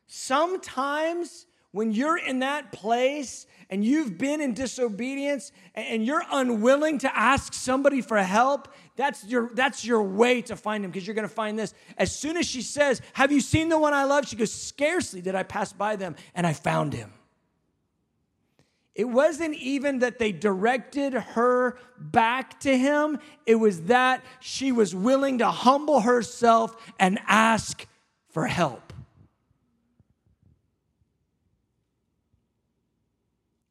Sometimes 0.06 1.48
when 1.72 1.92
you're 1.92 2.20
in 2.20 2.40
that 2.40 2.72
place 2.72 3.48
and 3.72 3.86
you've 3.86 4.18
been 4.18 4.42
in 4.42 4.54
disobedience 4.54 5.54
and 5.74 6.06
you're 6.06 6.24
unwilling 6.30 6.98
to 7.00 7.18
ask 7.18 7.54
somebody 7.54 8.02
for 8.02 8.18
help, 8.18 8.68
that's 8.98 9.24
your, 9.24 9.50
that's 9.54 9.86
your 9.86 10.04
way 10.04 10.42
to 10.44 10.58
find 10.58 10.84
him 10.84 10.92
because 10.92 11.08
you're 11.08 11.16
going 11.16 11.28
to 11.28 11.34
find 11.34 11.58
this. 11.58 11.74
As 11.98 12.14
soon 12.14 12.36
as 12.36 12.46
she 12.46 12.62
says, 12.62 13.02
Have 13.14 13.32
you 13.32 13.40
seen 13.40 13.70
the 13.70 13.80
one 13.80 13.94
I 13.94 14.04
love? 14.04 14.28
She 14.28 14.36
goes, 14.36 14.52
Scarcely 14.52 15.22
did 15.22 15.36
I 15.36 15.44
pass 15.44 15.72
by 15.72 15.96
them 15.96 16.18
and 16.36 16.46
I 16.46 16.52
found 16.52 16.94
him. 16.94 17.14
It 18.94 19.06
wasn't 19.06 19.56
even 19.56 20.00
that 20.00 20.20
they 20.20 20.34
directed 20.34 21.14
her 21.14 21.78
back 21.98 22.60
to 22.62 22.78
him, 22.78 23.20
it 23.46 23.56
was 23.56 23.84
that 23.84 24.22
she 24.42 24.74
was 24.74 24.94
willing 24.94 25.38
to 25.38 25.50
humble 25.50 26.02
herself 26.02 26.76
and 27.00 27.20
ask 27.26 27.88
for 28.28 28.48
help. 28.48 28.92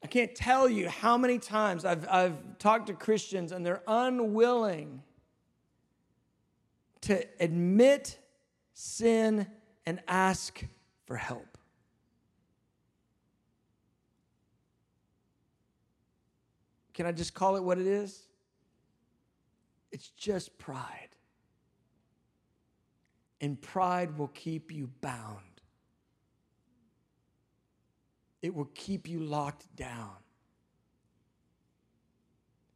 can't 0.11 0.35
tell 0.35 0.69
you 0.69 0.89
how 0.89 1.17
many 1.17 1.39
times 1.39 1.85
I've, 1.85 2.05
I've 2.07 2.57
talked 2.59 2.87
to 2.87 2.93
Christians 2.93 3.51
and 3.53 3.65
they're 3.65 3.81
unwilling 3.87 5.01
to 7.01 7.25
admit 7.39 8.19
sin 8.73 9.47
and 9.85 10.01
ask 10.07 10.63
for 11.05 11.15
help. 11.15 11.57
Can 16.93 17.05
I 17.05 17.13
just 17.13 17.33
call 17.33 17.55
it 17.55 17.63
what 17.63 17.79
it 17.79 17.87
is? 17.87 18.27
It's 19.91 20.09
just 20.09 20.57
pride. 20.57 21.09
And 23.39 23.59
pride 23.59 24.17
will 24.17 24.27
keep 24.27 24.71
you 24.71 24.89
bound, 24.99 25.50
it 28.41 28.53
will 28.53 28.69
keep 28.73 29.07
you 29.07 29.19
locked 29.19 29.73
down. 29.75 30.15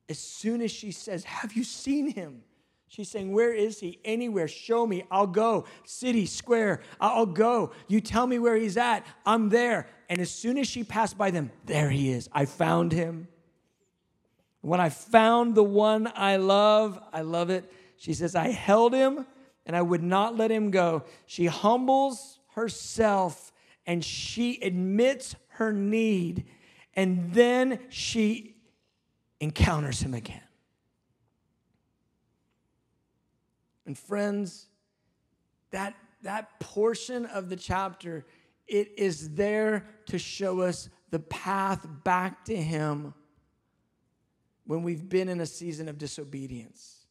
as 0.08 0.20
soon 0.20 0.62
as 0.62 0.72
she 0.72 0.92
says, 0.92 1.24
Have 1.24 1.54
you 1.54 1.64
seen 1.64 2.12
him? 2.12 2.44
She's 2.88 3.10
saying, 3.10 3.34
Where 3.34 3.54
is 3.54 3.80
he? 3.80 4.00
Anywhere. 4.06 4.48
Show 4.48 4.86
me. 4.86 5.04
I'll 5.10 5.28
go. 5.28 5.66
City, 5.84 6.26
square. 6.26 6.82
I'll 7.02 7.26
go. 7.26 7.72
You 7.88 8.00
tell 8.02 8.28
me 8.28 8.40
where 8.40 8.56
he's 8.56 8.78
at. 8.78 9.06
I'm 9.26 9.50
there. 9.50 9.88
And 10.08 10.22
as 10.22 10.32
soon 10.32 10.58
as 10.58 10.68
she 10.68 10.84
passed 10.84 11.18
by 11.18 11.32
them, 11.32 11.52
there 11.66 11.90
he 11.90 12.12
is. 12.12 12.30
I 12.32 12.46
found 12.46 12.92
him. 12.92 13.28
When 14.62 14.80
I 14.80 14.90
found 14.90 15.56
the 15.56 15.64
one 15.64 16.12
I 16.16 16.38
love, 16.38 17.00
I 17.12 17.22
love 17.22 17.50
it. 17.50 17.72
She 17.98 18.14
says, 18.14 18.36
I 18.36 18.50
held 18.50 18.94
him 18.94 19.26
and 19.66 19.76
I 19.76 19.82
would 19.82 20.04
not 20.04 20.38
let 20.38 20.52
him 20.52 20.72
go. 20.72 21.04
She 21.26 21.48
humbles 21.48 22.40
herself 22.54 23.52
and 23.86 24.04
she 24.04 24.60
admits 24.62 25.36
her 25.50 25.72
need. 25.72 26.46
And 26.94 27.34
then 27.34 27.80
she 27.90 28.56
encounters 29.40 30.02
him 30.02 30.14
again. 30.14 30.42
And 33.86 33.98
friends, 33.98 34.68
that, 35.72 35.94
that 36.24 36.60
portion 36.60 37.26
of 37.26 37.50
the 37.50 37.56
chapter, 37.56 38.26
it 38.68 38.94
is 38.98 39.36
there 39.36 39.86
to 40.08 40.18
show 40.18 40.62
us 40.62 40.90
the 41.12 41.20
path 41.20 41.86
back 42.04 42.46
to 42.46 42.56
Him 42.56 43.14
when 44.66 44.84
we've 44.84 45.08
been 45.08 45.30
in 45.30 45.40
a 45.40 45.46
season 45.46 45.88
of 45.88 45.98
disobedience. 45.98 47.06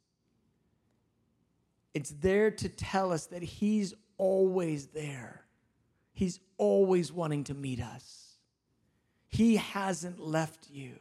It's 1.94 2.10
there 2.10 2.50
to 2.50 2.68
tell 2.68 3.12
us 3.12 3.26
that 3.26 3.42
He's 3.42 3.94
always 4.18 4.88
there. 4.88 5.43
He's 6.14 6.40
always 6.56 7.12
wanting 7.12 7.44
to 7.44 7.54
meet 7.54 7.80
us. 7.82 8.38
He 9.28 9.56
hasn't 9.56 10.18
left 10.18 10.70
you. 10.70 10.94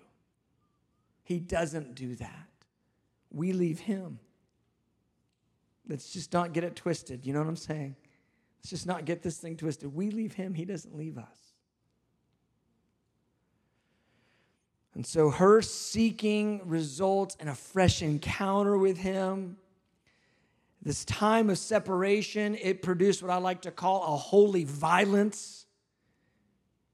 He 1.23 1.39
doesn't 1.39 1.95
do 1.95 2.15
that. 2.15 2.49
We 3.31 3.53
leave 3.53 3.79
Him. 3.79 4.19
Let's 5.87 6.11
just 6.11 6.33
not 6.33 6.53
get 6.53 6.63
it 6.63 6.75
twisted. 6.75 7.25
You 7.25 7.33
know 7.33 7.39
what 7.39 7.47
I'm 7.47 7.55
saying? 7.55 7.95
Let's 8.63 8.69
just 8.69 8.87
not 8.87 9.05
get 9.05 9.21
this 9.21 9.37
thing 9.37 9.57
twisted. 9.57 9.93
We 9.93 10.09
leave 10.09 10.33
him, 10.33 10.53
he 10.53 10.63
doesn't 10.63 10.95
leave 10.95 11.17
us. 11.17 11.53
And 14.95 15.05
so 15.05 15.31
her 15.31 15.61
seeking 15.61 16.61
results 16.65 17.35
in 17.39 17.47
a 17.47 17.55
fresh 17.55 18.01
encounter 18.01 18.77
with 18.77 18.97
him. 18.97 19.57
This 20.83 21.05
time 21.05 21.49
of 21.49 21.57
separation, 21.57 22.55
it 22.55 22.81
produced 22.81 23.23
what 23.23 23.31
I 23.31 23.37
like 23.37 23.61
to 23.61 23.71
call 23.71 24.03
a 24.03 24.17
holy 24.17 24.65
violence. 24.65 25.65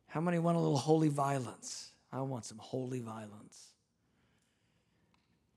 How 0.06 0.22
many 0.22 0.38
want 0.38 0.58
a 0.58 0.60
little 0.60 0.78
holy 0.78 1.10
violence? 1.10 1.92
I 2.12 2.22
want 2.22 2.46
some 2.46 2.60
holy 2.60 3.02
violence. 3.02 3.66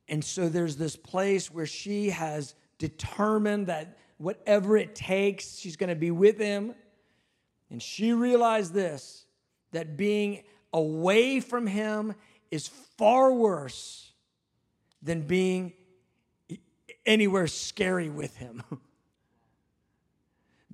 And 0.08 0.24
so 0.24 0.48
there's 0.48 0.76
this 0.76 0.96
place 0.96 1.50
where 1.50 1.66
she 1.66 2.08
has 2.10 2.54
determined 2.78 3.66
that 3.66 3.98
whatever 4.16 4.78
it 4.78 4.94
takes, 4.94 5.58
she's 5.58 5.76
going 5.76 5.90
to 5.90 5.96
be 5.96 6.10
with 6.10 6.38
him. 6.38 6.74
And 7.70 7.82
she 7.82 8.14
realized 8.14 8.72
this 8.72 9.26
that 9.72 9.96
being 9.96 10.42
away 10.72 11.40
from 11.40 11.66
him 11.66 12.14
is 12.50 12.68
far 12.68 13.32
worse 13.32 14.12
than 15.02 15.22
being 15.22 15.72
anywhere 17.06 17.46
scary 17.46 18.08
with 18.08 18.36
him. 18.36 18.62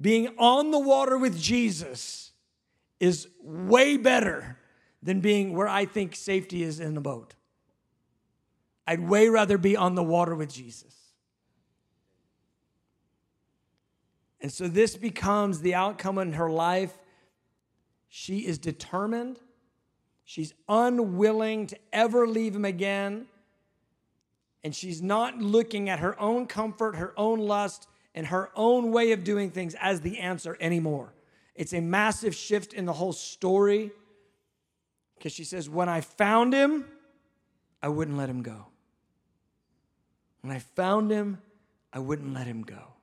being 0.01 0.29
on 0.39 0.71
the 0.71 0.79
water 0.79 1.19
with 1.19 1.41
Jesus 1.41 2.33
is 3.01 3.29
way 3.43 3.97
better 3.97 4.59
than 5.03 5.21
being 5.21 5.55
where 5.55 5.69
I 5.69 5.85
think 5.85 6.17
safety 6.17 6.63
is 6.63 6.81
in 6.81 6.97
a 6.97 7.01
boat. 7.01 7.35
I'd 8.87 9.01
way 9.01 9.29
rather 9.29 9.59
be 9.59 9.77
on 9.77 9.95
the 9.95 10.03
water 10.03 10.35
with 10.35 10.53
Jesus. 10.53 10.95
And 14.41 14.53
so 14.53 14.69
this 14.69 14.97
becomes 14.97 15.61
the 15.61 15.75
outcome 15.75 16.19
in 16.19 16.35
her 16.35 16.51
life. 16.51 16.97
She 18.09 18.47
is 18.47 18.59
determined. 18.59 19.41
She's 20.25 20.55
unwilling 20.69 21.67
to 21.69 21.79
ever 21.93 22.27
leave 22.27 22.55
him 22.55 22.65
again. 22.65 23.27
And 24.65 24.75
she's 24.75 25.01
not 25.01 25.39
looking 25.39 25.89
at 25.89 26.01
her 26.01 26.19
own 26.21 26.47
comfort, 26.47 26.97
her 26.97 27.15
own 27.17 27.39
lust, 27.39 27.89
and 28.15 28.27
her 28.27 28.51
own 28.57 28.91
way 28.91 29.13
of 29.13 29.23
doing 29.23 29.51
things 29.51 29.77
as 29.81 30.01
the 30.01 30.19
answer 30.19 30.57
anymore. 30.61 31.13
It's 31.55 31.73
a 31.73 31.81
massive 31.81 32.35
shift 32.35 32.73
in 32.73 32.85
the 32.85 32.93
whole 32.93 33.13
story 33.13 33.93
because 35.17 35.33
she 35.33 35.45
says, 35.45 35.69
When 35.69 35.89
I 35.89 36.01
found 36.01 36.53
him, 36.53 36.85
I 37.83 37.89
wouldn't 37.89 38.17
let 38.17 38.29
him 38.29 38.43
go. 38.43 38.67
When 40.41 40.55
I 40.55 40.61
found 40.61 41.11
him, 41.11 41.39
I 41.93 41.99
wouldn't 41.99 42.33
let 42.33 42.47
him 42.47 42.63
go. 42.63 42.95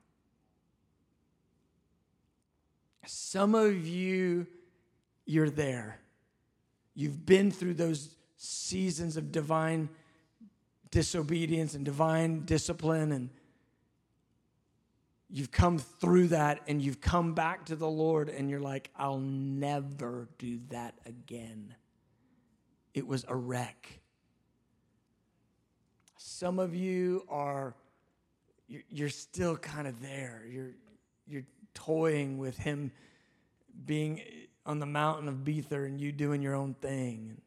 Some 3.06 3.54
of 3.54 3.86
you, 3.86 4.46
you're 5.24 5.50
there. 5.50 6.00
You've 6.94 7.24
been 7.24 7.50
through 7.50 7.74
those 7.74 8.16
seasons 8.36 9.16
of 9.16 9.30
divine 9.32 9.88
disobedience 10.96 11.74
and 11.74 11.84
divine 11.84 12.46
discipline, 12.46 13.12
and 13.12 13.28
you've 15.28 15.50
come 15.50 15.76
through 15.78 16.28
that 16.28 16.62
and 16.68 16.80
you've 16.80 17.02
come 17.02 17.34
back 17.34 17.66
to 17.66 17.76
the 17.76 17.86
Lord, 17.86 18.30
and 18.30 18.48
you're 18.48 18.60
like, 18.60 18.88
I'll 18.96 19.18
never 19.18 20.26
do 20.38 20.58
that 20.70 20.94
again. 21.04 21.74
It 22.94 23.06
was 23.06 23.26
a 23.28 23.36
wreck. 23.36 24.00
Some 26.16 26.58
of 26.58 26.74
you 26.74 27.26
are, 27.28 27.74
you're 28.66 29.10
still 29.10 29.58
kind 29.58 29.86
of 29.86 30.00
there. 30.00 30.44
You're, 30.50 30.72
you're 31.28 31.46
toying 31.74 32.38
with 32.38 32.56
him 32.56 32.90
being 33.84 34.22
on 34.64 34.78
the 34.78 34.86
mountain 34.86 35.28
of 35.28 35.44
Bether 35.44 35.84
and 35.84 36.00
you 36.00 36.10
doing 36.10 36.40
your 36.40 36.54
own 36.54 36.72
thing. 36.72 37.42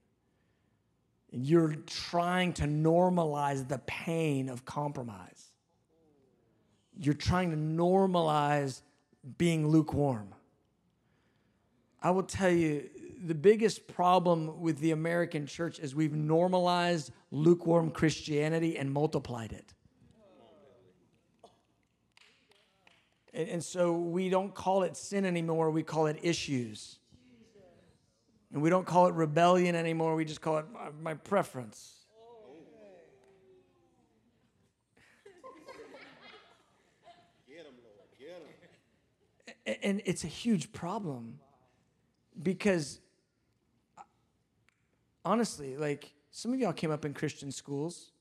And 1.32 1.46
you're 1.46 1.76
trying 1.86 2.54
to 2.54 2.64
normalize 2.64 3.68
the 3.68 3.80
pain 3.80 4.50
of 4.50 4.66
compromise. 4.66 5.52
You're 6.98 7.14
trying 7.14 7.52
to 7.52 7.58
normalize 7.58 8.82
being 9.38 9.68
lukewarm. 9.68 10.34
I 12.02 12.12
will 12.12 12.24
tell 12.24 12.50
you, 12.50 12.90
the 13.22 13.36
biggest 13.36 13.88
problem 13.88 14.62
with 14.62 14.80
the 14.80 14.92
American 14.92 15.46
church 15.46 15.80
is 15.80 15.94
we've 15.94 16.14
normalized 16.14 17.12
lukewarm 17.32 17.92
Christianity 17.92 18.78
and 18.78 18.92
multiplied 18.92 19.52
it. 19.52 19.74
And, 23.34 23.50
and 23.50 23.64
so 23.64 23.94
we 23.94 24.30
don't 24.30 24.54
call 24.54 24.84
it 24.84 24.96
sin 24.96 25.26
anymore, 25.26 25.70
we 25.70 25.84
call 25.84 26.08
it 26.08 26.20
issues. 26.24 26.99
And 28.52 28.62
we 28.62 28.70
don't 28.70 28.86
call 28.86 29.08
it 29.08 29.14
rebellion 29.14 29.76
anymore, 29.76 30.16
we 30.16 30.26
just 30.26 30.42
call 30.42 30.58
it 30.58 30.66
my 31.02 31.14
preference. 31.14 31.96
and 39.84 40.02
it's 40.06 40.24
a 40.24 40.28
huge 40.28 40.72
problem 40.72 41.38
because 42.42 43.00
honestly 45.24 45.78
like 45.78 46.12
some 46.32 46.52
of 46.52 46.60
y'all 46.60 46.74
came 46.74 46.90
up 46.90 47.06
in 47.06 47.14
christian 47.14 47.52
schools 47.52 48.12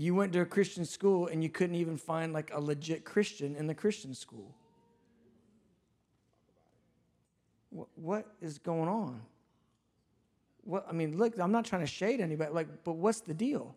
you 0.00 0.14
went 0.14 0.32
to 0.32 0.40
a 0.40 0.46
Christian 0.46 0.86
school 0.86 1.26
and 1.26 1.42
you 1.42 1.50
couldn't 1.50 1.76
even 1.76 1.98
find 1.98 2.32
like 2.32 2.50
a 2.54 2.60
legit 2.60 3.04
Christian 3.04 3.54
in 3.54 3.66
the 3.66 3.74
Christian 3.74 4.14
school. 4.14 4.54
What, 7.70 8.26
is 8.40 8.58
going 8.58 8.88
on? 8.88 9.20
What 10.64 10.86
I 10.88 10.92
mean, 10.92 11.16
look, 11.16 11.38
I'm 11.38 11.52
not 11.52 11.64
trying 11.64 11.82
to 11.82 11.86
shade 11.86 12.20
anybody, 12.20 12.52
like, 12.52 12.84
but 12.84 12.96
what's 12.96 13.20
the 13.20 13.34
deal? 13.34 13.74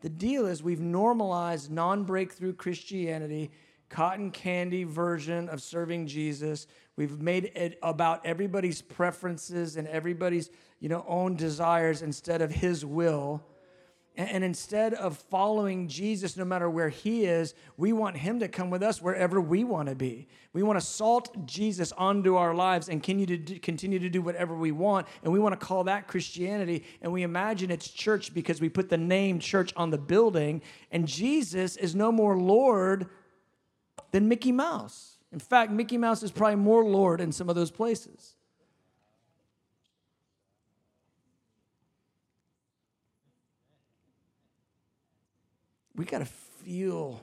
The 0.00 0.08
deal 0.08 0.46
is 0.46 0.62
we've 0.62 0.80
normalized 0.80 1.70
non-breakthrough 1.70 2.54
Christianity, 2.54 3.50
cotton 3.88 4.30
candy 4.30 4.84
version 4.84 5.48
of 5.48 5.60
serving 5.60 6.06
Jesus. 6.06 6.66
We've 6.96 7.20
made 7.20 7.52
it 7.54 7.78
about 7.82 8.24
everybody's 8.24 8.82
preferences 8.82 9.76
and 9.76 9.88
everybody's, 9.88 10.50
you 10.80 10.88
know, 10.88 11.04
own 11.08 11.36
desires 11.36 12.02
instead 12.02 12.42
of 12.42 12.50
his 12.50 12.84
will 12.84 13.42
and 14.16 14.42
instead 14.42 14.94
of 14.94 15.18
following 15.18 15.88
Jesus 15.88 16.38
no 16.38 16.44
matter 16.44 16.70
where 16.70 16.88
he 16.88 17.26
is, 17.26 17.54
we 17.76 17.92
want 17.92 18.16
him 18.16 18.40
to 18.40 18.48
come 18.48 18.70
with 18.70 18.82
us 18.82 19.02
wherever 19.02 19.42
we 19.42 19.62
want 19.62 19.90
to 19.90 19.94
be. 19.94 20.26
We 20.54 20.62
want 20.62 20.80
to 20.80 20.86
salt 20.86 21.46
Jesus 21.46 21.92
onto 21.92 22.36
our 22.36 22.54
lives 22.54 22.88
and 22.88 23.02
continue 23.02 23.26
to 23.26 24.08
do, 24.08 24.22
whatever 24.22 24.56
we 24.56 24.72
want. 24.72 25.06
And 25.22 25.32
we 25.34 25.38
want 25.38 25.58
to 25.58 25.66
call 25.66 25.84
that 25.84 26.08
Christianity. 26.08 26.84
And 27.02 27.12
we 27.12 27.24
imagine 27.24 27.70
it's 27.70 27.88
church 27.88 28.32
because 28.32 28.58
we 28.58 28.70
put 28.70 28.88
the 28.88 28.96
name 28.96 29.38
church 29.38 29.74
on 29.76 29.90
the 29.90 29.98
building. 29.98 30.62
And 30.90 31.06
Jesus 31.06 31.76
is 31.76 31.94
no 31.94 32.10
more 32.10 32.38
Lord 32.38 33.10
than 34.12 34.28
Mickey 34.28 34.52
Mouse. 34.52 35.18
In 35.30 35.40
fact, 35.40 35.72
Mickey 35.72 35.98
Mouse 35.98 36.22
is 36.22 36.30
probably 36.30 36.56
more 36.56 36.84
Lord 36.84 37.20
in 37.20 37.32
some 37.32 37.50
of 37.50 37.54
those 37.56 37.70
places. 37.70 38.35
We 45.96 46.04
got 46.04 46.18
to 46.18 46.26
feel 46.26 47.20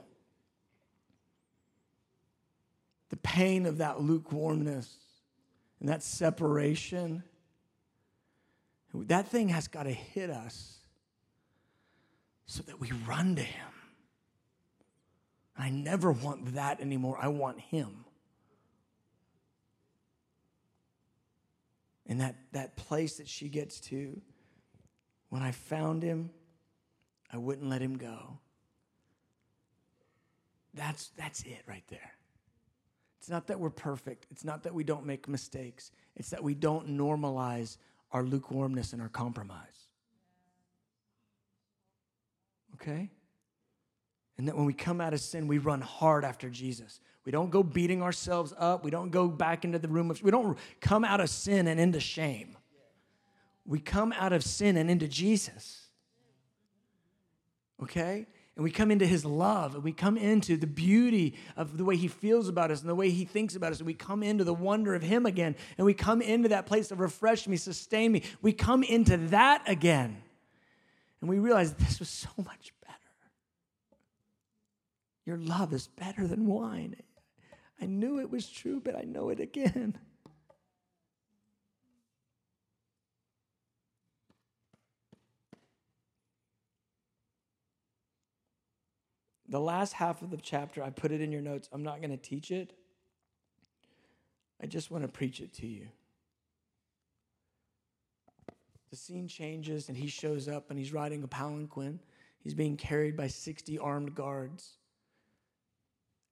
the 3.10 3.16
pain 3.16 3.66
of 3.66 3.78
that 3.78 4.00
lukewarmness 4.00 4.92
and 5.80 5.88
that 5.88 6.02
separation. 6.02 7.22
That 8.92 9.28
thing 9.28 9.48
has 9.48 9.68
got 9.68 9.84
to 9.84 9.92
hit 9.92 10.30
us 10.30 10.78
so 12.46 12.62
that 12.64 12.80
we 12.80 12.90
run 13.06 13.36
to 13.36 13.42
Him. 13.42 13.66
I 15.56 15.70
never 15.70 16.10
want 16.10 16.54
that 16.54 16.80
anymore. 16.80 17.16
I 17.20 17.28
want 17.28 17.60
Him. 17.60 18.04
And 22.06 22.20
that, 22.20 22.36
that 22.52 22.76
place 22.76 23.16
that 23.16 23.28
she 23.28 23.48
gets 23.48 23.80
to, 23.80 24.20
when 25.28 25.42
I 25.42 25.52
found 25.52 26.02
Him, 26.02 26.30
I 27.32 27.38
wouldn't 27.38 27.68
let 27.68 27.80
Him 27.80 27.96
go. 27.96 28.38
That's, 30.74 31.10
that's 31.16 31.42
it 31.42 31.62
right 31.66 31.84
there. 31.88 32.12
It's 33.18 33.30
not 33.30 33.46
that 33.46 33.58
we're 33.58 33.70
perfect. 33.70 34.26
It's 34.30 34.44
not 34.44 34.64
that 34.64 34.74
we 34.74 34.84
don't 34.84 35.06
make 35.06 35.28
mistakes. 35.28 35.92
It's 36.16 36.30
that 36.30 36.42
we 36.42 36.54
don't 36.54 36.88
normalize 36.88 37.78
our 38.12 38.22
lukewarmness 38.22 38.92
and 38.92 39.00
our 39.00 39.08
compromise. 39.08 39.88
Okay? 42.74 43.10
And 44.36 44.48
that 44.48 44.56
when 44.56 44.66
we 44.66 44.74
come 44.74 45.00
out 45.00 45.14
of 45.14 45.20
sin, 45.20 45.46
we 45.46 45.58
run 45.58 45.80
hard 45.80 46.24
after 46.24 46.50
Jesus. 46.50 47.00
We 47.24 47.32
don't 47.32 47.50
go 47.50 47.62
beating 47.62 48.02
ourselves 48.02 48.52
up. 48.58 48.84
We 48.84 48.90
don't 48.90 49.10
go 49.10 49.28
back 49.28 49.64
into 49.64 49.78
the 49.78 49.88
room 49.88 50.10
of, 50.10 50.22
we 50.22 50.30
don't 50.30 50.58
come 50.80 51.04
out 51.04 51.20
of 51.20 51.30
sin 51.30 51.66
and 51.66 51.80
into 51.80 52.00
shame. 52.00 52.56
We 53.64 53.78
come 53.78 54.12
out 54.12 54.32
of 54.32 54.44
sin 54.44 54.76
and 54.76 54.90
into 54.90 55.08
Jesus. 55.08 55.86
Okay? 57.82 58.26
And 58.56 58.62
we 58.62 58.70
come 58.70 58.92
into 58.92 59.06
his 59.06 59.24
love 59.24 59.74
and 59.74 59.82
we 59.82 59.92
come 59.92 60.16
into 60.16 60.56
the 60.56 60.66
beauty 60.66 61.34
of 61.56 61.76
the 61.76 61.84
way 61.84 61.96
he 61.96 62.06
feels 62.06 62.48
about 62.48 62.70
us 62.70 62.82
and 62.82 62.88
the 62.88 62.94
way 62.94 63.10
he 63.10 63.24
thinks 63.24 63.56
about 63.56 63.72
us. 63.72 63.78
And 63.78 63.86
we 63.86 63.94
come 63.94 64.22
into 64.22 64.44
the 64.44 64.54
wonder 64.54 64.94
of 64.94 65.02
him 65.02 65.26
again. 65.26 65.56
And 65.76 65.84
we 65.84 65.92
come 65.92 66.22
into 66.22 66.50
that 66.50 66.66
place 66.66 66.92
of 66.92 67.00
refresh 67.00 67.48
me, 67.48 67.56
sustain 67.56 68.12
me. 68.12 68.22
We 68.42 68.52
come 68.52 68.84
into 68.84 69.16
that 69.28 69.62
again. 69.66 70.22
And 71.20 71.28
we 71.28 71.38
realize 71.38 71.74
this 71.74 71.98
was 71.98 72.08
so 72.08 72.28
much 72.36 72.72
better. 72.86 72.94
Your 75.26 75.38
love 75.38 75.72
is 75.72 75.88
better 75.88 76.26
than 76.26 76.46
wine. 76.46 76.94
I 77.80 77.86
knew 77.86 78.20
it 78.20 78.30
was 78.30 78.48
true, 78.48 78.80
but 78.80 78.94
I 78.94 79.02
know 79.02 79.30
it 79.30 79.40
again. 79.40 79.98
The 89.54 89.60
last 89.60 89.92
half 89.92 90.20
of 90.20 90.30
the 90.30 90.36
chapter, 90.36 90.82
I 90.82 90.90
put 90.90 91.12
it 91.12 91.20
in 91.20 91.30
your 91.30 91.40
notes. 91.40 91.68
I'm 91.70 91.84
not 91.84 92.00
going 92.00 92.10
to 92.10 92.16
teach 92.16 92.50
it. 92.50 92.72
I 94.60 94.66
just 94.66 94.90
want 94.90 95.04
to 95.04 95.08
preach 95.08 95.38
it 95.38 95.52
to 95.58 95.66
you. 95.68 95.86
The 98.90 98.96
scene 98.96 99.28
changes, 99.28 99.88
and 99.88 99.96
he 99.96 100.08
shows 100.08 100.48
up 100.48 100.70
and 100.70 100.78
he's 100.78 100.92
riding 100.92 101.22
a 101.22 101.28
palanquin. 101.28 102.00
He's 102.40 102.52
being 102.52 102.76
carried 102.76 103.16
by 103.16 103.28
60 103.28 103.78
armed 103.78 104.16
guards. 104.16 104.72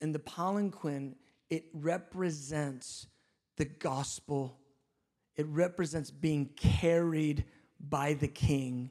And 0.01 0.13
the 0.13 0.19
palanquin, 0.19 1.15
it 1.49 1.67
represents 1.73 3.07
the 3.57 3.67
gospel, 3.67 4.59
it 5.37 5.47
represents 5.47 6.11
being 6.11 6.47
carried 6.57 7.45
by 7.79 8.15
the 8.15 8.27
king, 8.27 8.91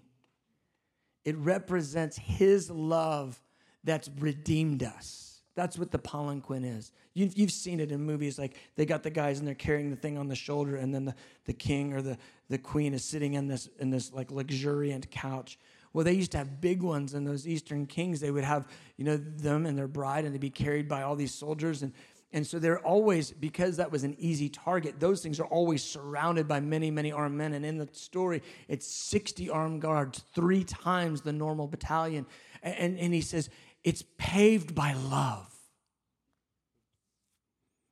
it 1.25 1.35
represents 1.35 2.17
his 2.17 2.71
love 2.71 3.37
that's 3.83 4.09
redeemed 4.19 4.83
us. 4.83 5.41
That's 5.55 5.77
what 5.77 5.91
the 5.91 5.99
palanquin 5.99 6.63
is. 6.63 6.91
You've, 7.13 7.37
you've 7.37 7.51
seen 7.51 7.81
it 7.81 7.91
in 7.91 8.01
movies 8.01 8.39
like 8.39 8.55
they 8.77 8.85
got 8.85 9.03
the 9.03 9.09
guys 9.09 9.39
and 9.39 9.47
they're 9.47 9.53
carrying 9.53 9.89
the 9.89 9.97
thing 9.97 10.17
on 10.17 10.27
the 10.27 10.35
shoulder, 10.35 10.77
and 10.77 10.93
then 10.93 11.05
the, 11.05 11.15
the 11.45 11.53
king 11.53 11.93
or 11.93 12.01
the, 12.01 12.17
the 12.49 12.57
queen 12.57 12.93
is 12.93 13.03
sitting 13.03 13.33
in 13.33 13.47
this, 13.47 13.67
in 13.79 13.89
this 13.89 14.13
like 14.13 14.31
luxuriant 14.31 15.11
couch. 15.11 15.59
Well, 15.93 16.05
they 16.05 16.13
used 16.13 16.31
to 16.31 16.37
have 16.37 16.61
big 16.61 16.81
ones, 16.81 17.13
and 17.13 17.27
those 17.27 17.45
Eastern 17.45 17.85
kings, 17.85 18.21
they 18.21 18.31
would 18.31 18.45
have, 18.45 18.65
you 18.95 19.03
know, 19.03 19.17
them 19.17 19.65
and 19.65 19.77
their 19.77 19.89
bride, 19.89 20.23
and 20.23 20.33
they'd 20.33 20.39
be 20.39 20.49
carried 20.49 20.87
by 20.87 21.01
all 21.01 21.17
these 21.17 21.33
soldiers. 21.33 21.83
And, 21.83 21.91
and 22.31 22.47
so 22.47 22.59
they're 22.59 22.79
always, 22.79 23.31
because 23.31 23.75
that 23.75 23.91
was 23.91 24.05
an 24.05 24.15
easy 24.17 24.47
target, 24.47 25.01
those 25.01 25.21
things 25.21 25.37
are 25.41 25.47
always 25.47 25.83
surrounded 25.83 26.47
by 26.47 26.61
many, 26.61 26.89
many 26.91 27.11
armed 27.11 27.37
men. 27.37 27.53
And 27.53 27.65
in 27.65 27.77
the 27.77 27.89
story, 27.91 28.41
it's 28.69 28.87
60 28.87 29.49
armed 29.49 29.81
guards, 29.81 30.23
three 30.33 30.63
times 30.63 31.21
the 31.21 31.33
normal 31.33 31.67
battalion. 31.67 32.25
And, 32.63 32.75
and, 32.75 32.99
and 32.99 33.13
he 33.13 33.19
says, 33.19 33.49
it's 33.83 34.03
paved 34.17 34.75
by 34.75 34.93
love. 34.93 35.47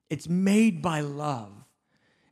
It's 0.09 0.27
made 0.27 0.81
by 0.81 1.01
love. 1.01 1.51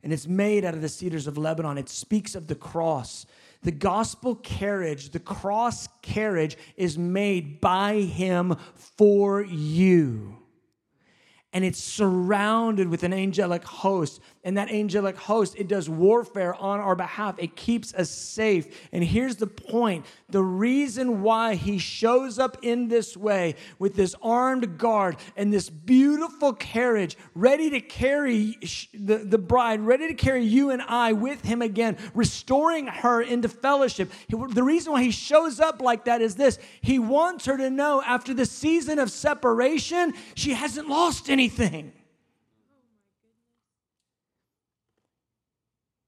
And 0.02 0.12
it's 0.12 0.26
made 0.26 0.64
out 0.64 0.74
of 0.74 0.80
the 0.80 0.88
cedars 0.88 1.26
of 1.26 1.36
Lebanon. 1.36 1.78
It 1.78 1.88
speaks 1.88 2.34
of 2.34 2.46
the 2.46 2.54
cross. 2.54 3.26
The 3.62 3.72
gospel 3.72 4.36
carriage, 4.36 5.10
the 5.10 5.18
cross 5.18 5.88
carriage, 6.02 6.56
is 6.76 6.96
made 6.96 7.60
by 7.60 7.96
him 7.96 8.56
for 8.74 9.42
you 9.42 10.38
and 11.58 11.64
it's 11.64 11.82
surrounded 11.82 12.86
with 12.86 13.02
an 13.02 13.12
angelic 13.12 13.64
host. 13.64 14.20
And 14.44 14.56
that 14.56 14.70
angelic 14.70 15.16
host, 15.16 15.56
it 15.58 15.66
does 15.66 15.90
warfare 15.90 16.54
on 16.54 16.78
our 16.78 16.94
behalf. 16.94 17.34
It 17.36 17.56
keeps 17.56 17.92
us 17.94 18.08
safe. 18.08 18.88
And 18.92 19.02
here's 19.02 19.34
the 19.34 19.48
point 19.48 20.06
the 20.28 20.40
reason 20.40 21.20
why 21.20 21.56
he 21.56 21.78
shows 21.78 22.38
up 22.38 22.58
in 22.62 22.86
this 22.86 23.16
way 23.16 23.56
with 23.80 23.96
this 23.96 24.14
armed 24.22 24.78
guard 24.78 25.16
and 25.36 25.52
this 25.52 25.68
beautiful 25.68 26.52
carriage, 26.52 27.16
ready 27.34 27.70
to 27.70 27.80
carry 27.80 28.56
the, 28.94 29.18
the 29.18 29.36
bride, 29.36 29.80
ready 29.80 30.06
to 30.06 30.14
carry 30.14 30.44
you 30.44 30.70
and 30.70 30.80
I 30.82 31.12
with 31.12 31.44
him 31.44 31.60
again, 31.60 31.96
restoring 32.14 32.86
her 32.86 33.20
into 33.20 33.48
fellowship. 33.48 34.12
The 34.28 34.62
reason 34.62 34.92
why 34.92 35.02
he 35.02 35.10
shows 35.10 35.58
up 35.58 35.82
like 35.82 36.04
that 36.04 36.22
is 36.22 36.36
this 36.36 36.60
he 36.82 37.00
wants 37.00 37.46
her 37.46 37.56
to 37.56 37.68
know 37.68 38.00
after 38.06 38.32
the 38.32 38.46
season 38.46 39.00
of 39.00 39.10
separation, 39.10 40.14
she 40.36 40.52
hasn't 40.52 40.88
lost 40.88 41.28
anything 41.28 41.47
anything. 41.48 41.92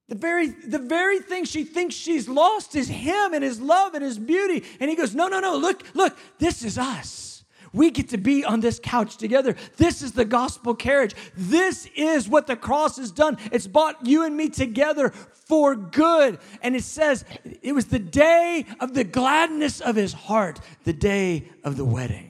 The 0.08 0.16
very, 0.16 0.48
the 0.48 0.78
very 0.80 1.20
thing 1.20 1.44
she 1.44 1.62
thinks 1.62 1.94
she's 1.94 2.28
lost 2.28 2.74
is 2.74 2.88
him 2.88 3.32
and 3.32 3.44
his 3.44 3.60
love 3.60 3.94
and 3.94 4.02
his 4.02 4.18
beauty. 4.18 4.64
And 4.80 4.90
he 4.90 4.96
goes, 4.96 5.14
No, 5.14 5.28
no, 5.28 5.38
no, 5.38 5.56
look, 5.56 5.84
look, 5.94 6.18
this 6.38 6.64
is 6.64 6.78
us. 6.78 7.44
We 7.72 7.92
get 7.92 8.08
to 8.08 8.18
be 8.18 8.44
on 8.44 8.58
this 8.58 8.80
couch 8.82 9.16
together. 9.16 9.54
This 9.76 10.02
is 10.02 10.10
the 10.10 10.24
gospel 10.24 10.74
carriage. 10.74 11.14
This 11.36 11.86
is 11.94 12.28
what 12.28 12.48
the 12.48 12.56
cross 12.56 12.96
has 12.96 13.12
done. 13.12 13.38
It's 13.52 13.68
brought 13.68 14.04
you 14.04 14.24
and 14.24 14.36
me 14.36 14.48
together 14.48 15.10
for 15.10 15.76
good. 15.76 16.40
And 16.62 16.74
it 16.74 16.82
says 16.82 17.24
it 17.62 17.72
was 17.72 17.86
the 17.86 18.00
day 18.00 18.66
of 18.80 18.94
the 18.94 19.04
gladness 19.04 19.80
of 19.80 19.94
his 19.94 20.12
heart, 20.12 20.58
the 20.82 20.92
day 20.92 21.48
of 21.62 21.76
the 21.76 21.84
wedding. 21.84 22.29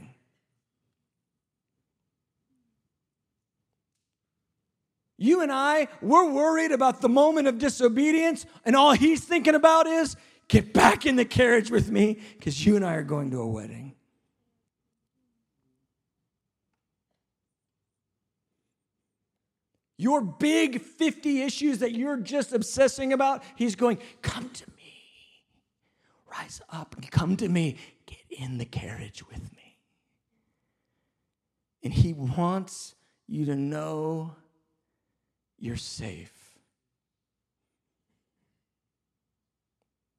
You 5.22 5.42
and 5.42 5.52
I, 5.52 5.86
we're 6.00 6.30
worried 6.30 6.72
about 6.72 7.02
the 7.02 7.08
moment 7.10 7.46
of 7.46 7.58
disobedience, 7.58 8.46
and 8.64 8.74
all 8.74 8.92
he's 8.92 9.22
thinking 9.22 9.54
about 9.54 9.86
is 9.86 10.16
get 10.48 10.72
back 10.72 11.04
in 11.04 11.16
the 11.16 11.26
carriage 11.26 11.70
with 11.70 11.90
me 11.90 12.18
because 12.38 12.64
you 12.64 12.74
and 12.74 12.82
I 12.82 12.94
are 12.94 13.02
going 13.02 13.30
to 13.32 13.42
a 13.42 13.46
wedding. 13.46 13.94
Your 19.98 20.22
big 20.22 20.80
50 20.80 21.42
issues 21.42 21.80
that 21.80 21.92
you're 21.92 22.16
just 22.16 22.54
obsessing 22.54 23.12
about, 23.12 23.42
he's 23.56 23.76
going, 23.76 23.98
Come 24.22 24.48
to 24.48 24.64
me. 24.70 24.94
Rise 26.32 26.62
up 26.70 26.96
and 26.96 27.10
come 27.10 27.36
to 27.36 27.48
me. 27.50 27.76
Get 28.06 28.24
in 28.30 28.56
the 28.56 28.64
carriage 28.64 29.22
with 29.28 29.54
me. 29.54 29.76
And 31.82 31.92
he 31.92 32.14
wants 32.14 32.94
you 33.28 33.44
to 33.44 33.54
know 33.54 34.36
you're 35.60 35.76
safe. 35.76 36.32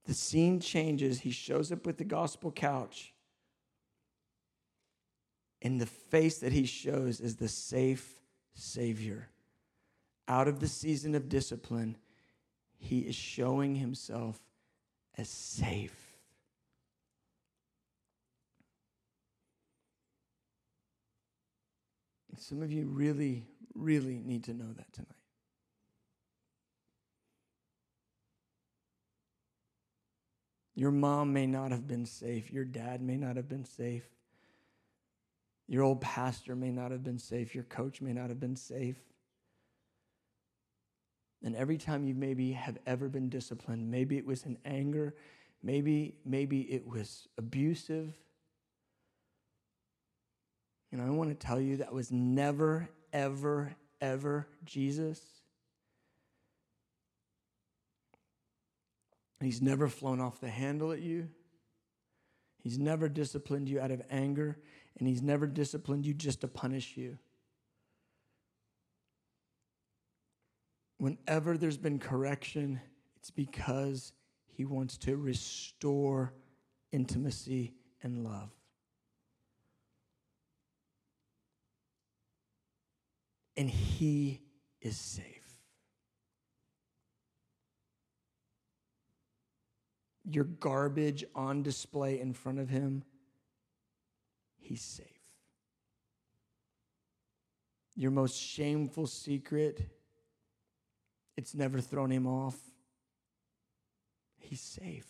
The 0.06 0.14
scene 0.14 0.60
changes. 0.60 1.20
He 1.20 1.32
shows 1.32 1.72
up 1.72 1.86
with 1.86 1.98
the 1.98 2.04
gospel 2.04 2.52
couch. 2.52 3.14
And 5.62 5.80
the 5.80 5.86
face 5.86 6.40
that 6.40 6.54
he 6.54 6.66
shows 6.66 7.20
is 7.20 7.36
the 7.36 7.48
safe 7.48 8.22
Savior. 8.54 9.30
Out 10.28 10.48
of 10.48 10.60
the 10.60 10.68
season 10.68 11.16
of 11.16 11.30
discipline, 11.30 11.98
he 12.78 13.00
is 13.00 13.16
showing 13.16 13.76
himself 13.76 14.40
as 15.18 15.30
safe. 15.30 16.12
some 22.38 22.64
of 22.64 22.72
you 22.72 22.86
really, 22.88 23.46
really 23.76 24.20
need 24.26 24.44
to 24.44 24.54
know 24.54 24.74
that 24.76 24.92
tonight. 24.92 25.21
Your 30.82 30.90
mom 30.90 31.32
may 31.32 31.46
not 31.46 31.70
have 31.70 31.86
been 31.86 32.08
safe. 32.08 32.52
Your 32.52 32.66
dad 32.66 33.04
may 33.04 33.16
not 33.16 33.36
have 33.36 33.48
been 33.48 33.66
safe. 33.66 34.02
Your 35.68 35.84
old 35.84 36.02
pastor 36.02 36.56
may 36.56 36.72
not 36.72 36.90
have 36.90 37.04
been 37.04 37.20
safe. 37.20 37.54
Your 37.54 37.66
coach 37.66 38.02
may 38.02 38.14
not 38.14 38.30
have 38.30 38.40
been 38.40 38.56
safe. 38.56 38.96
And 41.44 41.56
every 41.56 41.78
time 41.78 42.04
you 42.04 42.16
maybe 42.16 42.54
have 42.54 42.80
ever 42.88 43.10
been 43.10 43.30
disciplined, 43.30 43.92
maybe 43.92 44.18
it 44.18 44.26
was 44.26 44.44
in 44.48 44.58
anger, 44.66 45.14
maybe, 45.62 46.16
maybe 46.26 46.62
it 46.62 46.88
was 46.88 47.28
abusive. 47.38 48.16
And 50.92 51.00
I 51.00 51.12
want 51.12 51.30
to 51.30 51.36
tell 51.36 51.62
you 51.62 51.78
that 51.78 51.94
was 51.94 52.12
never, 52.12 52.90
ever, 53.14 53.76
ever 54.02 54.48
Jesus. 54.66 55.22
He's 59.42 59.62
never 59.62 59.88
flown 59.88 60.22
off 60.22 60.40
the 60.40 60.50
handle 60.50 60.92
at 60.92 61.02
you. 61.02 61.30
He's 62.60 62.78
never 62.78 63.10
disciplined 63.10 63.70
you 63.70 63.80
out 63.80 63.90
of 63.92 64.02
anger, 64.10 64.60
and 65.00 65.08
He's 65.08 65.22
never 65.22 65.48
disciplined 65.48 66.06
you 66.06 66.14
just 66.14 66.42
to 66.42 66.48
punish 66.48 66.96
you. 66.96 67.18
Whenever 71.00 71.58
there's 71.58 71.78
been 71.78 71.98
correction, 71.98 72.80
it's 73.16 73.32
because 73.32 74.14
He 74.46 74.66
wants 74.66 74.98
to 75.00 75.18
restore 75.18 76.34
intimacy 76.92 77.74
and 78.04 78.24
love. 78.24 78.52
And 83.58 83.70
He 83.70 84.42
is 84.82 84.98
safe. 84.98 85.41
Your 90.30 90.44
garbage 90.44 91.24
on 91.36 91.64
display 91.64 92.20
in 92.20 92.34
front 92.34 92.60
of 92.60 92.70
him, 92.70 93.04
he's 94.60 94.82
safe. 94.82 95.08
Your 97.96 98.12
most 98.12 98.36
shameful 98.36 99.08
secret, 99.08 99.82
it's 101.36 101.54
never 101.54 101.82
thrown 101.82 102.12
him 102.12 102.28
off. 102.28 102.58
He's 104.38 104.62
safe. 104.62 105.08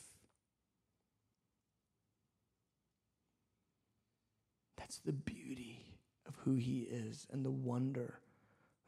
That's 4.78 5.00
the 5.00 5.14
beauty 5.14 5.86
of 6.28 6.36
who 6.44 6.56
he 6.56 6.82
is 6.82 7.28
and 7.32 7.46
the 7.46 7.52
wonder 7.52 8.20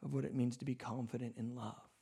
of 0.04 0.14
what 0.14 0.26
it 0.26 0.36
means 0.36 0.58
to 0.58 0.66
be 0.66 0.76
confident 0.76 1.36
in 1.38 1.56
love. 1.56 1.93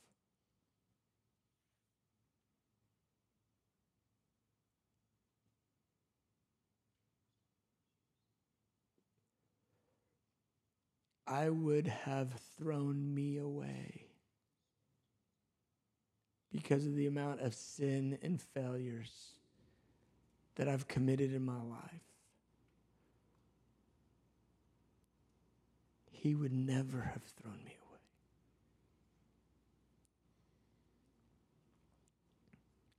I 11.32 11.48
would 11.48 11.86
have 11.86 12.28
thrown 12.58 13.14
me 13.14 13.38
away 13.38 14.04
because 16.52 16.84
of 16.84 16.94
the 16.94 17.06
amount 17.06 17.40
of 17.40 17.54
sin 17.54 18.18
and 18.22 18.38
failures 18.38 19.10
that 20.56 20.68
I've 20.68 20.86
committed 20.88 21.32
in 21.32 21.42
my 21.42 21.56
life. 21.62 22.04
He 26.10 26.34
would 26.34 26.52
never 26.52 27.00
have 27.00 27.22
thrown 27.22 27.64
me 27.64 27.78
away. 27.88 28.00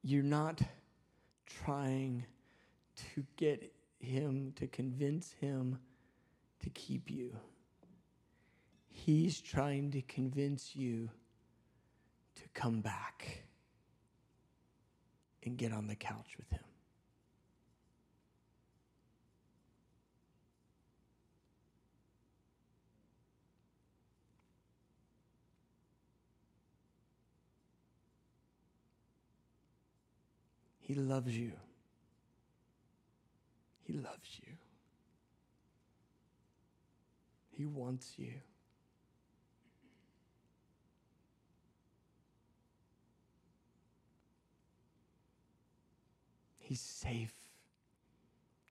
You're 0.02 0.24
not 0.24 0.60
trying 1.46 2.26
to 3.14 3.24
get 3.38 3.72
him, 4.00 4.54
to 4.56 4.66
convince 4.66 5.34
him 5.34 5.78
to 6.64 6.72
keep 6.72 7.12
you. 7.12 7.36
He's 9.06 9.42
trying 9.42 9.92
to 9.92 10.02
convince 10.02 10.78
you 10.78 11.10
to 12.36 12.44
come 12.54 12.80
back 12.80 13.44
and 15.46 15.58
get 15.58 15.74
on 15.74 15.88
the 15.88 15.96
couch 15.96 16.38
with 16.38 16.50
him. 16.50 16.64
He 30.80 30.94
loves 30.94 31.38
you. 31.38 31.52
He 33.82 33.92
loves 33.98 34.40
you. 34.42 34.54
He 37.52 37.66
wants 37.66 38.14
you. 38.16 38.32
He's 46.74 46.82
safe. 46.82 47.36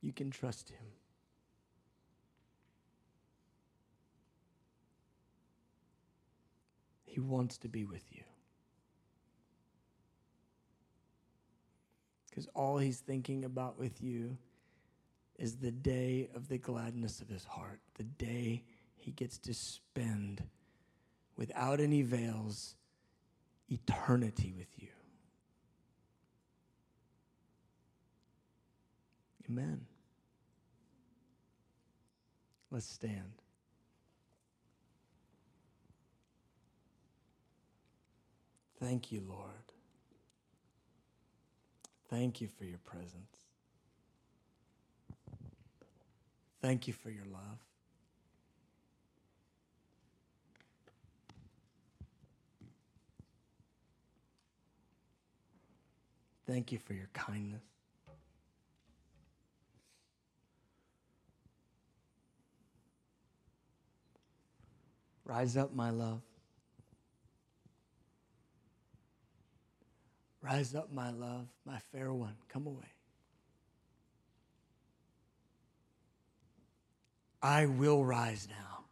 You 0.00 0.12
can 0.12 0.32
trust 0.32 0.70
him. 0.70 0.86
He 7.05 7.20
wants 7.20 7.59
to 7.59 7.68
be 7.68 7.84
with 7.84 8.03
you. 8.11 8.24
Because 12.28 12.48
all 12.57 12.76
he's 12.76 12.98
thinking 12.98 13.44
about 13.44 13.78
with 13.78 14.03
you 14.03 14.36
is 15.38 15.59
the 15.59 15.70
day 15.70 16.28
of 16.34 16.48
the 16.48 16.59
gladness 16.59 17.20
of 17.20 17.28
his 17.28 17.44
heart, 17.44 17.78
the 17.98 18.03
day 18.03 18.64
he 18.96 19.12
gets 19.12 19.38
to 19.38 19.55
spend 19.55 20.42
without 21.36 21.78
any 21.78 22.03
veils 22.03 22.74
eternity 23.70 24.53
with 24.59 24.76
you. 24.76 24.91
Amen. 29.49 29.86
Let's 32.70 32.86
stand. 32.86 33.32
Thank 38.80 39.12
you, 39.12 39.22
Lord. 39.28 39.47
Thank 42.09 42.40
you 42.40 42.49
for 42.49 42.64
your 42.64 42.78
presence. 42.78 43.47
Thank 46.61 46.86
you 46.86 46.95
for 46.95 47.11
your 47.11 47.24
love. 47.26 47.59
Thank 56.47 56.72
you 56.72 56.78
for 56.78 56.93
your 56.93 57.09
kindness. 57.14 57.71
Rise 65.32 65.56
up, 65.56 65.74
my 65.74 65.88
love. 65.88 66.20
Rise 70.42 70.74
up, 70.74 70.92
my 70.92 71.10
love, 71.10 71.46
my 71.64 71.78
fair 71.90 72.12
one. 72.12 72.34
Come 72.50 72.66
away. 72.66 72.92
I 77.40 77.64
will 77.64 78.04
rise 78.04 78.46
now. 78.50 78.84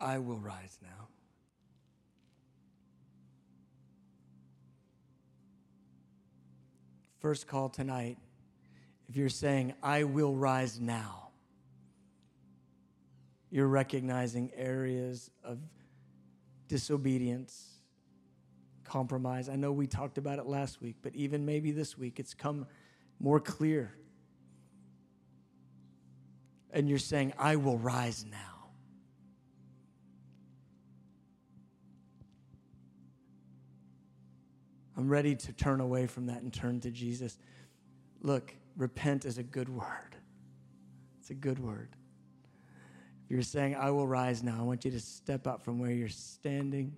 I 0.00 0.20
will 0.20 0.38
rise 0.38 0.78
now. 0.80 1.08
First 7.20 7.46
call 7.46 7.68
tonight, 7.68 8.16
if 9.10 9.16
you're 9.16 9.28
saying, 9.28 9.74
I 9.82 10.04
will 10.04 10.34
rise 10.34 10.80
now 10.80 11.21
you're 13.52 13.68
recognizing 13.68 14.50
areas 14.56 15.30
of 15.44 15.58
disobedience, 16.68 17.82
compromise. 18.82 19.50
I 19.50 19.56
know 19.56 19.72
we 19.72 19.86
talked 19.86 20.16
about 20.16 20.38
it 20.38 20.46
last 20.46 20.80
week, 20.80 20.96
but 21.02 21.14
even 21.14 21.44
maybe 21.44 21.70
this 21.70 21.98
week 21.98 22.18
it's 22.18 22.32
come 22.32 22.66
more 23.20 23.38
clear. 23.38 23.94
And 26.70 26.88
you're 26.88 26.98
saying, 26.98 27.34
I 27.38 27.56
will 27.56 27.76
rise 27.76 28.24
now. 28.24 28.70
I'm 34.96 35.10
ready 35.10 35.36
to 35.36 35.52
turn 35.52 35.82
away 35.82 36.06
from 36.06 36.26
that 36.26 36.40
and 36.40 36.50
turn 36.50 36.80
to 36.80 36.90
Jesus. 36.90 37.36
Look, 38.22 38.54
repent 38.78 39.26
is 39.26 39.36
a 39.36 39.42
good 39.42 39.68
word. 39.68 40.16
It's 41.20 41.28
a 41.28 41.34
good 41.34 41.58
word 41.58 41.96
you're 43.32 43.40
saying, 43.40 43.74
I 43.74 43.90
will 43.90 44.06
rise 44.06 44.42
now, 44.42 44.58
I 44.58 44.62
want 44.62 44.84
you 44.84 44.90
to 44.90 45.00
step 45.00 45.46
out 45.46 45.64
from 45.64 45.78
where 45.78 45.90
you're 45.90 46.10
standing, 46.10 46.94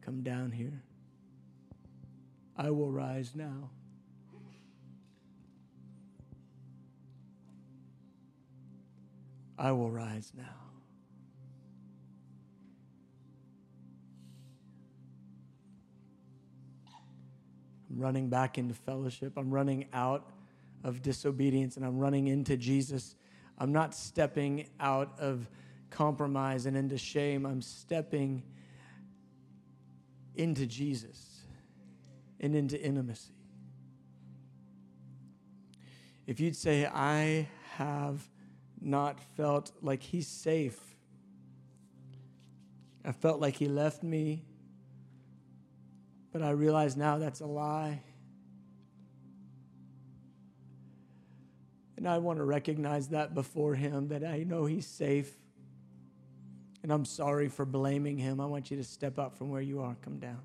come 0.00 0.24
down 0.24 0.50
here. 0.50 0.82
I 2.56 2.70
will 2.70 2.90
rise 2.90 3.36
now. 3.36 3.70
I 9.56 9.70
will 9.70 9.92
rise 9.92 10.32
now. 10.36 10.44
I'm 17.88 18.00
running 18.00 18.28
back 18.28 18.58
into 18.58 18.74
fellowship. 18.74 19.34
I'm 19.36 19.52
running 19.52 19.86
out 19.92 20.32
of 20.82 21.00
disobedience 21.00 21.76
and 21.76 21.86
I'm 21.86 22.00
running 22.00 22.26
into 22.26 22.56
Jesus. 22.56 23.14
I'm 23.56 23.70
not 23.70 23.94
stepping 23.94 24.66
out 24.80 25.14
of 25.20 25.48
compromise 25.96 26.66
and 26.66 26.76
into 26.76 26.98
shame. 26.98 27.46
I'm 27.46 27.62
stepping 27.62 28.42
into 30.34 30.66
Jesus 30.66 31.40
and 32.38 32.54
into 32.54 32.78
intimacy. 32.78 33.32
If 36.26 36.38
you'd 36.38 36.54
say, 36.54 36.84
I 36.84 37.48
have 37.76 38.28
not 38.78 39.18
felt 39.36 39.72
like 39.80 40.02
he's 40.02 40.28
safe, 40.28 40.78
I 43.02 43.12
felt 43.12 43.40
like 43.40 43.54
he 43.54 43.66
left 43.66 44.02
me, 44.02 44.44
but 46.30 46.42
I 46.42 46.50
realize 46.50 46.94
now 46.94 47.16
that's 47.16 47.40
a 47.40 47.46
lie. 47.46 48.02
And 51.96 52.06
I 52.06 52.18
want 52.18 52.38
to 52.38 52.44
recognize 52.44 53.08
that 53.08 53.34
before 53.34 53.74
him, 53.74 54.08
that 54.08 54.22
I 54.22 54.42
know 54.42 54.66
he's 54.66 54.86
safe. 54.86 55.34
And 56.86 56.92
I'm 56.92 57.04
sorry 57.04 57.48
for 57.48 57.64
blaming 57.64 58.16
him. 58.16 58.40
I 58.40 58.46
want 58.46 58.70
you 58.70 58.76
to 58.76 58.84
step 58.84 59.18
up 59.18 59.36
from 59.36 59.50
where 59.50 59.60
you 59.60 59.80
are, 59.80 59.96
come 60.02 60.20
down. 60.20 60.38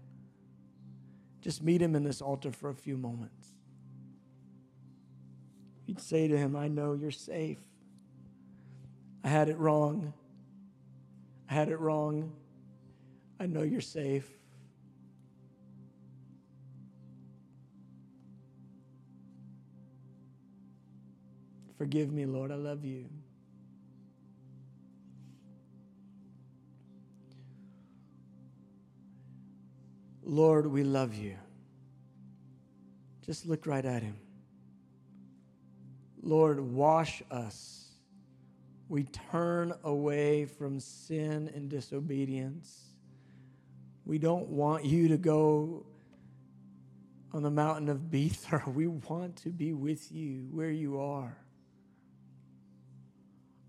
Just 1.39 1.62
meet 1.62 1.80
him 1.80 1.94
in 1.96 2.04
this 2.04 2.20
altar 2.20 2.52
for 2.52 2.72
a 2.72 2.74
few 2.74 2.98
moments. 2.98 3.50
You'd 5.86 6.02
say 6.02 6.28
to 6.28 6.36
him, 6.36 6.56
I 6.56 6.68
know 6.68 6.94
you're 7.00 7.12
safe. 7.12 7.60
I 9.24 9.28
had 9.28 9.50
it 9.50 9.58
wrong. 9.60 10.16
I 11.48 11.54
had 11.54 11.70
it 11.70 11.80
wrong. 11.80 12.34
I 13.39 13.46
know 13.46 13.62
you're 13.62 13.80
safe. 13.80 14.28
Forgive 21.78 22.12
me, 22.12 22.26
Lord. 22.26 22.52
I 22.52 22.56
love 22.56 22.84
you. 22.84 23.06
Lord, 30.32 30.66
we 30.66 30.86
love 30.86 31.14
you. 31.14 31.36
Just 33.26 33.46
look 33.46 33.68
right 33.68 33.84
at 33.84 34.02
him. 34.02 34.16
Lord, 36.24 36.62
wash 36.62 37.22
us. 37.30 37.90
We 38.88 39.04
turn 39.04 39.74
away 39.84 40.46
from 40.46 40.80
sin 40.80 41.52
and 41.54 41.68
disobedience. 41.68 42.94
We 44.06 44.20
don't 44.20 44.48
want 44.48 44.86
you 44.86 45.10
to 45.10 45.18
go 45.18 45.86
on 47.34 47.44
the 47.44 47.52
mountain 47.52 47.90
of 47.90 48.10
Bether. 48.10 48.64
We 48.74 48.88
want 48.88 49.36
to 49.44 49.50
be 49.50 49.74
with 49.74 50.14
you 50.14 50.48
where 50.50 50.72
you 50.72 51.02
are. 51.02 51.36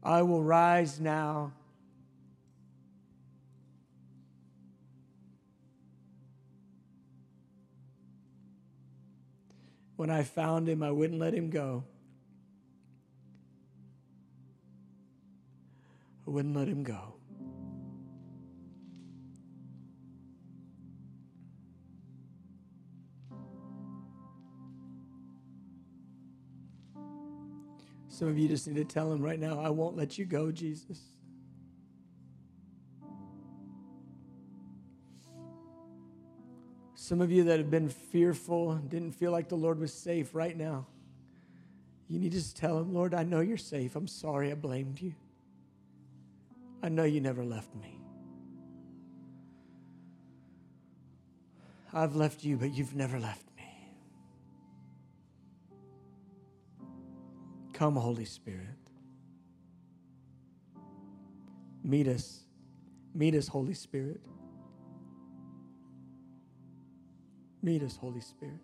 I 0.00 0.22
will 0.22 0.44
rise 0.44 1.00
now. 1.00 1.54
When 9.96 10.10
I 10.10 10.22
found 10.22 10.68
him, 10.68 10.82
I 10.82 10.90
wouldn't 10.90 11.20
let 11.20 11.34
him 11.34 11.50
go. 11.50 11.84
I 16.26 16.30
wouldn't 16.30 16.56
let 16.56 16.68
him 16.68 16.82
go. 16.82 17.14
Some 28.08 28.28
of 28.28 28.38
you 28.38 28.48
just 28.48 28.68
need 28.68 28.76
to 28.76 28.84
tell 28.84 29.12
him 29.12 29.22
right 29.22 29.40
now, 29.40 29.60
I 29.60 29.70
won't 29.70 29.96
let 29.96 30.18
you 30.18 30.24
go, 30.24 30.52
Jesus. 30.52 31.00
Some 37.12 37.20
of 37.20 37.30
you 37.30 37.44
that 37.44 37.58
have 37.58 37.70
been 37.70 37.90
fearful, 37.90 38.76
didn't 38.76 39.12
feel 39.12 39.32
like 39.32 39.50
the 39.50 39.54
Lord 39.54 39.78
was 39.78 39.92
safe 39.92 40.34
right 40.34 40.56
now, 40.56 40.86
you 42.08 42.18
need 42.18 42.32
to 42.32 42.38
just 42.38 42.56
tell 42.56 42.78
him, 42.78 42.94
Lord, 42.94 43.12
I 43.12 43.22
know 43.22 43.40
you're 43.40 43.58
safe. 43.58 43.96
I'm 43.96 44.08
sorry 44.08 44.50
I 44.50 44.54
blamed 44.54 44.98
you. 44.98 45.12
I 46.82 46.88
know 46.88 47.04
you 47.04 47.20
never 47.20 47.44
left 47.44 47.68
me. 47.74 48.00
I've 51.92 52.16
left 52.16 52.44
you, 52.44 52.56
but 52.56 52.72
you've 52.72 52.96
never 52.96 53.20
left 53.20 53.44
me. 53.58 53.90
Come, 57.74 57.96
Holy 57.96 58.24
Spirit. 58.24 58.78
Meet 61.84 62.08
us. 62.08 62.40
Meet 63.14 63.34
us, 63.34 63.48
Holy 63.48 63.74
Spirit. 63.74 64.22
Meet 67.62 67.82
us, 67.84 67.96
Holy 67.96 68.20
Spirit. 68.20 68.58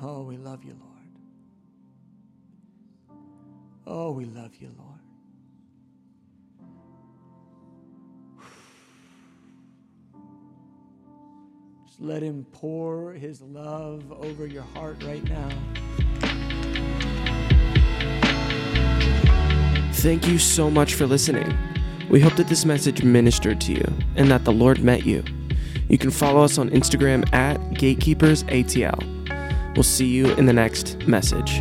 Oh, 0.00 0.22
we 0.22 0.36
love 0.36 0.62
you, 0.64 0.76
Lord. 0.78 0.92
Oh, 3.86 4.12
we 4.12 4.24
love 4.26 4.52
you, 4.60 4.70
Lord. 4.78 5.00
Just 11.86 12.00
let 12.00 12.22
Him 12.22 12.46
pour 12.52 13.14
His 13.14 13.40
love 13.40 14.12
over 14.12 14.46
your 14.46 14.64
heart 14.74 15.02
right 15.04 15.24
now. 15.24 15.48
Thank 20.06 20.28
you 20.28 20.38
so 20.38 20.70
much 20.70 20.94
for 20.94 21.04
listening. 21.04 21.58
We 22.08 22.20
hope 22.20 22.36
that 22.36 22.46
this 22.46 22.64
message 22.64 23.02
ministered 23.02 23.60
to 23.62 23.72
you 23.72 23.84
and 24.14 24.30
that 24.30 24.44
the 24.44 24.52
Lord 24.52 24.80
met 24.80 25.04
you. 25.04 25.24
You 25.88 25.98
can 25.98 26.12
follow 26.12 26.44
us 26.44 26.58
on 26.58 26.70
Instagram 26.70 27.28
at 27.34 27.58
GatekeepersATL. 27.72 29.74
We'll 29.74 29.82
see 29.82 30.06
you 30.06 30.32
in 30.34 30.46
the 30.46 30.52
next 30.52 31.04
message. 31.08 31.60